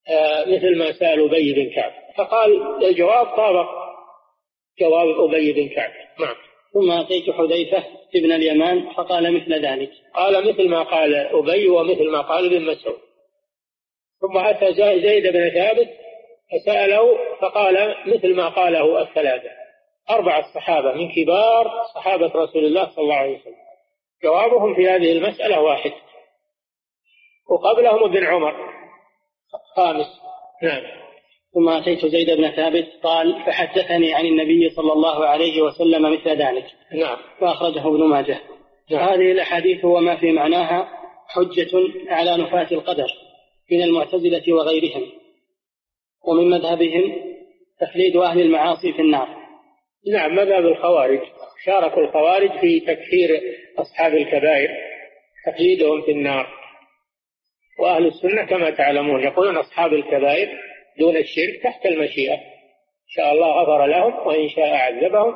آه، 0.08 0.44
مثل 0.44 0.78
ما 0.78 0.92
سأل 0.92 1.24
أبي 1.24 1.52
بن 1.52 1.74
كعب. 1.74 1.92
فقال 2.16 2.84
الجواب 2.84 3.26
طابق 3.26 3.68
جواب 4.80 5.20
أبي 5.20 5.52
بن 5.52 5.68
كعب. 5.68 5.90
نعم. 6.20 6.34
ثم 6.72 6.90
أتيت 6.90 7.30
حذيفة 7.30 7.84
ابن 8.14 8.32
اليمان 8.32 8.92
فقال 8.92 9.34
مثل 9.34 9.66
ذلك. 9.66 9.90
قال 10.14 10.48
مثل 10.48 10.68
ما 10.68 10.82
قال 10.82 11.14
أبي 11.14 11.68
ومثل 11.68 12.10
ما 12.10 12.20
قال 12.20 12.46
ابن 12.46 12.64
مسعود. 12.64 12.98
ثم 14.20 14.38
أتى 14.38 14.74
زيد 15.00 15.32
بن 15.32 15.50
ثابت 15.50 15.88
فسأله 16.52 17.18
فقال 17.40 17.94
مثل 18.06 18.34
ما 18.34 18.48
قاله 18.48 19.02
الثلاثة. 19.02 19.50
أربعة 20.10 20.54
صحابة 20.54 20.92
من 20.92 21.12
كبار 21.12 21.70
صحابة 21.94 22.26
رسول 22.26 22.64
الله 22.64 22.88
صلى 22.94 23.04
الله 23.04 23.14
عليه 23.14 23.38
وسلم. 23.40 23.54
جوابهم 24.22 24.74
في 24.74 24.88
هذه 24.88 25.12
المسألة 25.12 25.60
واحد. 25.60 25.92
وقبلهم 27.50 28.04
ابن 28.04 28.26
عمر. 28.26 28.54
خامس. 29.76 30.06
نعم. 30.62 30.82
ثم 31.54 31.68
أتيت 31.68 32.06
زيد 32.06 32.30
بن 32.30 32.50
ثابت 32.50 32.88
قال 33.02 33.42
فحدثني 33.46 34.14
عن 34.14 34.26
النبي 34.26 34.70
صلى 34.70 34.92
الله 34.92 35.26
عليه 35.26 35.62
وسلم 35.62 36.12
مثل 36.12 36.30
ذلك. 36.30 36.66
نعم. 36.92 37.16
وأخرجه 37.40 37.88
ابن 37.88 38.04
ماجه. 38.04 38.40
نعم. 38.90 39.08
هذه 39.08 39.32
الأحاديث 39.32 39.84
وما 39.84 40.16
في 40.16 40.32
معناها 40.32 40.88
حجة 41.28 41.70
على 42.08 42.42
نفاة 42.42 42.68
القدر 42.72 43.06
من 43.72 43.82
المعتزلة 43.82 44.52
وغيرهم 44.52 45.02
ومن 46.24 46.50
مذهبهم 46.50 47.32
تخليد 47.80 48.16
أهل 48.16 48.40
المعاصي 48.40 48.92
في 48.92 49.02
النار. 49.02 49.28
نعم 50.12 50.34
مذهب 50.34 50.66
الخوارج. 50.66 51.20
شارك 51.64 51.98
الخوارج 51.98 52.60
في 52.60 52.80
تكفير 52.80 53.40
أصحاب 53.78 54.14
الكبائر 54.14 54.70
تخليدهم 55.46 56.02
في 56.02 56.10
النار. 56.10 56.61
وأهل 57.78 58.06
السنة 58.06 58.44
كما 58.44 58.70
تعلمون 58.70 59.22
يقولون 59.22 59.56
أصحاب 59.56 59.92
الكبائر 59.92 60.48
دون 60.98 61.16
الشرك 61.16 61.62
تحت 61.62 61.86
المشيئة. 61.86 62.34
إن 62.34 63.08
شاء 63.08 63.32
الله 63.32 63.62
غفر 63.62 63.86
لهم 63.86 64.26
وإن 64.26 64.48
شاء 64.48 64.74
عذبهم. 64.74 65.34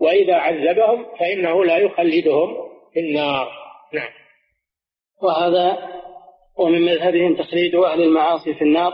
وإذا 0.00 0.34
عذبهم 0.34 1.06
فإنه 1.20 1.64
لا 1.64 1.76
يخلدهم 1.76 2.56
في 2.94 3.00
النار. 3.00 3.48
نعم. 3.92 4.10
وهذا 5.22 5.88
ومن 6.58 6.82
مذهبهم 6.82 7.36
تخليد 7.36 7.74
أهل 7.74 8.02
المعاصي 8.02 8.54
في 8.54 8.62
النار 8.62 8.92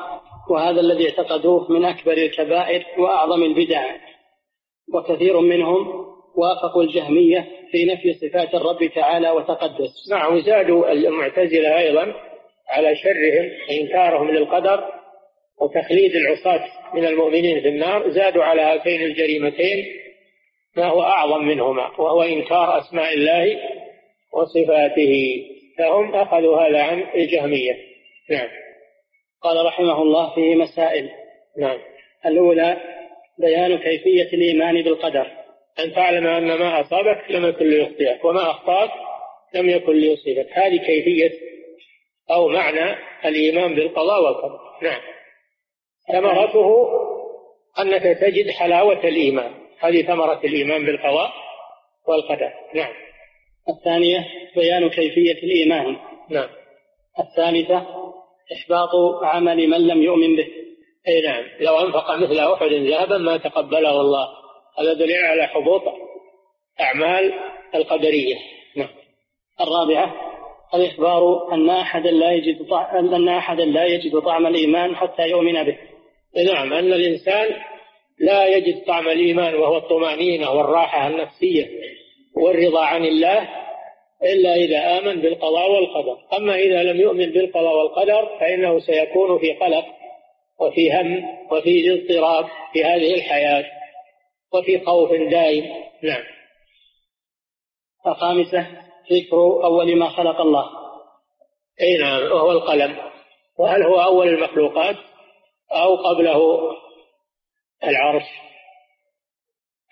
وهذا 0.51 0.81
الذي 0.81 1.09
اعتقدوه 1.11 1.73
من 1.73 1.85
أكبر 1.85 2.13
الكبائر 2.13 2.85
وأعظم 2.99 3.43
البدع. 3.43 3.85
وكثير 4.95 5.41
منهم 5.41 6.05
وافقوا 6.37 6.83
الجهمية 6.83 7.49
في 7.71 7.85
نفي 7.85 8.15
صفات 8.15 8.55
الرب 8.55 8.91
تعالى 8.95 9.31
وتقدس. 9.31 10.11
نعم 10.11 10.37
وزادوا 10.37 10.93
المعتزلة 10.93 11.79
أيضا 11.79 12.15
على 12.75 12.97
شرهم 12.97 13.51
إنكارهم 13.70 14.31
للقدر 14.31 14.85
وتخليد 15.61 16.16
العصاة 16.16 16.64
من 16.95 17.07
المؤمنين 17.07 17.61
في 17.61 17.68
النار 17.68 18.11
زادوا 18.11 18.45
على 18.45 18.62
هاتين 18.62 19.03
الجريمتين 19.03 19.85
ما 20.77 20.85
هو 20.85 21.03
أعظم 21.03 21.45
منهما 21.45 22.01
وهو 22.01 22.22
إنكار 22.22 22.79
أسماء 22.79 23.14
الله 23.14 23.61
وصفاته. 24.33 25.45
فهم 25.79 26.14
أخذوا 26.14 26.61
هذا 26.61 26.83
عن 26.83 27.05
الجهمية. 27.14 27.77
نعم. 28.31 28.49
قال 29.43 29.66
رحمه 29.66 30.03
الله 30.03 30.35
فيه 30.35 30.55
مسائل. 30.55 31.11
نعم. 31.59 31.79
الأولى 32.27 32.77
بيان 33.39 33.79
كيفية 33.79 34.37
الإيمان 34.37 34.83
بالقدر. 34.83 35.27
أن 35.79 35.95
تعلم 35.95 36.27
أن 36.27 36.47
ما 36.47 36.81
أصابك 36.81 37.31
لم 37.31 37.47
يكن 37.47 37.64
ليخطئك 37.64 38.25
وما 38.25 38.51
أخطأك 38.51 38.91
لم 39.55 39.70
يكن 39.70 39.93
ليصيبك. 39.93 40.49
هذه 40.53 40.77
كيفية 40.77 41.33
أو 42.31 42.49
معنى 42.49 42.97
الإيمان 43.25 43.75
بالقضاء 43.75 44.22
والقدر. 44.22 44.59
نعم. 44.83 45.01
ثمرته 46.12 46.89
أنك 47.79 48.03
تجد 48.03 48.51
حلاوة 48.51 49.05
الإيمان. 49.05 49.55
هذه 49.81 50.03
ثمرة 50.03 50.41
الإيمان 50.45 50.87
بالقضاء 50.87 51.33
والقدر. 52.09 52.53
نعم. 52.75 52.93
الثانية 53.68 54.29
بيان 54.57 54.89
كيفية 54.89 55.43
الإيمان. 55.43 55.97
نعم. 56.31 56.49
الثالثة 57.18 57.87
إحباط 58.53 58.91
عمل 59.22 59.68
من 59.68 59.87
لم 59.87 60.03
يؤمن 60.03 60.37
به. 60.37 60.49
أي 61.09 61.22
نعم. 61.22 61.45
لو 61.61 61.79
أنفق 61.79 62.16
مثل 62.16 62.39
أحد 62.39 62.72
ذهبا 62.72 63.18
ما 63.18 63.37
تقبله 63.37 64.01
الله. 64.01 64.29
هذا 64.79 64.93
دليل 64.93 65.25
على 65.25 65.47
حبوط 65.47 65.83
أعمال 66.81 67.35
القدرية. 67.75 68.37
نعم. 68.77 68.89
الرابعة 69.61 70.24
الإخبار 70.75 71.53
أن 71.53 71.71
أحدا 71.71 72.11
لا 72.11 72.33
يجد 72.33 72.69
طعم 72.69 73.15
أن 73.15 73.29
أحدا 73.29 73.65
لا 73.65 73.85
يجد 73.85 74.21
طعم 74.21 74.47
الإيمان 74.47 74.97
حتى 74.97 75.29
يؤمن 75.29 75.62
به. 75.62 75.79
نعم 76.53 76.73
أن 76.73 76.93
الإنسان 76.93 77.47
لا 78.19 78.47
يجد 78.47 78.85
طعم 78.85 79.09
الإيمان 79.09 79.55
وهو 79.55 79.77
الطمأنينة 79.77 80.51
والراحة 80.51 81.07
النفسية 81.07 81.71
والرضا 82.37 82.85
عن 82.85 83.05
الله 83.05 83.49
إلا 84.23 84.55
إذا 84.55 84.99
آمن 84.99 85.21
بالقضاء 85.21 85.71
والقدر. 85.71 86.19
أما 86.37 86.57
إذا 86.57 86.83
لم 86.83 87.01
يؤمن 87.01 87.33
بالقضاء 87.33 87.77
والقدر 87.77 88.39
فإنه 88.41 88.79
سيكون 88.79 89.39
في 89.39 89.53
قلق 89.53 89.85
وفي 90.61 90.93
هم 90.93 91.25
وفي 91.51 91.93
اضطراب 91.93 92.47
في 92.73 92.85
هذه 92.85 93.15
الحياة 93.15 93.65
وفي 94.53 94.81
خوف 94.81 95.11
دائم. 95.12 95.65
نعم. 96.03 96.23
الخامسة 98.07 98.67
ذكر 99.13 99.37
أول 99.65 99.97
ما 99.97 100.09
خلق 100.09 100.41
الله. 100.41 100.71
أي 101.81 101.99
نعم 101.99 102.23
وهو 102.23 102.53
القلم. 102.53 102.97
وهل 103.59 103.83
هو 103.83 104.03
أول 104.03 104.29
المخلوقات 104.29 104.97
أو 105.73 105.97
قبله 105.97 106.61
العرش؟ 107.85 108.25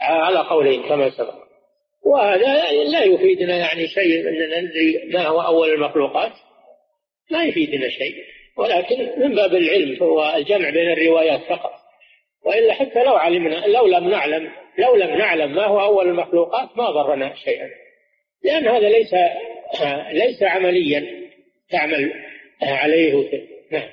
على 0.01 0.39
قولين 0.39 0.83
كما 0.83 1.11
سبق. 1.11 1.35
وهذا 2.07 2.73
لا 2.73 3.05
يفيدنا 3.05 3.57
يعني 3.57 3.89
شيء 3.89 4.29
أننا 4.29 4.61
ندري 4.61 5.11
ما 5.13 5.27
هو 5.27 5.41
أول 5.41 5.73
المخلوقات. 5.73 6.33
لا 7.31 7.45
يفيدنا 7.45 7.89
شيء. 7.89 8.15
ولكن 8.57 9.13
من 9.21 9.35
باب 9.35 9.55
العلم 9.55 10.03
هو 10.03 10.35
الجمع 10.37 10.71
بين 10.71 10.93
الروايات 10.93 11.41
فقط. 11.41 11.73
وإلا 12.45 12.75
حتى 12.75 13.05
لو 13.05 13.15
علمنا 13.15 13.67
لو 13.67 13.87
لم 13.87 14.09
نعلم 14.09 14.53
لو 14.79 14.97
لم 14.97 15.11
نعلم 15.11 15.55
ما 15.55 15.67
هو 15.67 15.81
أول 15.81 16.09
المخلوقات 16.09 16.77
ما 16.77 16.91
ضرنا 16.91 17.35
شيئا. 17.35 17.82
لأن 18.45 18.69
هذا 18.69 18.89
ليس 18.89 19.15
ليس 20.13 20.43
عمليا 20.43 21.07
تعمل 21.71 22.13
عليه. 22.63 23.43
نعم. 23.71 23.89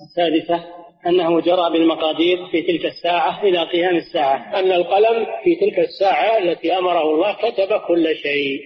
السادسة 0.00 0.64
أنه 1.06 1.40
جرى 1.40 1.70
بالمقادير 1.72 2.46
في 2.46 2.62
تلك 2.62 2.84
الساعة 2.84 3.42
إلى 3.42 3.62
قيام 3.62 3.96
الساعة. 3.96 4.58
أن 4.60 4.72
القلم 4.72 5.26
في 5.44 5.54
تلك 5.56 5.78
الساعة 5.78 6.38
التي 6.38 6.78
أمره 6.78 7.02
الله 7.02 7.32
كتب 7.32 7.80
كل 7.88 8.16
شيء. 8.16 8.60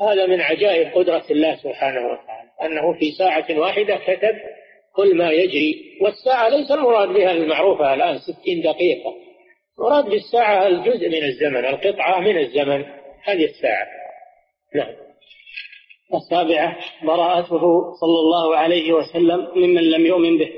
هذا 0.00 0.26
من 0.26 0.40
عجائب 0.40 0.94
قدرة 0.94 1.24
الله 1.30 1.56
سبحانه 1.56 2.00
وتعالى. 2.00 2.50
أنه 2.62 2.98
في 2.98 3.10
ساعة 3.10 3.58
واحدة 3.58 3.96
كتب 3.96 4.34
كل 4.96 5.16
ما 5.16 5.30
يجري. 5.30 5.98
والساعة 6.00 6.48
ليس 6.48 6.70
المراد 6.70 7.08
بها 7.08 7.32
المعروفة 7.32 7.94
الآن 7.94 8.18
ستين 8.18 8.62
دقيقة. 8.62 9.14
مراد 9.78 10.04
بالساعة 10.04 10.66
الجزء 10.66 11.08
من 11.08 11.24
الزمن 11.24 11.64
القطعة 11.64 12.20
من 12.20 12.38
الزمن. 12.38 12.84
هذه 13.24 13.44
الساعة. 13.44 13.86
نعم. 14.74 14.94
السابعة 16.14 16.76
براءته 17.02 17.94
صلى 18.00 18.18
الله 18.18 18.56
عليه 18.56 18.92
وسلم 18.92 19.48
ممن 19.54 19.90
لم 19.90 20.06
يؤمن 20.06 20.38
به. 20.38 20.52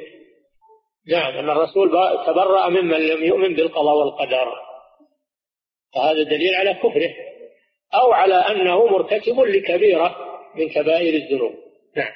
نعم 1.08 1.32
أن 1.32 1.50
الرسول 1.50 1.90
تبرأ 2.26 2.68
ممن 2.68 3.06
لم 3.06 3.24
يؤمن 3.24 3.54
بالقضاء 3.54 3.96
والقدر. 3.96 4.52
فهذا 5.94 6.22
دليل 6.22 6.54
على 6.54 6.74
كفره 6.74 7.10
أو 7.94 8.12
على 8.12 8.34
أنه 8.34 8.86
مرتكب 8.86 9.40
لكبيرة 9.40 10.16
من 10.54 10.68
كبائر 10.68 11.14
الذنوب. 11.14 11.54
نعم. 11.96 12.12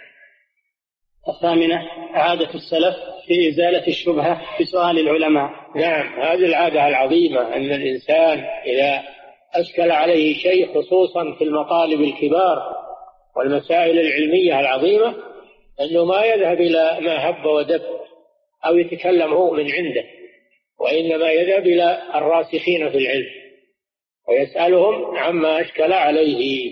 الثامنة 1.28 1.88
عادة 2.12 2.54
السلف 2.54 2.96
في 3.26 3.48
إزالة 3.48 3.86
الشبهة 3.86 4.60
بسؤال 4.60 4.98
العلماء. 4.98 5.50
نعم 5.76 6.20
هذه 6.20 6.44
العادة 6.44 6.88
العظيمة 6.88 7.56
أن 7.56 7.72
الإنسان 7.72 8.44
إذا 8.66 9.17
أشكل 9.54 9.90
عليه 9.90 10.34
شيء 10.34 10.74
خصوصا 10.74 11.34
في 11.38 11.44
المطالب 11.44 12.00
الكبار 12.00 12.76
والمسائل 13.36 13.98
العلمية 13.98 14.60
العظيمة 14.60 15.14
أنه 15.80 16.04
ما 16.04 16.24
يذهب 16.24 16.60
إلى 16.60 16.98
ما 17.00 17.28
هب 17.28 17.46
ودب 17.46 17.82
أو 18.66 18.78
يتكلم 18.78 19.32
هو 19.32 19.50
من 19.50 19.72
عنده 19.72 20.04
وإنما 20.80 21.30
يذهب 21.30 21.66
إلى 21.66 22.02
الراسخين 22.14 22.90
في 22.90 22.98
العلم 22.98 23.26
ويسألهم 24.28 25.16
عما 25.16 25.60
أشكل 25.60 25.92
عليه. 25.92 26.70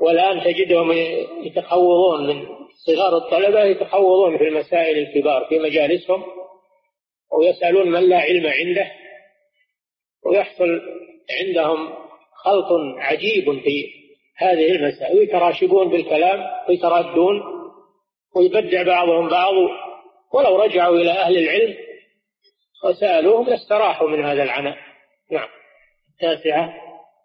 والآن 0.00 0.44
تجدهم 0.44 0.92
يتخوضون 1.42 2.26
من 2.26 2.46
صغار 2.86 3.16
الطلبة 3.16 3.64
يتخوضون 3.64 4.38
في 4.38 4.44
المسائل 4.44 4.98
الكبار 4.98 5.44
في 5.48 5.58
مجالسهم 5.58 6.22
ويسألون 7.32 7.90
من 7.90 8.08
لا 8.08 8.18
علم 8.18 8.46
عنده 8.46 8.92
ويحصل 10.26 10.80
عندهم 11.32 11.92
خلط 12.44 12.68
عجيب 12.98 13.60
في 13.60 14.02
هذه 14.36 14.72
المسائل 14.72 15.18
ويتراشقون 15.18 15.88
بالكلام 15.88 16.40
ويتردون 16.68 17.42
ويبدع 18.36 18.82
بعضهم 18.82 19.28
بعض. 19.28 19.52
ولو 20.34 20.56
رجعوا 20.56 20.96
إلى 20.96 21.10
أهل 21.10 21.38
العلم 21.38 21.74
وسألوهم 22.84 23.48
لاستراحوا 23.48 24.08
من 24.08 24.24
هذا 24.24 24.42
العناء. 24.42 24.76
نعم. 25.32 25.48
التاسعة 26.12 26.74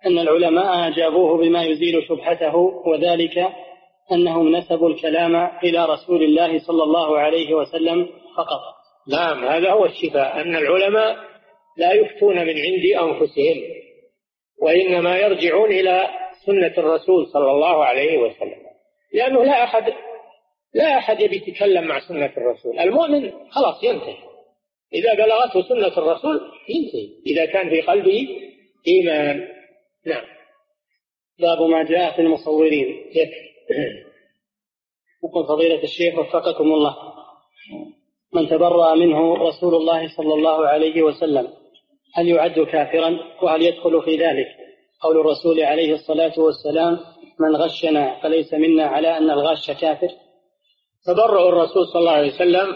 أن 0.05 0.20
العلماء 0.20 0.88
أجابوه 0.88 1.38
بما 1.38 1.64
يزيل 1.64 2.03
شبهته 2.08 2.55
وذلك 2.86 3.49
أنهم 4.12 4.55
نسبوا 4.55 4.89
الكلام 4.89 5.36
إلى 5.64 5.86
رسول 5.86 6.24
الله 6.24 6.60
صلى 6.60 6.84
الله 6.84 7.20
عليه 7.20 7.53
وسلم 7.53 8.10
فقط. 8.38 8.62
نعم 9.12 9.45
هذا 9.45 9.72
هو 9.72 9.86
الشفاء 9.86 10.41
أن 10.41 10.55
العلماء 10.55 11.18
لا 11.78 11.93
يفتون 11.93 12.36
من 12.36 12.55
عند 12.60 12.86
أنفسهم. 13.01 13.86
وإنما 14.62 15.18
يرجعون 15.18 15.72
إلى 15.72 16.08
سنة 16.45 16.74
الرسول 16.78 17.28
صلى 17.28 17.51
الله 17.51 17.86
عليه 17.86 18.18
وسلم. 18.18 18.68
لأنه 19.14 19.43
لا 19.43 19.64
أحد 19.64 19.93
لا 20.74 20.97
أحد 20.97 21.22
يبي 21.22 21.36
يتكلم 21.36 21.88
مع 21.88 21.99
سنة 21.99 22.34
الرسول. 22.38 22.80
المؤمن 22.80 23.32
خلاص 23.49 23.84
ينتهي. 23.84 24.18
إذا 24.93 25.14
بلغته 25.14 25.62
سنة 25.62 25.97
الرسول 25.97 26.41
ينتهي. 26.70 27.10
إذا 27.26 27.45
كان 27.45 27.70
في 27.70 27.82
قلبه 27.82 28.28
إيمان. 28.88 29.47
نعم. 30.05 30.26
باب 31.39 31.62
ما 31.62 31.84
جاء 31.84 32.16
في 32.16 32.22
المصورين. 32.22 33.05
يكفي 33.16 33.47
يقول 35.24 35.47
فضيلة 35.47 35.84
الشيخ 35.84 36.20
وفقكم 36.20 36.64
الله. 36.64 36.95
من 38.34 38.49
تبرأ 38.49 38.95
منه 38.95 39.36
رسول 39.36 39.76
الله 39.76 40.08
صلى 40.18 40.34
الله 40.34 40.68
عليه 40.68 41.01
وسلم. 41.01 41.53
هل 42.14 42.28
يعد 42.28 42.60
كافرا 42.60 43.20
وهل 43.41 43.62
يدخل 43.62 44.01
في 44.01 44.18
ذلك. 44.18 44.47
قول 45.01 45.20
الرسول 45.20 45.62
عليه 45.62 45.93
الصلاة 45.93 46.39
والسلام 46.39 46.99
من 47.39 47.55
غشنا 47.55 48.20
فليس 48.24 48.53
منا 48.53 48.86
على 48.86 49.18
أن 49.18 49.30
الغاش 49.30 49.72
كافر. 49.72 50.10
تبرأ 51.05 51.49
الرسول 51.49 51.88
صلى 51.88 51.99
الله 51.99 52.12
عليه 52.12 52.34
وسلم 52.34 52.68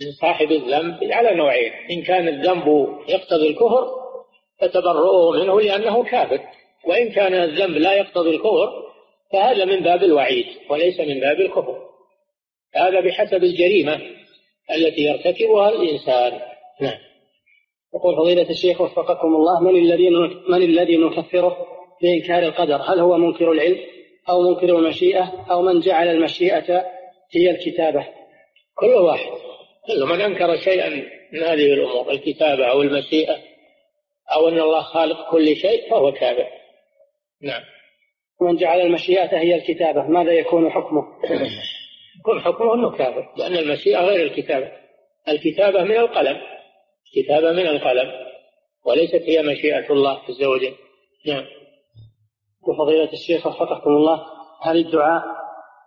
من 0.00 0.12
صاحب 0.20 0.52
الذنب 0.52 1.12
على 1.12 1.34
نوعين. 1.34 1.72
إن 1.90 2.02
كان 2.02 2.28
الذنب 2.28 2.88
يقتضي 3.08 3.48
الكفر 3.48 3.88
فتبرؤه 4.60 5.32
منه 5.32 5.60
لأنه 5.60 6.04
كافر. 6.04 6.40
وإن 6.86 7.10
كان 7.10 7.34
الذنب 7.34 7.76
لا 7.76 7.94
يقتضي 7.94 8.30
الكفر 8.30 8.84
فهذا 9.32 9.64
من 9.64 9.80
باب 9.80 10.02
الوعيد 10.02 10.46
وليس 10.70 11.00
من 11.00 11.20
باب 11.20 11.40
الكفر. 11.40 11.78
هذا 12.74 13.00
بحسب 13.00 13.44
الجريمة 13.44 14.00
التي 14.76 15.02
يرتكبها 15.02 15.68
الإنسان. 15.68 16.40
نعم. 16.80 16.98
يقول 17.94 18.16
فضيلة 18.16 18.50
الشيخ 18.50 18.80
وفقكم 18.80 19.28
الله 19.28 19.60
من 19.60 19.76
الذي 19.76 20.10
من 20.48 20.62
الذي 20.62 20.96
نكفره 20.96 21.56
بإنكار 22.02 22.42
القدر؟ 22.42 22.76
هل 22.76 23.00
هو 23.00 23.16
منكر 23.18 23.52
العلم 23.52 23.78
أو 24.28 24.42
منكر 24.42 24.78
المشيئة 24.78 25.46
أو 25.50 25.62
من 25.62 25.80
جعل 25.80 26.08
المشيئة 26.08 26.84
هي 27.34 27.50
الكتابة؟ 27.50 28.06
كل 28.74 28.86
واحد. 28.86 29.30
كل 29.86 30.04
من 30.04 30.20
أنكر 30.20 30.56
شيئا 30.56 30.88
من 31.32 31.42
هذه 31.42 31.72
الأمور 31.72 32.10
الكتابة 32.10 32.66
أو 32.66 32.82
المشيئة 32.82 33.36
أو 34.36 34.48
أن 34.48 34.58
الله 34.60 34.82
خالق 34.82 35.30
كل 35.30 35.56
شيء 35.56 35.90
فهو 35.90 36.12
كافر. 36.12 36.46
نعم. 37.42 37.62
ومن 38.40 38.56
جعل 38.56 38.80
المشيئة 38.80 39.38
هي 39.38 39.54
الكتابة 39.54 40.02
ماذا 40.02 40.32
يكون 40.32 40.70
حكمه؟ 40.70 41.02
يكون 42.20 42.40
حكمه 42.40 42.74
أنه 42.74 42.90
كافر 42.90 43.32
لأن 43.36 43.56
المشيئة 43.56 43.98
غير 43.98 44.26
الكتابة. 44.26 44.72
الكتابة 45.28 45.84
من 45.84 45.96
القلم. 45.96 46.53
كتابة 47.12 47.52
من 47.52 47.66
القلم 47.66 48.12
وليست 48.86 49.22
هي 49.22 49.42
مشيئة 49.42 49.92
الله 49.92 50.18
عز 50.28 50.44
وجل. 50.44 50.74
نعم. 51.26 51.44
وفضيلة 52.68 53.12
الشيخ 53.12 53.46
وفقكم 53.46 53.90
الله 53.90 54.26
هل 54.62 54.76
الدعاء 54.76 55.24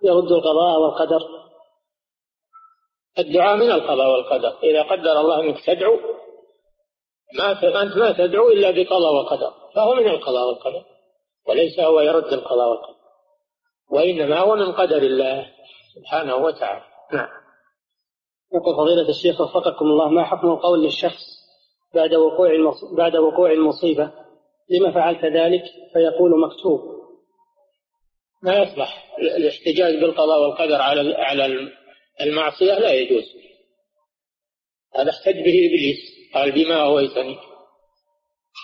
يرد 0.03 0.31
القضاء 0.31 0.79
والقدر؟ 0.79 1.21
الدعاء 3.19 3.55
من 3.57 3.71
القضاء 3.71 4.09
والقدر. 4.11 4.57
إذا 4.63 4.83
قدر 4.83 5.19
الله 5.19 5.39
أنك 5.39 5.65
تدعو 5.65 5.99
ما 7.33 7.51
أنت 7.51 7.97
ما 7.97 8.11
تدعو 8.11 8.49
إلا 8.49 8.71
بقضاء 8.71 9.13
وقدر 9.13 9.53
فهو 9.75 9.95
من 9.95 10.07
القضاء 10.07 10.47
والقدر 10.47 10.83
وليس 11.47 11.79
هو 11.79 12.01
يرد 12.01 12.33
القضاء 12.33 12.69
والقدر 12.69 12.97
وإنما 13.91 14.39
هو 14.39 14.55
من 14.55 14.71
قدر 14.71 14.97
الله 14.97 15.51
سبحانه 15.95 16.35
وتعالى. 16.35 16.83
نعم. 17.13 17.29
يقول 18.53 18.75
فضيلة 18.75 19.09
الشيخ 19.09 19.41
وفقكم 19.41 19.85
الله 19.85 20.09
ما 20.09 20.23
حكم 20.23 20.47
القول 20.47 20.83
للشخص 20.83 21.23
بعد 21.95 22.13
وقوع 22.13 22.49
بعد 22.97 23.15
وقوع 23.15 23.51
المصيبة؟ 23.51 24.11
لما 24.69 24.91
فعلت 24.91 25.25
ذلك 25.25 25.63
فيقول 25.93 26.41
مكتوب. 26.41 26.97
ما 28.43 28.57
يصلح. 28.57 29.17
الاحتجاج 29.19 29.95
بالقضاء 29.95 30.41
والقدر 30.41 30.81
على 30.81 31.15
على 31.15 31.71
المعصية 32.21 32.73
لا 32.73 32.93
يجوز. 32.93 33.23
هذا 34.95 35.09
احتج 35.09 35.35
به 35.35 35.67
إبليس. 35.67 35.97
قال 36.33 36.51
بما 36.51 36.81
أغويتني 36.81 37.37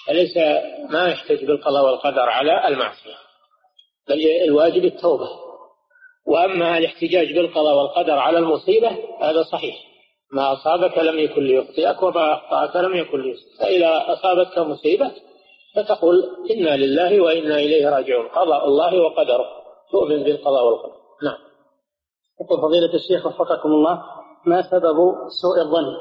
فليس 0.07 0.37
ما 0.89 1.07
يحتج 1.09 1.45
بالقضاء 1.45 1.85
والقدر 1.85 2.29
على 2.29 2.67
المعصية؟ 2.67 3.15
بل 4.07 4.27
الواجب 4.43 4.85
التوبة. 4.85 5.42
وأما 6.25 6.77
الاحتجاج 6.77 7.33
بالقضاء 7.33 7.77
والقدر 7.77 8.13
على 8.13 8.37
المصيبة 8.37 8.89
هذا 9.21 9.43
صحيح. 9.43 9.75
ما 10.31 10.53
أصابك 10.53 10.97
لم 10.97 11.19
يكن 11.19 11.43
ليخطئك 11.43 12.03
وما 12.03 12.33
أخطأك 12.33 12.75
لم 12.75 12.95
يكن 12.95 13.21
ليصيبك 13.21 13.59
فإذا 13.59 14.13
أصابتك 14.13 14.57
مصيبة 14.57 15.11
فتقول 15.75 16.23
إنا 16.51 16.77
لله 16.77 17.21
وإنا 17.21 17.55
إليه 17.55 17.89
راجعون. 17.89 18.27
قضاء 18.27 18.67
الله 18.67 19.01
وقدره. 19.01 19.45
تؤمن 19.91 20.23
بالقضاء 20.23 20.65
والقدر. 20.65 20.95
نعم. 21.23 21.37
يقول 22.41 22.61
فضيلة 22.61 22.93
الشيخ 22.93 23.25
وفقكم 23.25 23.69
الله 23.69 24.03
ما 24.45 24.61
سبب 24.61 24.97
سوء 25.41 25.61
الظن 25.61 25.95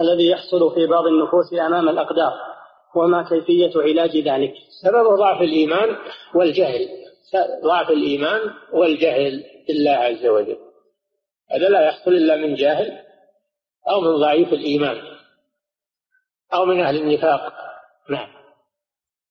الذي 0.00 0.28
يحصل 0.28 0.74
في 0.74 0.86
بعض 0.86 1.06
النفوس 1.06 1.54
أمام 1.54 1.88
الأقدار؟ 1.88 2.32
وما 2.96 3.22
كيفية 3.28 3.72
علاج 3.76 4.16
ذلك؟ 4.16 4.54
سبب 4.82 5.16
ضعف 5.18 5.42
الإيمان 5.42 5.96
والجهل. 6.34 6.88
ضعف 7.64 7.90
الإيمان 7.90 8.40
والجهل 8.72 9.44
بالله 9.68 9.90
عز 9.90 10.26
وجل. 10.26 10.58
هذا 11.50 11.68
لا 11.68 11.86
يحصل 11.86 12.10
إلا 12.10 12.36
من 12.36 12.54
جاهل 12.54 12.98
أو 13.88 14.00
من 14.00 14.16
ضعيف 14.16 14.52
الإيمان 14.52 15.02
أو 16.54 16.64
من 16.64 16.80
أهل 16.80 16.96
النفاق. 16.96 17.52
نعم. 18.10 18.28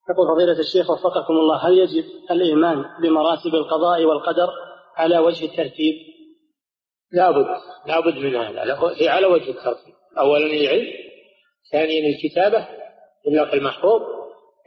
يقول 0.09 0.27
فضيلة 0.27 0.59
الشيخ 0.59 0.89
وفقكم 0.89 1.33
الله 1.33 1.67
هل 1.67 1.77
يجب 1.77 2.05
الإيمان 2.31 2.85
بمراتب 3.01 3.55
القضاء 3.55 4.03
والقدر 4.03 4.49
على 4.95 5.17
وجه 5.17 5.45
الترتيب؟ 5.45 5.95
لابد 7.11 7.47
لابد 7.87 8.17
من 8.17 8.35
هذا 8.35 8.59
على 9.09 9.27
وجه 9.27 9.49
الترتيب. 9.49 9.93
أولا 10.17 10.45
العلم 10.45 10.87
ثانيا 11.71 12.09
الكتابة 12.09 12.67
اللوح 13.27 13.53
المحفوظ 13.53 14.01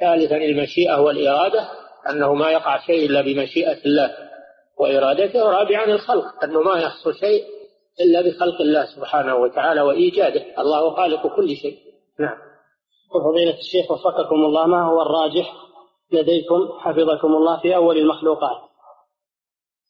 ثالثا 0.01 0.37
المشيئة 0.37 1.01
والإرادة 1.01 1.69
أنه 2.11 2.35
ما 2.35 2.51
يقع 2.51 2.79
شيء 2.87 3.07
إلا 3.07 3.21
بمشيئة 3.21 3.85
الله 3.85 4.15
وإرادته 4.79 5.51
رابعا 5.51 5.85
الخلق 5.85 6.45
أنه 6.45 6.61
ما 6.61 6.81
يحصل 6.81 7.15
شيء 7.15 7.45
إلا 8.01 8.21
بخلق 8.21 8.61
الله 8.61 8.85
سبحانه 8.97 9.37
وتعالى 9.37 9.81
وإيجاده. 9.81 10.45
الله 10.59 10.97
خالق 10.97 11.37
كل 11.37 11.57
شيء. 11.57 11.79
نعم. 12.21 12.39
وفضيلة 13.15 13.59
الشيخ 13.59 13.91
وفقكم 13.91 14.37
الله 14.37 14.67
ما 14.67 14.87
هو 14.87 15.03
الراجح 15.03 15.53
لديكم 16.13 16.79
حفظكم 16.79 17.29
الله 17.29 17.61
في 17.61 17.77
أول 17.77 17.99
المخلوقات؟ 17.99 18.57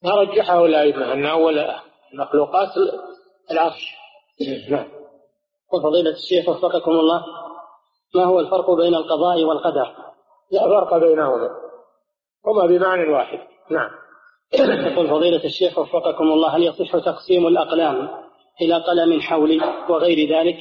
ما 0.05 0.15
رجحه 0.15 0.65
الأئمة 0.65 1.13
أن 1.13 1.27
أول 1.27 1.59
المخلوقات 2.13 2.69
العرش. 3.51 3.95
نعم. 4.71 4.89
وفضيلة 5.73 6.11
الشيخ 6.11 6.49
وفقكم 6.49 6.91
الله 6.91 7.25
ما 8.15 8.25
هو 8.25 8.41
الفرق 8.41 8.71
بين 8.71 8.95
القضاء 8.95 9.45
والقدر؟ 9.45 9.95
لا 10.51 10.61
فرق 10.61 10.97
بينهما. 10.97 11.68
هما 12.47 12.67
بمعنى 12.67 13.09
واحد. 13.13 13.39
نعم. 13.71 13.91
يقول 14.53 15.09
فضيلة 15.09 15.45
الشيخ 15.45 15.79
وفقكم 15.79 16.25
الله 16.25 16.57
هل 16.57 16.63
يصح 16.63 16.93
تقسيم 16.93 17.47
الأقلام 17.47 18.09
إلى 18.61 18.75
قلم 18.75 19.21
حولي 19.21 19.61
وغير 19.89 20.39
ذلك؟ 20.39 20.59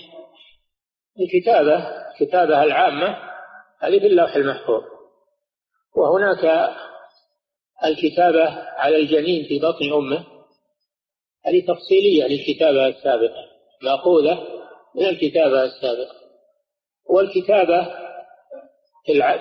الكتابة 1.20 1.76
الكتابة 2.12 2.64
العامة 2.64 3.18
هذه 3.82 4.00
في 4.00 4.08
اللوح 4.08 4.36
المحفوظ. 4.36 4.84
وهناك 5.96 6.72
الكتابة 7.86 8.50
على 8.60 8.96
الجنين 8.96 9.46
في 9.46 9.60
بطن 9.60 9.94
أمه 9.94 10.24
هذه 11.46 11.66
تفصيلية 11.68 12.24
للكتابة 12.28 12.88
السابقة 12.88 13.46
مأخوذة 13.84 14.48
من 14.96 15.06
الكتابة 15.06 15.64
السابقة. 15.64 16.16
والكتابة 17.10 17.88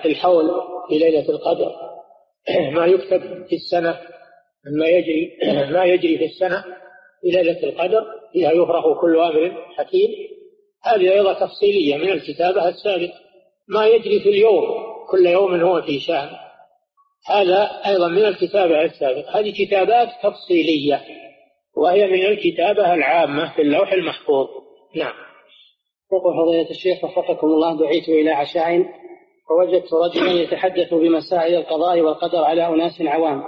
في 0.03 0.09
الحول 0.09 0.51
في 0.89 0.99
ليلة 0.99 1.29
القدر. 1.29 1.96
ما 2.73 2.87
يكتب 2.87 3.47
في 3.49 3.57
السنة 3.57 4.01
مما 4.67 4.87
يجري 4.87 5.39
ما 5.73 5.85
يجري 5.85 6.19
في 6.19 6.25
السنة 6.25 6.65
في 7.23 7.29
ليلة 7.29 7.63
القدر 7.63 8.05
فيها 8.33 8.53
يفرغ 8.53 9.01
كل 9.01 9.19
أمر 9.19 9.65
حكيم. 9.77 10.11
هذه 10.85 11.13
أيضا 11.13 11.33
تفصيلية 11.33 11.97
من 11.97 12.11
الكتابة 12.11 12.69
السابقة 12.69 13.13
ما 13.69 13.87
يجري 13.87 14.21
في 14.21 14.29
اليوم 14.29 14.65
كل 15.11 15.27
يوم 15.27 15.61
هو 15.61 15.83
في 15.83 16.01
شأن. 16.01 16.29
هذا 17.29 17.81
أيضا 17.87 18.09
من 18.09 18.25
الكتابة 18.25 18.83
السابقة 18.85 19.41
هذه 19.41 19.65
كتابات 19.65 20.09
تفصيلية 20.23 21.05
وهي 21.77 22.07
من 22.07 22.27
الكتابة 22.27 22.95
العامة 22.95 23.55
في 23.55 23.63
اللوح 23.63 23.93
المحفوظ. 23.93 24.47
نعم. 24.97 25.15
يقول 26.13 26.35
فضيلة 26.35 26.71
الشيخ 26.71 27.05
وفقكم 27.05 27.47
الله 27.47 27.79
دعيت 27.79 28.09
إلى 28.09 28.31
عشاء 28.31 28.87
فوجدت 29.49 29.95
رجلا 29.95 30.33
يتحدث 30.33 30.95
بمسائل 30.95 31.55
القضاء 31.55 32.01
والقدر 32.01 32.45
على 32.45 32.67
أناس 32.67 33.03
عوام 33.03 33.43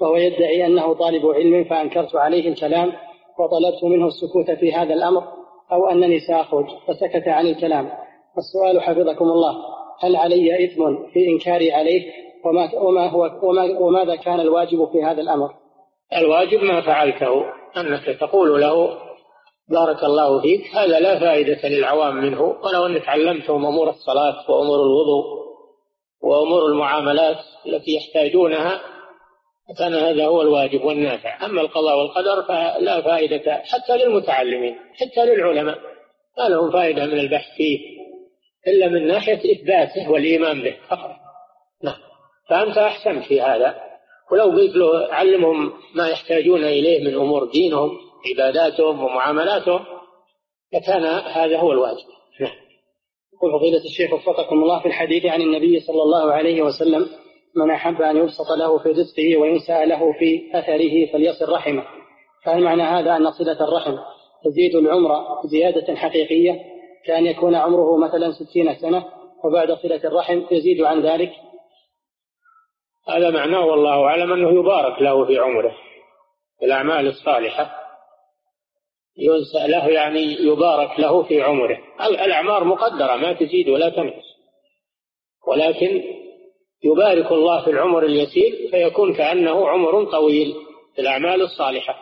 وهو 0.00 0.16
يدعي 0.16 0.66
أنه 0.66 0.94
طالب 0.94 1.26
علم 1.26 1.64
فأنكرت 1.64 2.16
عليه 2.16 2.48
الكلام 2.48 2.92
وطلبت 3.38 3.84
منه 3.84 4.06
السكوت 4.06 4.50
في 4.50 4.72
هذا 4.72 4.94
الأمر 4.94 5.22
أو 5.72 5.86
أنني 5.90 6.20
سأخرج 6.20 6.66
فسكت 6.86 7.28
عن 7.28 7.46
الكلام. 7.46 7.90
السؤال 8.38 8.82
حفظكم 8.82 9.24
الله 9.24 9.54
هل 10.00 10.16
علي 10.16 10.64
إثم 10.64 10.82
في 11.12 11.28
إنكاري 11.28 11.72
عليه؟ 11.72 12.12
وما, 12.44 12.74
وما 12.74 13.06
هو 13.06 13.30
وما 13.42 13.78
وماذا 13.78 14.16
كان 14.16 14.40
الواجب 14.40 14.88
في 14.92 15.04
هذا 15.04 15.20
الأمر؟ 15.20 15.50
الواجب 16.16 16.62
ما 16.62 16.80
فعلته 16.80 17.44
أنك 17.76 18.18
تقول 18.20 18.60
له 18.60 18.98
بارك 19.70 20.04
الله 20.04 20.40
فيك. 20.40 20.66
هذا 20.74 21.00
لا 21.00 21.20
فائدة 21.20 21.68
للعوام 21.68 22.16
منه. 22.16 22.42
ولو 22.42 22.86
أنك 22.86 23.08
علمتهم 23.08 23.66
أمور 23.66 23.90
الصلاة 23.90 24.50
وأمور 24.50 24.82
الوضوء 24.82 25.24
وأمور 26.22 26.66
المعاملات 26.66 27.38
التي 27.66 27.94
يحتاجونها 27.94 28.80
كان 29.78 29.94
هذا 29.94 30.26
هو 30.26 30.42
الواجب 30.42 30.84
والنافع. 30.84 31.44
أما 31.44 31.60
القضاء 31.60 31.98
والقدر 31.98 32.42
فلا 32.42 33.00
فائدة 33.00 33.62
حتى 33.64 33.96
للمتعلمين 33.96 34.76
حتى 34.94 35.24
للعلماء. 35.24 35.78
ما 36.38 36.48
لهم 36.48 36.70
فائدة 36.70 37.06
من 37.06 37.20
البحث 37.20 37.56
فيه 37.56 37.78
إلا 38.68 38.88
من 38.88 39.06
ناحية 39.06 39.52
إثباته 39.52 40.10
والإيمان 40.10 40.62
به 40.62 40.76
فقط. 40.88 41.10
نعم. 41.82 41.96
فأنت 42.48 42.78
أحسنت 42.78 43.24
في 43.24 43.40
هذا. 43.40 43.74
ولو 44.32 44.44
قلت 44.44 44.76
له 44.76 45.06
علمهم 45.14 45.72
ما 45.94 46.08
يحتاجون 46.08 46.64
إليه 46.64 47.04
من 47.04 47.14
أمور 47.14 47.44
دينهم 47.44 48.09
عباداتهم 48.26 49.04
ومعاملاتهم 49.04 49.84
لكان 50.72 51.04
هذا 51.04 51.58
هو 51.58 51.72
الواجب. 51.72 52.06
نعم. 52.40 52.52
يقول 53.34 53.52
فضيلة 53.58 53.84
الشيخ 53.84 54.12
وفقكم 54.12 54.62
الله 54.62 54.80
في 54.80 54.88
الحديث 54.88 55.26
عن 55.26 55.42
النبي 55.42 55.80
صلى 55.80 56.02
الله 56.02 56.32
عليه 56.32 56.62
وسلم 56.62 57.06
من 57.56 57.70
أحب 57.70 58.02
أن 58.02 58.16
يبسط 58.16 58.50
له 58.58 58.78
في 58.78 58.88
رزقه 58.88 59.36
وينسى 59.36 59.86
له 59.86 60.12
في 60.12 60.50
أثره 60.54 61.12
فليصل 61.12 61.52
رحمه. 61.52 61.84
فهل 62.44 62.62
معنى 62.62 62.82
هذا 62.82 63.16
أن 63.16 63.30
صلة 63.30 63.64
الرحم 63.68 63.96
تزيد 64.44 64.76
العمر 64.76 65.10
زيادة 65.44 65.94
حقيقية؟ 65.94 66.60
كأن 67.06 67.26
يكون 67.26 67.54
عمره 67.54 67.96
مثلا 67.96 68.32
ستين 68.32 68.74
سنة 68.74 69.04
وبعد 69.44 69.72
صلة 69.72 70.04
الرحم 70.04 70.42
يزيد 70.50 70.82
عن 70.82 71.02
ذلك؟ 71.02 71.32
هذا 73.08 73.30
معناه 73.30 73.66
والله 73.66 74.04
أعلم 74.04 74.32
أنه 74.32 74.60
يبارك 74.60 75.02
له 75.02 75.26
في 75.26 75.38
عمره 75.38 75.74
الأعمال 76.62 77.06
الصالحة. 77.06 77.79
له 79.66 79.88
يعني 79.88 80.32
يبارك 80.32 81.00
له 81.00 81.22
في 81.22 81.42
عمره. 81.42 81.78
الأعمار 82.00 82.64
مقدرة 82.64 83.16
ما 83.16 83.32
تزيد 83.32 83.68
ولا 83.68 83.88
تنقص. 83.88 84.24
ولكن 85.46 86.02
يبارك 86.84 87.32
الله 87.32 87.64
في 87.64 87.70
العمر 87.70 88.04
اليسير 88.04 88.68
فيكون 88.70 89.14
كأنه 89.14 89.68
عمر 89.68 90.10
طويل 90.10 90.54
في 90.94 91.00
الأعمال 91.00 91.42
الصالحة. 91.42 91.94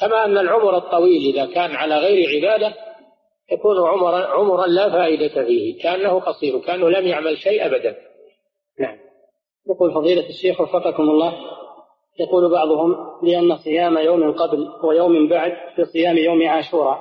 كما 0.00 0.24
أن 0.24 0.38
العمر 0.38 0.76
الطويل 0.76 1.34
إذا 1.34 1.54
كان 1.54 1.76
على 1.76 1.98
غير 1.98 2.36
عبادة 2.36 2.74
يكون 3.52 3.88
عمرا 3.88 4.26
عمرا 4.26 4.66
لا 4.66 4.90
فائدة 4.90 5.44
فيه 5.44 5.82
كأنه 5.82 6.20
قصير 6.20 6.58
كأنه 6.58 6.88
لم 6.90 7.06
يعمل 7.06 7.38
شيء 7.38 7.66
أبدا. 7.66 7.96
نعم. 8.80 8.98
يقول 9.70 9.94
فضيلة 9.94 10.28
الشيخ 10.28 10.60
وفقكم 10.60 11.02
الله. 11.02 11.32
يقول 12.20 12.50
بعضهم 12.50 12.96
لأن 13.22 13.56
صيام 13.56 13.98
يوم 13.98 14.32
قبل 14.32 14.68
ويوم 14.84 15.28
بعد 15.28 15.52
في 15.76 15.84
صيام 15.84 16.16
يوم 16.16 16.48
عاشوراء. 16.48 16.98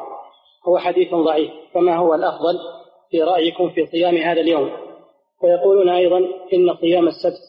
هو 0.68 0.78
حديث 0.78 1.14
ضعيف 1.14 1.52
فما 1.74 1.98
هو 1.98 2.14
الأفضل 2.16 2.60
في 3.12 3.22
رأيكم 3.22 3.70
في 3.70 3.86
صيام 3.86 4.16
هذا 4.16 4.42
اليوم؟ 4.42 4.72
ويقولون 5.44 5.90
أيضا 5.90 6.18
إن 6.54 6.76
صيام 6.82 7.08
السبت 7.08 7.42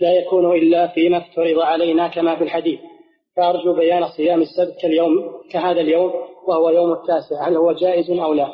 لا 0.00 0.12
يكون 0.12 0.56
إلا 0.56 0.86
فيما 0.86 1.18
افترض 1.18 1.58
علينا 1.58 2.08
كما 2.08 2.36
في 2.36 2.44
الحديث. 2.44 2.80
فأرجو 3.36 3.72
بيان 3.72 4.06
صيام 4.08 4.42
السبت 4.42 4.80
كاليوم 4.82 5.42
كهذا 5.50 5.80
اليوم 5.80 6.12
وهو 6.48 6.70
يوم 6.70 6.92
التاسع 6.92 7.48
هل 7.48 7.56
هو 7.56 7.72
جائز 7.72 8.10
أو 8.10 8.34
لا؟ 8.34 8.48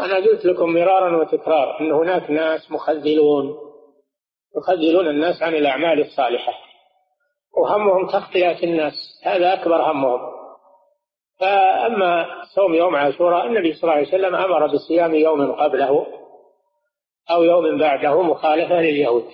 أنا 0.00 0.16
قلت 0.16 0.44
لكم 0.44 0.72
مرارا 0.72 1.16
وتكرارا 1.20 1.80
أن 1.80 1.92
هناك 1.92 2.30
ناس 2.30 2.70
مخذلون 2.70 3.54
يخذلون 4.56 5.08
الناس 5.08 5.42
عن 5.42 5.54
الأعمال 5.54 6.00
الصالحة. 6.00 6.52
وهمهم 7.56 8.06
تخطئة 8.06 8.64
الناس. 8.64 8.94
هذا 9.24 9.52
أكبر 9.52 9.82
همهم. 9.82 10.20
فأما 11.40 12.26
صوم 12.54 12.74
يوم 12.74 12.96
عاشوراء 12.96 13.46
النبي 13.46 13.72
صلى 13.72 13.82
الله 13.82 13.94
عليه 13.94 14.08
وسلم 14.08 14.34
أمر 14.34 14.66
بصيام 14.66 15.14
يوم 15.14 15.52
قبله 15.52 16.06
أو 17.30 17.42
يوم 17.42 17.78
بعده 17.78 18.22
مخالفة 18.22 18.80
لليهود. 18.80 19.24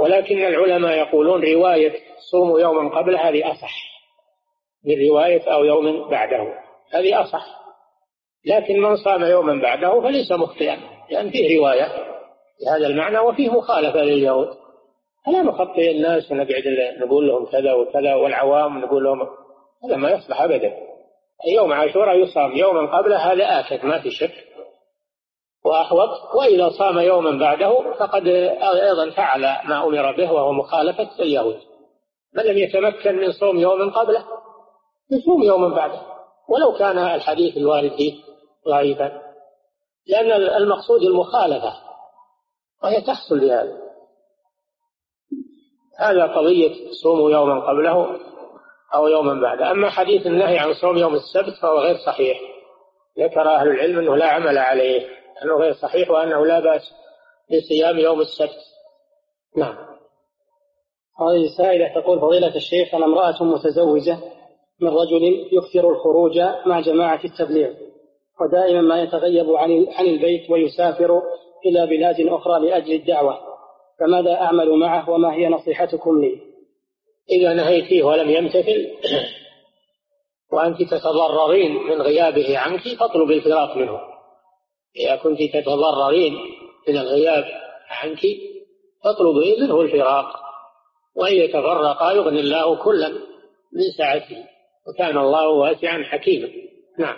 ولكن 0.00 0.44
العلماء 0.44 0.98
يقولون 0.98 1.44
رواية 1.44 1.92
صوم 2.30 2.58
يوم 2.58 2.88
قبل 2.88 3.16
هذه 3.16 3.52
أصح 3.52 3.86
من 4.84 5.08
رواية 5.08 5.52
أو 5.52 5.64
يوم 5.64 6.08
بعده. 6.08 6.54
هذه 6.92 7.22
أصح. 7.22 7.56
لكن 8.46 8.80
من 8.80 8.96
صام 8.96 9.24
يوما 9.24 9.62
بعده 9.62 10.00
فليس 10.00 10.32
مخطئا 10.32 10.78
لأن 11.10 11.30
فيه 11.30 11.58
رواية 11.58 11.88
بهذا 12.60 12.86
المعنى 12.86 13.18
وفيه 13.18 13.50
مخالفة 13.50 14.02
لليهود. 14.02 14.48
فلا 15.26 15.42
نخطئ 15.42 15.90
الناس 15.90 16.32
ونقعد 16.32 16.62
نقول 17.00 17.28
لهم 17.28 17.46
كذا 17.46 17.72
وكذا 17.72 18.14
والعوام 18.14 18.78
نقول 18.78 19.04
لهم 19.04 19.28
هذا 19.84 19.96
ما 19.96 20.10
يصلح 20.10 20.42
أبدا. 20.42 20.72
يوم 21.54 21.72
عاشوراء 21.72 22.18
يصام 22.18 22.56
يوما 22.56 22.98
قبله 22.98 23.16
هذا 23.16 23.60
آكد 23.60 23.84
ما 23.84 24.02
في 24.02 24.10
شك. 24.10 24.34
وأحوط 25.64 26.34
وإذا 26.34 26.68
صام 26.78 26.98
يوما 26.98 27.38
بعده 27.38 27.94
فقد 27.98 28.26
أيضا 28.62 29.10
فعل 29.10 29.40
ما 29.40 29.84
أمر 29.84 30.16
به 30.16 30.32
وهو 30.32 30.52
مخالفة 30.52 31.08
اليهود 31.20 31.58
من 32.34 32.42
لم 32.42 32.58
يتمكن 32.58 33.16
من 33.16 33.32
صوم 33.32 33.58
يوم 33.58 33.90
قبله 33.90 34.24
يصوم 35.10 35.42
يوما 35.42 35.68
بعده. 35.68 36.00
ولو 36.48 36.72
كان 36.78 36.98
الحديث 36.98 37.56
الوارد 37.56 37.90
فيه 37.96 38.14
ضعيفا. 38.68 39.22
لأن 40.06 40.32
المقصود 40.32 41.02
المخالفة 41.02 41.72
وهي 42.82 43.00
تحصل 43.00 43.40
بهذا 43.40 43.85
هذا 45.98 46.26
قضية 46.26 46.72
صوموا 47.02 47.30
يوما 47.30 47.60
قبله 47.60 48.16
أو 48.94 49.08
يوما 49.08 49.40
بعده. 49.40 49.70
أما 49.70 49.90
حديث 49.90 50.26
النهي 50.26 50.58
عن 50.58 50.74
صوم 50.74 50.98
يوم 50.98 51.14
السبت 51.14 51.54
فهو 51.62 51.78
غير 51.78 51.96
صحيح. 52.06 52.40
ذكر 53.18 53.48
أهل 53.48 53.68
العلم 53.68 53.98
أنه 53.98 54.16
لا 54.16 54.26
عمل 54.26 54.58
عليه 54.58 55.06
أنه 55.42 55.54
غير 55.56 55.72
صحيح 55.72 56.10
وأنه 56.10 56.46
لا 56.46 56.60
بأس 56.60 56.92
بصيام 57.50 57.98
يوم 57.98 58.20
السبت. 58.20 58.60
نعم. 59.56 59.76
هذه 61.20 61.46
سائلة 61.56 62.00
تقول 62.00 62.20
فضيلة 62.20 62.56
الشيخ 62.56 62.94
أنا 62.94 63.04
امرأة 63.06 63.42
متزوجة 63.42 64.18
من 64.80 64.88
رجل 64.88 65.48
يكثر 65.52 65.90
الخروج 65.90 66.38
مع 66.66 66.80
جماعة 66.80 67.20
التبليغ 67.24 67.74
ودائما 68.40 68.80
ما 68.80 69.02
يتغيب 69.02 69.50
عن 69.50 69.86
عن 69.98 70.06
البيت 70.06 70.50
ويسافر 70.50 71.22
إلى 71.66 71.86
بلاد 71.86 72.20
أخرى 72.20 72.60
لأجل 72.66 72.92
الدعوة. 72.92 73.55
فماذا 74.00 74.34
أعمل 74.34 74.78
معه 74.78 75.10
وما 75.10 75.34
هي 75.34 75.48
نصيحتكم 75.48 76.20
لي؟ 76.20 76.40
إذا 77.30 77.54
نهيتيه 77.54 78.04
ولم 78.04 78.30
يمتثل 78.30 78.90
وأنت 80.52 80.82
تتضررين 80.82 81.74
من 81.74 82.02
غيابه 82.02 82.58
عنك 82.58 82.80
فاطلب 82.80 83.30
الفراق 83.30 83.76
منه. 83.76 84.00
إذا 84.96 85.16
كنت 85.16 85.42
تتضررين 85.42 86.34
من 86.88 86.98
الغياب 86.98 87.44
عنك 87.88 88.20
فاطلبي 89.04 89.56
منه 89.60 89.80
الفراق. 89.80 90.26
وإن 91.16 91.34
يتفرقا 91.34 92.12
يغني 92.12 92.40
الله 92.40 92.84
كلا 92.84 93.08
من 93.72 93.82
سعته. 93.98 94.44
وكان 94.88 95.18
الله 95.18 95.48
واسعا 95.48 96.02
حكيما. 96.02 96.48
نعم. 96.98 97.16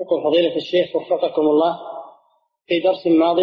يقول 0.00 0.22
فضيلة 0.22 0.56
الشيخ 0.56 0.96
وفقكم 0.96 1.42
الله 1.42 1.80
في 2.66 2.80
درس 2.80 3.06
ماض 3.06 3.36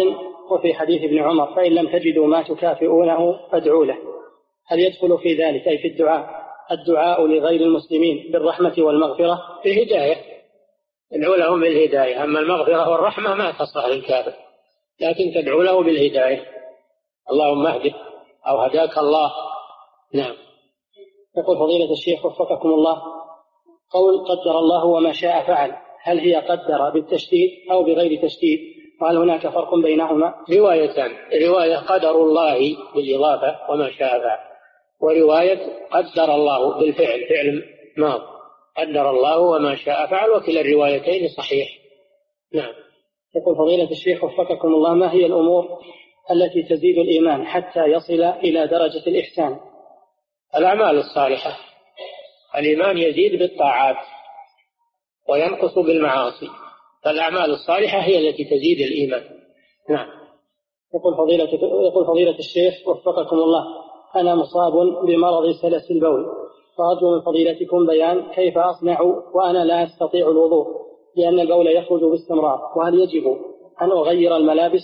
وفي 0.50 0.74
حديث 0.74 1.02
ابن 1.02 1.18
عمر 1.18 1.54
فإن 1.54 1.72
لم 1.72 1.88
تجدوا 1.88 2.26
ما 2.26 2.42
تكافئونه 2.42 3.48
فادعوا 3.52 3.84
له. 3.84 3.96
هل 4.66 4.80
يدخل 4.80 5.18
في 5.18 5.34
ذلك 5.34 5.68
أي 5.68 5.78
في 5.78 5.88
الدعاء 5.88 6.44
الدعاء 6.70 7.26
لغير 7.26 7.60
المسلمين 7.60 8.32
بالرحمة 8.32 8.74
والمغفرة؟ 8.78 9.40
بالهداية. 9.64 10.16
ادعو 11.12 11.34
لهم 11.34 11.60
بالهداية. 11.60 12.24
أما 12.24 12.40
المغفرة 12.40 12.90
والرحمة 12.90 13.34
ما 13.34 13.52
تصلح 13.52 13.86
للكافر. 13.86 14.32
لكن 15.00 15.32
تدعو 15.34 15.62
له 15.62 15.82
بالهداية. 15.82 16.44
اللهم 17.30 17.66
اهده 17.66 17.94
أو 18.46 18.58
هداك 18.58 18.98
الله. 18.98 19.32
نعم. 20.14 20.34
يقول 21.38 21.58
فضيلة 21.58 21.92
الشيخ 21.92 22.26
وفقكم 22.26 22.68
الله 22.68 23.02
قول 23.90 24.24
قدر 24.28 24.58
الله 24.58 24.84
وما 24.84 25.12
شاء 25.12 25.46
فعل 25.46 25.76
هل 26.02 26.18
هي 26.18 26.34
قدر 26.34 26.90
بالتشديد 26.90 27.50
أو 27.70 27.82
بغير 27.82 28.22
تشديد؟ 28.22 28.73
وهل 29.04 29.16
هناك 29.16 29.48
فرق 29.48 29.74
بينهما. 29.74 30.34
روايتان 30.50 31.10
رواية 31.46 31.76
قدر 31.76 32.10
الله 32.10 32.76
بالإضافة 32.94 33.70
وما 33.70 33.90
شاء 33.90 34.20
فعل 34.20 34.38
ورواية 35.00 35.88
قدر 35.90 36.34
الله 36.34 36.78
بالفعل 36.78 37.28
فعل 37.28 37.62
ماض. 37.96 38.20
قدر 38.76 39.10
الله 39.10 39.38
وما 39.38 39.76
شاء 39.76 40.06
فعل 40.06 40.30
وكلا 40.30 40.60
الروايتين 40.60 41.28
صحيح. 41.28 41.68
نعم. 42.54 42.72
يقول 43.36 43.56
فضيلة 43.56 43.90
الشيخ 43.90 44.24
وفقكم 44.24 44.68
الله 44.68 44.94
ما 44.94 45.12
هي 45.12 45.26
الأمور 45.26 45.78
التي 46.30 46.62
تزيد 46.62 46.98
الإيمان 46.98 47.46
حتى 47.46 47.84
يصل 47.84 48.22
إلى 48.22 48.66
درجة 48.66 49.06
الإحسان؟ 49.06 49.60
الأعمال 50.56 50.98
الصالحة. 50.98 51.56
الإيمان 52.58 52.98
يزيد 52.98 53.38
بالطاعات 53.38 53.96
وينقص 55.28 55.78
بالمعاصي. 55.78 56.63
فالأعمال 57.04 57.50
الصالحة 57.50 57.98
هي 57.98 58.28
التي 58.28 58.44
تزيد 58.44 58.80
الإيمان. 58.80 59.22
نعم. 59.90 60.06
يقول 60.94 61.16
فضيلة 61.16 61.44
يقول 61.88 62.06
فضيلة 62.06 62.38
الشيخ 62.38 62.88
وفقكم 62.88 63.36
الله 63.36 63.64
أنا 64.16 64.34
مصاب 64.34 64.72
بمرض 65.06 65.50
سلس 65.62 65.90
البول. 65.90 66.26
فأرجو 66.78 67.14
من 67.14 67.20
فضيلتكم 67.20 67.86
بيان 67.86 68.22
كيف 68.34 68.58
أصنع 68.58 69.00
وأنا 69.34 69.64
لا 69.64 69.84
أستطيع 69.84 70.28
الوضوء 70.28 70.66
لأن 71.16 71.40
البول 71.40 71.66
يخرج 71.66 72.00
باستمرار. 72.00 72.60
وهل 72.76 72.94
يجب 72.94 73.36
أن 73.82 73.90
أغير 73.90 74.36
الملابس؟ 74.36 74.82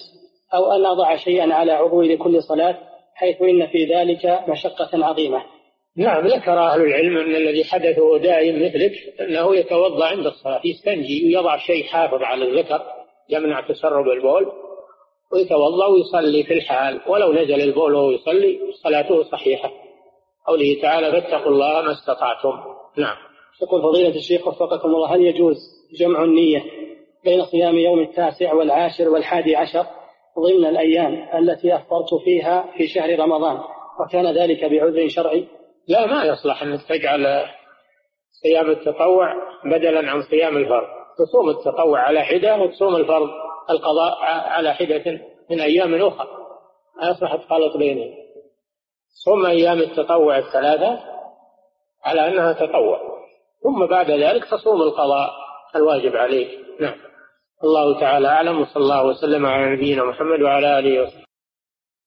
أو 0.54 0.72
أن 0.72 0.86
أضع 0.86 1.16
شيئا 1.16 1.54
على 1.54 1.72
عضوي 1.72 2.14
لكل 2.14 2.42
صلاة 2.42 2.78
حيث 3.14 3.42
إن 3.42 3.66
في 3.66 3.84
ذلك 3.84 4.44
مشقة 4.48 5.04
عظيمة. 5.06 5.42
نعم 5.96 6.26
ذكر 6.26 6.58
أهل 6.58 6.80
العلم 6.80 7.18
أن 7.18 7.36
الذي 7.36 7.64
حدثه 7.64 8.18
دائم 8.18 8.66
مثلك 8.66 8.92
أنه 9.20 9.56
يتوضأ 9.56 10.06
عند 10.06 10.26
الصلاة 10.26 10.60
يستنجي 10.64 11.26
ويضع 11.26 11.56
شيء 11.56 11.84
حافظ 11.84 12.22
على 12.22 12.44
الذكر 12.44 12.82
يمنع 13.28 13.60
تسرب 13.60 14.08
البول 14.08 14.52
ويتوضأ 15.32 15.86
ويصلي 15.86 16.42
في 16.42 16.54
الحال 16.54 17.00
ولو 17.06 17.32
نزل 17.32 17.60
البول 17.60 17.94
وهو 17.94 18.10
يصلي 18.10 18.60
صلاته 18.82 19.22
صحيحة. 19.22 19.70
قوله 20.46 20.80
تعالى 20.82 21.12
فاتقوا 21.12 21.52
الله 21.52 21.82
ما 21.82 21.92
استطعتم 21.92 22.52
نعم. 22.96 23.16
يقول 23.62 23.82
فضيلة 23.82 24.16
الشيخ 24.16 24.48
وفقكم 24.48 24.88
الله 24.88 25.14
هل 25.14 25.20
يجوز 25.20 25.56
جمع 26.00 26.24
النية 26.24 26.64
بين 27.24 27.44
صيام 27.44 27.78
يوم 27.78 28.00
التاسع 28.00 28.54
والعاشر 28.54 29.08
والحادي 29.08 29.56
عشر 29.56 29.86
ضمن 30.38 30.66
الأيام 30.66 31.28
التي 31.38 31.74
أفطرت 31.74 32.14
فيها 32.24 32.72
في 32.76 32.86
شهر 32.86 33.18
رمضان 33.18 33.58
وكان 34.00 34.34
ذلك 34.34 34.64
بعذر 34.64 35.08
شرعي؟ 35.08 35.59
لا 35.88 36.06
ما 36.06 36.24
يصلح 36.24 36.62
أنك 36.62 36.82
تجعل 36.88 37.44
صيام 38.42 38.70
التطوع 38.70 39.34
بدلا 39.64 40.10
عن 40.10 40.22
صيام 40.22 40.56
الفرض. 40.56 40.88
تصوم 41.18 41.50
التطوع 41.50 42.00
على 42.00 42.22
حدة 42.22 42.56
وتصوم 42.56 42.96
الفرض 42.96 43.28
القضاء 43.70 44.18
على 44.22 44.74
حدة 44.74 45.20
من 45.50 45.60
أيام 45.60 45.94
أخرى. 45.94 46.28
ما 46.96 47.10
يصلح 47.10 47.36
تخلط 47.36 47.76
بينهم. 47.76 48.14
صوم 49.24 49.46
أيام 49.46 49.78
التطوع 49.78 50.38
الثلاثة 50.38 51.00
على 52.04 52.28
أنها 52.28 52.52
تطوع. 52.52 53.00
ثم 53.62 53.86
بعد 53.86 54.10
ذلك 54.10 54.44
تصوم 54.44 54.82
القضاء 54.82 55.30
الواجب 55.76 56.16
عليك. 56.16 56.50
نعم. 56.80 56.94
الله 57.64 58.00
تعالى 58.00 58.28
أعلم. 58.28 58.60
وصلى 58.60 58.82
الله 58.82 59.06
وسلم 59.06 59.46
على 59.46 59.76
نبينا 59.76 60.04
محمد 60.04 60.42
وعلى 60.42 60.78
آله 60.78 61.02
وصحبه. 61.02 61.29